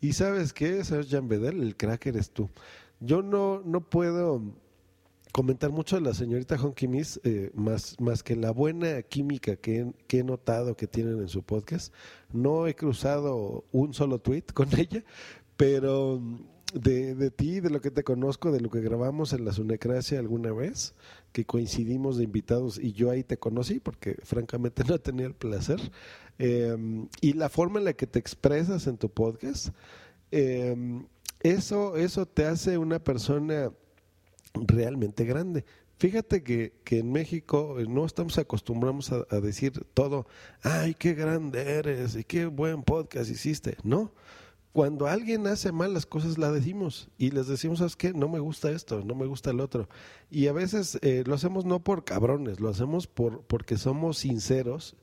Y 0.00 0.14
sabes 0.14 0.52
qué, 0.52 0.82
Jan 1.08 1.28
Bedel, 1.28 1.62
el 1.62 1.76
crack 1.76 2.06
eres 2.06 2.30
tú. 2.30 2.50
Yo 2.98 3.22
no, 3.22 3.62
no 3.64 3.80
puedo 3.88 4.42
comentar 5.32 5.70
mucho 5.72 5.96
de 5.96 6.02
la 6.02 6.14
señorita 6.14 6.56
Honky 6.56 6.86
Miss, 6.88 7.20
eh, 7.24 7.50
más, 7.54 7.98
más 8.00 8.22
que 8.22 8.36
la 8.36 8.50
buena 8.50 9.02
química 9.02 9.56
que, 9.56 9.80
he- 9.80 9.92
que 10.06 10.18
he 10.20 10.24
notado 10.24 10.76
que 10.76 10.86
tienen 10.86 11.18
en 11.20 11.28
su 11.28 11.42
podcast. 11.42 11.92
No 12.32 12.66
he 12.66 12.74
cruzado 12.74 13.64
un 13.72 13.94
solo 13.94 14.18
tweet 14.20 14.44
con 14.54 14.68
ella, 14.78 15.02
pero 15.56 16.18
mm, 16.20 16.38
de, 16.74 17.14
de 17.14 17.30
ti, 17.30 17.60
de 17.60 17.70
lo 17.70 17.80
que 17.80 17.90
te 17.90 18.02
conozco, 18.04 18.52
de 18.52 18.60
lo 18.60 18.70
que 18.70 18.80
grabamos 18.80 19.32
en 19.32 19.44
la 19.44 19.52
Sunecracia 19.52 20.18
alguna 20.18 20.52
vez, 20.52 20.94
que 21.32 21.44
coincidimos 21.46 22.16
de 22.18 22.24
invitados 22.24 22.78
y 22.78 22.92
yo 22.92 23.10
ahí 23.10 23.24
te 23.24 23.38
conocí, 23.38 23.80
porque 23.80 24.16
francamente 24.24 24.84
no 24.88 24.98
tenía 24.98 25.26
el 25.26 25.34
placer, 25.34 25.80
eh, 26.38 26.76
y 27.22 27.32
la 27.34 27.48
forma 27.48 27.78
en 27.78 27.86
la 27.86 27.92
que 27.94 28.06
te 28.06 28.18
expresas 28.18 28.86
en 28.86 28.98
tu 28.98 29.08
podcast, 29.10 29.68
eh, 30.30 30.76
eso, 31.40 31.96
eso 31.96 32.26
te 32.26 32.44
hace 32.46 32.78
una 32.78 32.98
persona 33.02 33.72
realmente 34.54 35.24
grande. 35.24 35.64
Fíjate 35.98 36.42
que, 36.42 36.72
que 36.84 36.98
en 36.98 37.12
México 37.12 37.78
eh, 37.78 37.86
no 37.88 38.04
estamos 38.04 38.36
acostumbrados 38.38 39.12
a, 39.12 39.40
decir 39.40 39.84
todo, 39.94 40.26
ay, 40.62 40.94
qué 40.94 41.14
grande 41.14 41.60
eres 41.60 42.16
y 42.16 42.24
qué 42.24 42.46
buen 42.46 42.82
podcast 42.82 43.30
hiciste. 43.30 43.76
No, 43.84 44.12
cuando 44.72 45.06
alguien 45.06 45.46
hace 45.46 45.70
mal 45.70 45.94
las 45.94 46.06
cosas 46.06 46.38
la 46.38 46.50
decimos 46.50 47.08
y 47.18 47.30
les 47.30 47.46
decimos, 47.46 47.78
¿sabes 47.78 47.94
qué? 47.94 48.12
No 48.14 48.28
me 48.28 48.40
gusta 48.40 48.70
esto, 48.70 49.04
no 49.04 49.14
me 49.14 49.26
gusta 49.26 49.50
el 49.50 49.60
otro. 49.60 49.88
Y 50.30 50.48
a 50.48 50.52
veces 50.52 50.98
eh, 51.02 51.24
lo 51.26 51.34
hacemos 51.34 51.66
no 51.66 51.84
por 51.84 52.04
cabrones, 52.04 52.58
lo 52.58 52.68
hacemos 52.68 53.06
por, 53.06 53.42
porque 53.42 53.76
somos 53.76 54.18
sinceros 54.18 54.96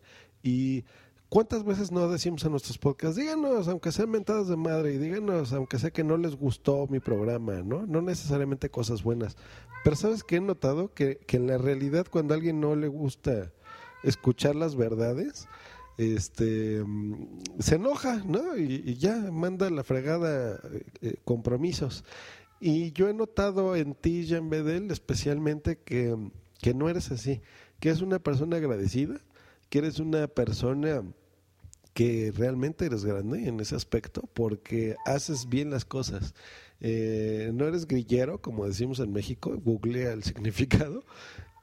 y 0.44 0.86
¿Cuántas 1.30 1.64
veces 1.64 1.92
no 1.92 2.10
decimos 2.10 2.44
en 2.44 2.52
nuestros 2.52 2.80
podcasts, 2.80 3.16
díganos, 3.16 3.68
aunque 3.68 3.92
sean 3.92 4.10
mentadas 4.10 4.48
de 4.48 4.56
madre, 4.58 4.96
y 4.96 4.98
díganos, 4.98 5.54
aunque 5.54 5.78
sea 5.78 5.92
que 5.92 6.04
no 6.04 6.18
les 6.18 6.36
gustó 6.36 6.88
mi 6.88 7.00
programa, 7.00 7.62
¿no? 7.62 7.86
No 7.86 8.02
necesariamente 8.02 8.72
cosas 8.72 9.04
buenas. 9.04 9.38
Pero 9.84 9.96
¿sabes 9.96 10.24
qué 10.24 10.38
he 10.38 10.42
notado? 10.42 10.92
Que, 10.92 11.18
que 11.18 11.38
en 11.38 11.46
la 11.46 11.60
realidad 11.60 12.08
cuando 12.10 12.34
a 12.34 12.38
alguien 12.38 12.60
no 12.60 12.76
le 12.76 12.88
gusta 12.88 13.52
escuchar 14.02 14.56
las 14.56 14.76
verdades, 14.76 15.48
este 15.98 16.84
mm, 16.84 17.28
se 17.60 17.76
enoja, 17.76 18.24
¿no? 18.26 18.58
Y, 18.58 18.82
y 18.84 18.96
ya 18.96 19.16
manda 19.32 19.70
la 19.70 19.84
fregada 19.84 20.56
eh, 20.56 20.84
eh, 21.02 21.16
compromisos. 21.26 22.06
Y 22.60 22.92
yo 22.94 23.08
he 23.08 23.14
notado 23.14 23.76
en 23.76 23.94
ti, 23.94 24.26
Jean 24.26 24.50
Bedel, 24.50 24.90
especialmente 24.90 25.78
que, 25.78 26.18
que 26.60 26.74
no 26.74 26.90
eres 26.90 27.12
así, 27.12 27.40
que 27.80 27.92
es 27.92 28.02
una 28.02 28.18
persona 28.18 28.58
agradecida, 28.58 29.22
que 29.70 29.78
eres 29.78 30.00
una 30.00 30.28
persona 30.28 31.04
que 32.00 32.32
realmente 32.34 32.86
eres 32.86 33.04
grande 33.04 33.50
en 33.50 33.60
ese 33.60 33.76
aspecto 33.76 34.22
porque 34.34 34.96
haces 35.06 35.50
bien 35.50 35.70
las 35.70 35.84
cosas. 35.84 36.34
Eh, 36.80 37.52
no 37.54 37.68
eres 37.68 37.86
grillero, 37.86 38.42
como 38.42 38.66
decimos 38.66 39.02
en 39.02 39.12
México, 39.12 39.60
googlea 39.62 40.14
el 40.14 40.24
significado. 40.30 41.04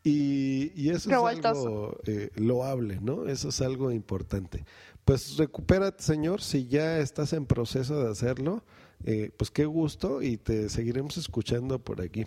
Y, 0.04 0.72
y 0.76 0.90
eso 0.90 1.08
es 1.08 1.46
algo 1.46 1.96
eh, 2.04 2.28
loable, 2.34 2.98
¿no? 3.00 3.26
Eso 3.26 3.48
es 3.48 3.62
algo 3.62 3.90
importante. 3.90 4.66
Pues 5.06 5.38
recupérate, 5.38 6.02
señor, 6.02 6.42
si 6.42 6.66
ya 6.66 6.98
estás 6.98 7.32
en 7.32 7.46
proceso 7.46 8.04
de 8.04 8.10
hacerlo, 8.10 8.62
eh, 9.06 9.30
pues 9.38 9.50
qué 9.50 9.64
gusto 9.64 10.20
y 10.20 10.36
te 10.36 10.68
seguiremos 10.68 11.16
escuchando 11.16 11.78
por 11.78 12.02
aquí. 12.02 12.26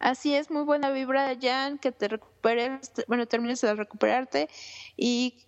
Así 0.00 0.34
es, 0.34 0.50
muy 0.50 0.62
buena 0.62 0.90
vibra, 0.90 1.36
Jan, 1.40 1.78
que 1.78 1.92
te 1.92 2.08
recuperes, 2.08 2.90
bueno, 3.06 3.26
termines 3.26 3.60
de 3.60 3.74
recuperarte 3.74 4.48
y 4.96 5.44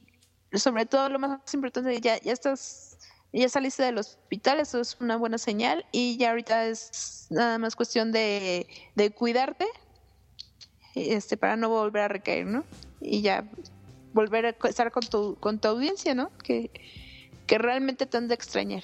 sobre 0.54 0.86
todo 0.86 1.08
lo 1.08 1.18
más 1.18 1.54
importante, 1.54 2.00
ya, 2.00 2.20
ya 2.20 2.32
estás, 2.32 2.98
ya 3.32 3.48
saliste 3.48 3.82
del 3.82 3.98
hospital, 3.98 4.60
eso 4.60 4.80
es 4.80 4.96
una 5.00 5.16
buena 5.16 5.38
señal 5.38 5.86
y 5.92 6.16
ya 6.16 6.30
ahorita 6.30 6.66
es 6.66 7.26
nada 7.30 7.58
más 7.58 7.76
cuestión 7.76 8.12
de, 8.12 8.66
de 8.94 9.10
cuidarte, 9.10 9.66
este, 10.94 11.36
para 11.36 11.56
no 11.56 11.68
volver 11.68 12.02
a 12.02 12.08
recaer, 12.08 12.46
¿no? 12.46 12.64
Y 13.00 13.22
ya 13.22 13.48
volver 14.12 14.46
a 14.46 14.68
estar 14.68 14.90
con 14.90 15.04
tu, 15.04 15.36
con 15.36 15.58
tu 15.58 15.68
audiencia, 15.68 16.14
¿no? 16.14 16.30
Que, 16.38 16.70
que 17.46 17.58
realmente 17.58 18.06
te 18.06 18.16
han 18.16 18.28
de 18.28 18.34
extrañar. 18.34 18.82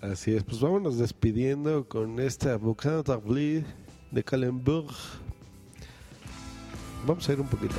Así 0.00 0.34
es, 0.34 0.44
pues 0.44 0.60
vámonos 0.60 0.98
despidiendo 0.98 1.88
con 1.88 2.20
esta 2.20 2.56
Bouquin 2.56 3.64
de 4.10 4.22
Calembourg. 4.22 4.94
Vamos 7.06 7.28
a 7.28 7.32
ir 7.32 7.40
un 7.40 7.48
poquito. 7.48 7.74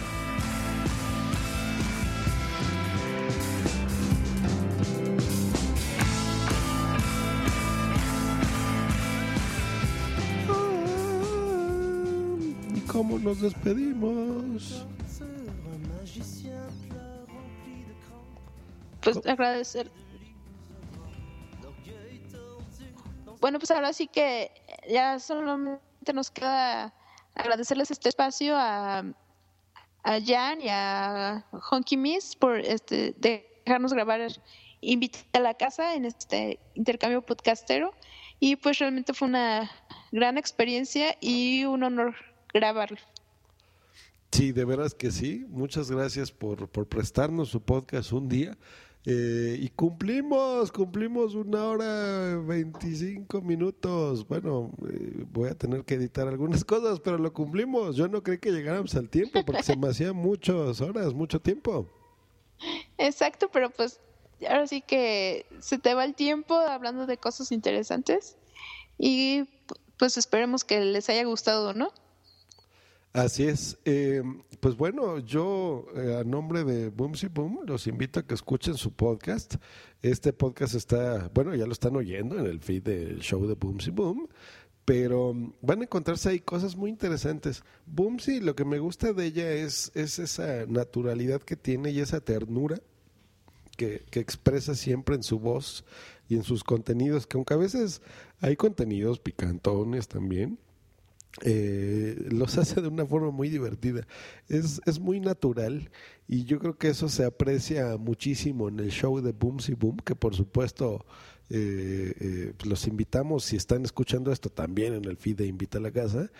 Cómo 12.95 13.19
nos 13.19 13.41
despedimos? 13.41 14.85
Pues 19.01 19.17
agradecer. 19.27 19.91
Bueno, 23.41 23.59
pues 23.59 23.69
ahora 23.71 23.91
sí 23.91 24.07
que 24.07 24.49
ya 24.89 25.19
solamente 25.19 26.13
nos 26.13 26.31
queda 26.31 26.93
agradecerles 27.35 27.91
este 27.91 28.07
espacio 28.07 28.55
a, 28.55 28.99
a 30.03 30.19
Jan 30.25 30.61
y 30.61 30.69
a 30.69 31.45
Honky 31.69 31.97
Miss 31.97 32.33
por 32.37 32.59
este 32.59 33.13
dejarnos 33.17 33.91
grabar 33.93 34.21
Invita 34.79 35.19
a 35.33 35.39
la 35.39 35.55
casa 35.55 35.95
en 35.95 36.05
este 36.05 36.59
intercambio 36.75 37.21
podcastero 37.21 37.93
y 38.39 38.55
pues 38.55 38.79
realmente 38.79 39.13
fue 39.13 39.27
una 39.27 39.69
gran 40.11 40.37
experiencia 40.37 41.17
y 41.19 41.65
un 41.65 41.83
honor 41.83 42.15
grabarlo. 42.55 42.97
Sí, 44.31 44.51
de 44.51 44.65
veras 44.65 44.93
que 44.93 45.11
sí. 45.11 45.45
Muchas 45.49 45.91
gracias 45.91 46.31
por, 46.31 46.67
por 46.69 46.87
prestarnos 46.87 47.49
su 47.49 47.61
podcast 47.61 48.11
un 48.13 48.27
día. 48.29 48.57
Eh, 49.05 49.57
y 49.59 49.69
cumplimos, 49.69 50.71
cumplimos 50.71 51.35
una 51.35 51.65
hora 51.65 52.37
25 52.37 53.41
minutos. 53.41 54.27
Bueno, 54.27 54.71
eh, 54.89 55.25
voy 55.31 55.49
a 55.49 55.55
tener 55.55 55.83
que 55.83 55.95
editar 55.95 56.27
algunas 56.27 56.65
cosas, 56.65 56.99
pero 56.99 57.17
lo 57.17 57.31
cumplimos. 57.33 57.95
Yo 57.95 58.07
no 58.07 58.23
creí 58.23 58.39
que 58.39 58.51
llegáramos 58.51 58.95
al 58.95 59.09
tiempo 59.09 59.45
porque 59.45 59.63
se 59.63 59.77
me 59.77 59.87
hacían 59.89 60.15
muchas 60.15 60.81
horas, 60.81 61.13
mucho 61.13 61.39
tiempo. 61.39 61.87
Exacto, 62.97 63.49
pero 63.51 63.69
pues 63.69 63.99
ahora 64.47 64.65
sí 64.65 64.81
que 64.81 65.45
se 65.59 65.77
te 65.77 65.93
va 65.93 66.05
el 66.05 66.15
tiempo 66.15 66.55
hablando 66.55 67.05
de 67.05 67.17
cosas 67.17 67.51
interesantes 67.51 68.37
y 68.97 69.43
pues 69.97 70.17
esperemos 70.17 70.63
que 70.63 70.79
les 70.81 71.09
haya 71.09 71.25
gustado, 71.25 71.73
¿no? 71.73 71.91
Así 73.15 73.43
es. 73.43 73.77
Eh, 73.85 74.21
pues 74.59 74.75
bueno, 74.75 75.19
yo 75.19 75.85
eh, 75.95 76.17
a 76.19 76.25
nombre 76.25 76.65
de 76.65 76.89
Boomsy 76.89 77.27
Boom 77.27 77.61
los 77.65 77.87
invito 77.87 78.19
a 78.19 78.23
que 78.23 78.33
escuchen 78.33 78.73
su 78.73 78.91
podcast. 78.91 79.55
Este 80.01 80.33
podcast 80.33 80.75
está, 80.75 81.31
bueno, 81.33 81.55
ya 81.55 81.65
lo 81.65 81.71
están 81.71 81.95
oyendo 81.95 82.37
en 82.37 82.45
el 82.45 82.59
feed 82.59 82.83
del 82.83 83.19
show 83.21 83.47
de 83.47 83.55
Boomsy 83.55 83.91
Boom, 83.91 84.27
pero 84.83 85.33
van 85.61 85.79
a 85.79 85.83
encontrarse 85.83 86.27
ahí 86.27 86.41
cosas 86.41 86.75
muy 86.75 86.89
interesantes. 86.89 87.63
Boomsy, 87.85 88.41
lo 88.41 88.53
que 88.53 88.65
me 88.65 88.79
gusta 88.79 89.13
de 89.13 89.27
ella 89.27 89.49
es, 89.49 89.93
es 89.95 90.19
esa 90.19 90.65
naturalidad 90.65 91.41
que 91.41 91.55
tiene 91.55 91.91
y 91.91 92.01
esa 92.01 92.19
ternura 92.19 92.81
que, 93.77 94.03
que 94.11 94.19
expresa 94.19 94.75
siempre 94.75 95.15
en 95.15 95.23
su 95.23 95.39
voz 95.39 95.85
y 96.27 96.35
en 96.35 96.43
sus 96.43 96.65
contenidos, 96.65 97.27
que 97.27 97.37
aunque 97.37 97.53
a 97.53 97.57
veces 97.57 98.01
hay 98.41 98.57
contenidos 98.57 99.19
picantones 99.19 100.09
también, 100.09 100.59
eh, 101.43 102.15
los 102.29 102.57
hace 102.57 102.81
de 102.81 102.87
una 102.87 103.05
forma 103.05 103.31
muy 103.31 103.49
divertida. 103.49 104.07
Es, 104.47 104.81
es 104.85 104.99
muy 104.99 105.19
natural 105.19 105.89
y 106.27 106.45
yo 106.45 106.59
creo 106.59 106.77
que 106.77 106.89
eso 106.89 107.09
se 107.09 107.25
aprecia 107.25 107.97
muchísimo 107.97 108.69
en 108.69 108.79
el 108.79 108.91
show 108.91 109.21
de 109.21 109.31
Booms 109.31 109.69
y 109.69 109.73
Boom, 109.73 109.97
que 109.97 110.15
por 110.15 110.35
supuesto 110.35 111.05
eh, 111.49 112.13
eh, 112.19 112.53
los 112.65 112.87
invitamos, 112.87 113.43
si 113.45 113.55
están 113.55 113.83
escuchando 113.85 114.31
esto 114.31 114.49
también 114.49 114.93
en 114.93 115.05
el 115.05 115.17
feed 115.17 115.37
de 115.37 115.47
Invita 115.47 115.77
a 115.77 115.81
la 115.81 115.91
Casa, 115.91 116.31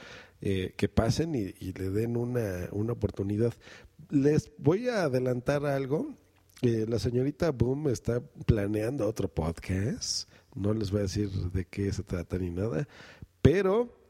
eh, 0.42 0.74
que 0.76 0.90
pasen 0.90 1.36
y, 1.36 1.54
y 1.60 1.74
le 1.74 1.90
den 1.90 2.18
una, 2.18 2.68
una 2.72 2.94
oportunidad. 2.94 3.54
Les 4.10 4.52
voy 4.58 4.90
a 4.90 5.04
adelantar 5.04 5.66
algo. 5.66 6.16
Eh, 6.62 6.86
la 6.88 7.00
señorita 7.00 7.52
Boom 7.52 7.90
está 7.90 8.22
planeando 8.46 9.08
otro 9.08 9.28
podcast. 9.28 10.30
No 10.56 10.74
les 10.74 10.90
voy 10.90 11.00
a 11.00 11.04
decir 11.04 11.30
de 11.30 11.66
qué 11.66 11.92
se 11.92 12.04
trata 12.04 12.38
ni 12.38 12.50
nada, 12.50 12.88
pero 13.42 14.05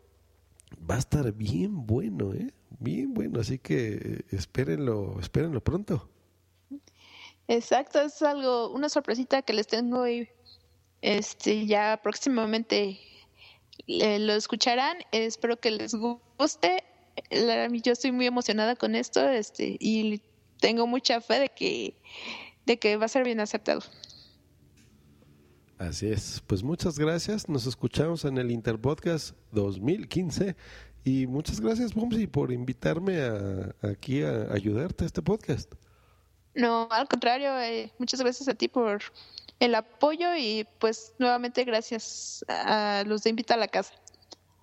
va 0.89 0.95
a 0.95 0.99
estar 0.99 1.31
bien 1.31 1.85
bueno, 1.85 2.33
¿eh? 2.33 2.53
Bien 2.79 3.13
bueno, 3.13 3.39
así 3.39 3.59
que 3.59 3.93
eh, 3.93 4.21
espérenlo, 4.31 5.19
espérenlo 5.19 5.61
pronto. 5.63 6.09
Exacto, 7.47 8.01
es 8.01 8.21
algo, 8.21 8.71
una 8.71 8.89
sorpresita 8.89 9.41
que 9.41 9.53
les 9.53 9.67
tengo 9.67 10.01
hoy. 10.01 10.29
Este, 11.01 11.67
ya 11.67 11.99
próximamente 12.01 12.99
eh, 13.87 14.19
lo 14.19 14.33
escucharán. 14.33 14.97
Espero 15.11 15.57
que 15.57 15.71
les 15.71 15.93
guste. 15.93 16.83
Yo 17.83 17.91
estoy 17.91 18.11
muy 18.11 18.25
emocionada 18.25 18.75
con 18.75 18.95
esto, 18.95 19.27
este, 19.29 19.77
y 19.79 20.21
tengo 20.59 20.87
mucha 20.87 21.21
fe 21.21 21.39
de 21.39 21.49
que, 21.49 21.95
de 22.65 22.77
que 22.77 22.97
va 22.97 23.05
a 23.05 23.09
ser 23.09 23.23
bien 23.23 23.39
aceptado. 23.39 23.81
Así 25.77 26.07
es. 26.07 26.41
Pues 26.47 26.63
muchas 26.63 26.97
gracias. 26.97 27.49
Nos 27.49 27.65
escuchamos 27.65 28.25
en 28.25 28.37
el 28.37 28.51
Interpodcast 28.51 29.35
2015. 29.51 30.55
Y 31.03 31.27
muchas 31.27 31.59
gracias, 31.61 31.93
Bumsy, 31.93 32.27
por 32.27 32.51
invitarme 32.51 33.21
a, 33.21 33.75
aquí 33.83 34.23
a 34.23 34.51
ayudarte 34.51 35.03
a 35.03 35.07
este 35.07 35.21
podcast. 35.21 35.71
No, 36.55 36.87
al 36.89 37.07
contrario, 37.07 37.59
eh, 37.59 37.91
muchas 37.99 38.21
gracias 38.21 38.47
a 38.47 38.55
ti 38.55 38.67
por 38.67 39.03
el 39.59 39.75
apoyo 39.75 40.35
y 40.35 40.65
pues 40.79 41.13
nuevamente 41.19 41.63
gracias 41.63 42.43
a 42.47 43.03
los 43.05 43.23
de 43.23 43.29
Invita 43.31 43.53
a 43.53 43.57
la 43.57 43.67
Casa. 43.67 43.93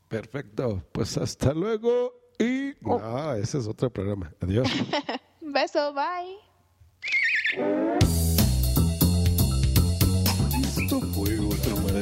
Perfecto. 0.09 0.83
Pues 0.93 1.17
hasta 1.17 1.53
luego. 1.55 2.13
Y. 2.39 2.75
Ah, 2.87 3.37
ese 3.41 3.59
es 3.59 3.67
otro 3.67 3.91
programa. 3.91 4.33
Adiós. 4.41 4.69
Beso, 5.41 5.95
bye. 5.95 6.39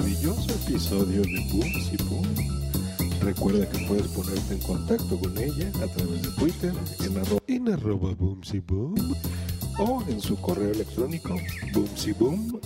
Maravilloso 0.01 0.51
episodio 0.55 1.21
de 1.23 1.47
Booms 1.53 2.09
Boom. 2.09 2.27
Recuerda 3.21 3.69
que 3.69 3.87
puedes 3.87 4.07
ponerte 4.09 4.55
en 4.55 4.61
contacto 4.61 5.19
con 5.19 5.37
ella 5.37 5.71
a 5.83 5.87
través 5.89 6.23
de 6.23 6.29
Twitter 6.31 6.73
en 7.05 7.19
arroba, 7.19 7.41
en 7.47 7.69
arroba 7.69 8.15
Booms 8.15 8.53
Boom 8.67 9.15
o 9.79 10.03
en 10.09 10.21
su 10.21 10.37
correo 10.41 10.71
electrónico 10.73 11.37
boomsyboom 11.75 12.61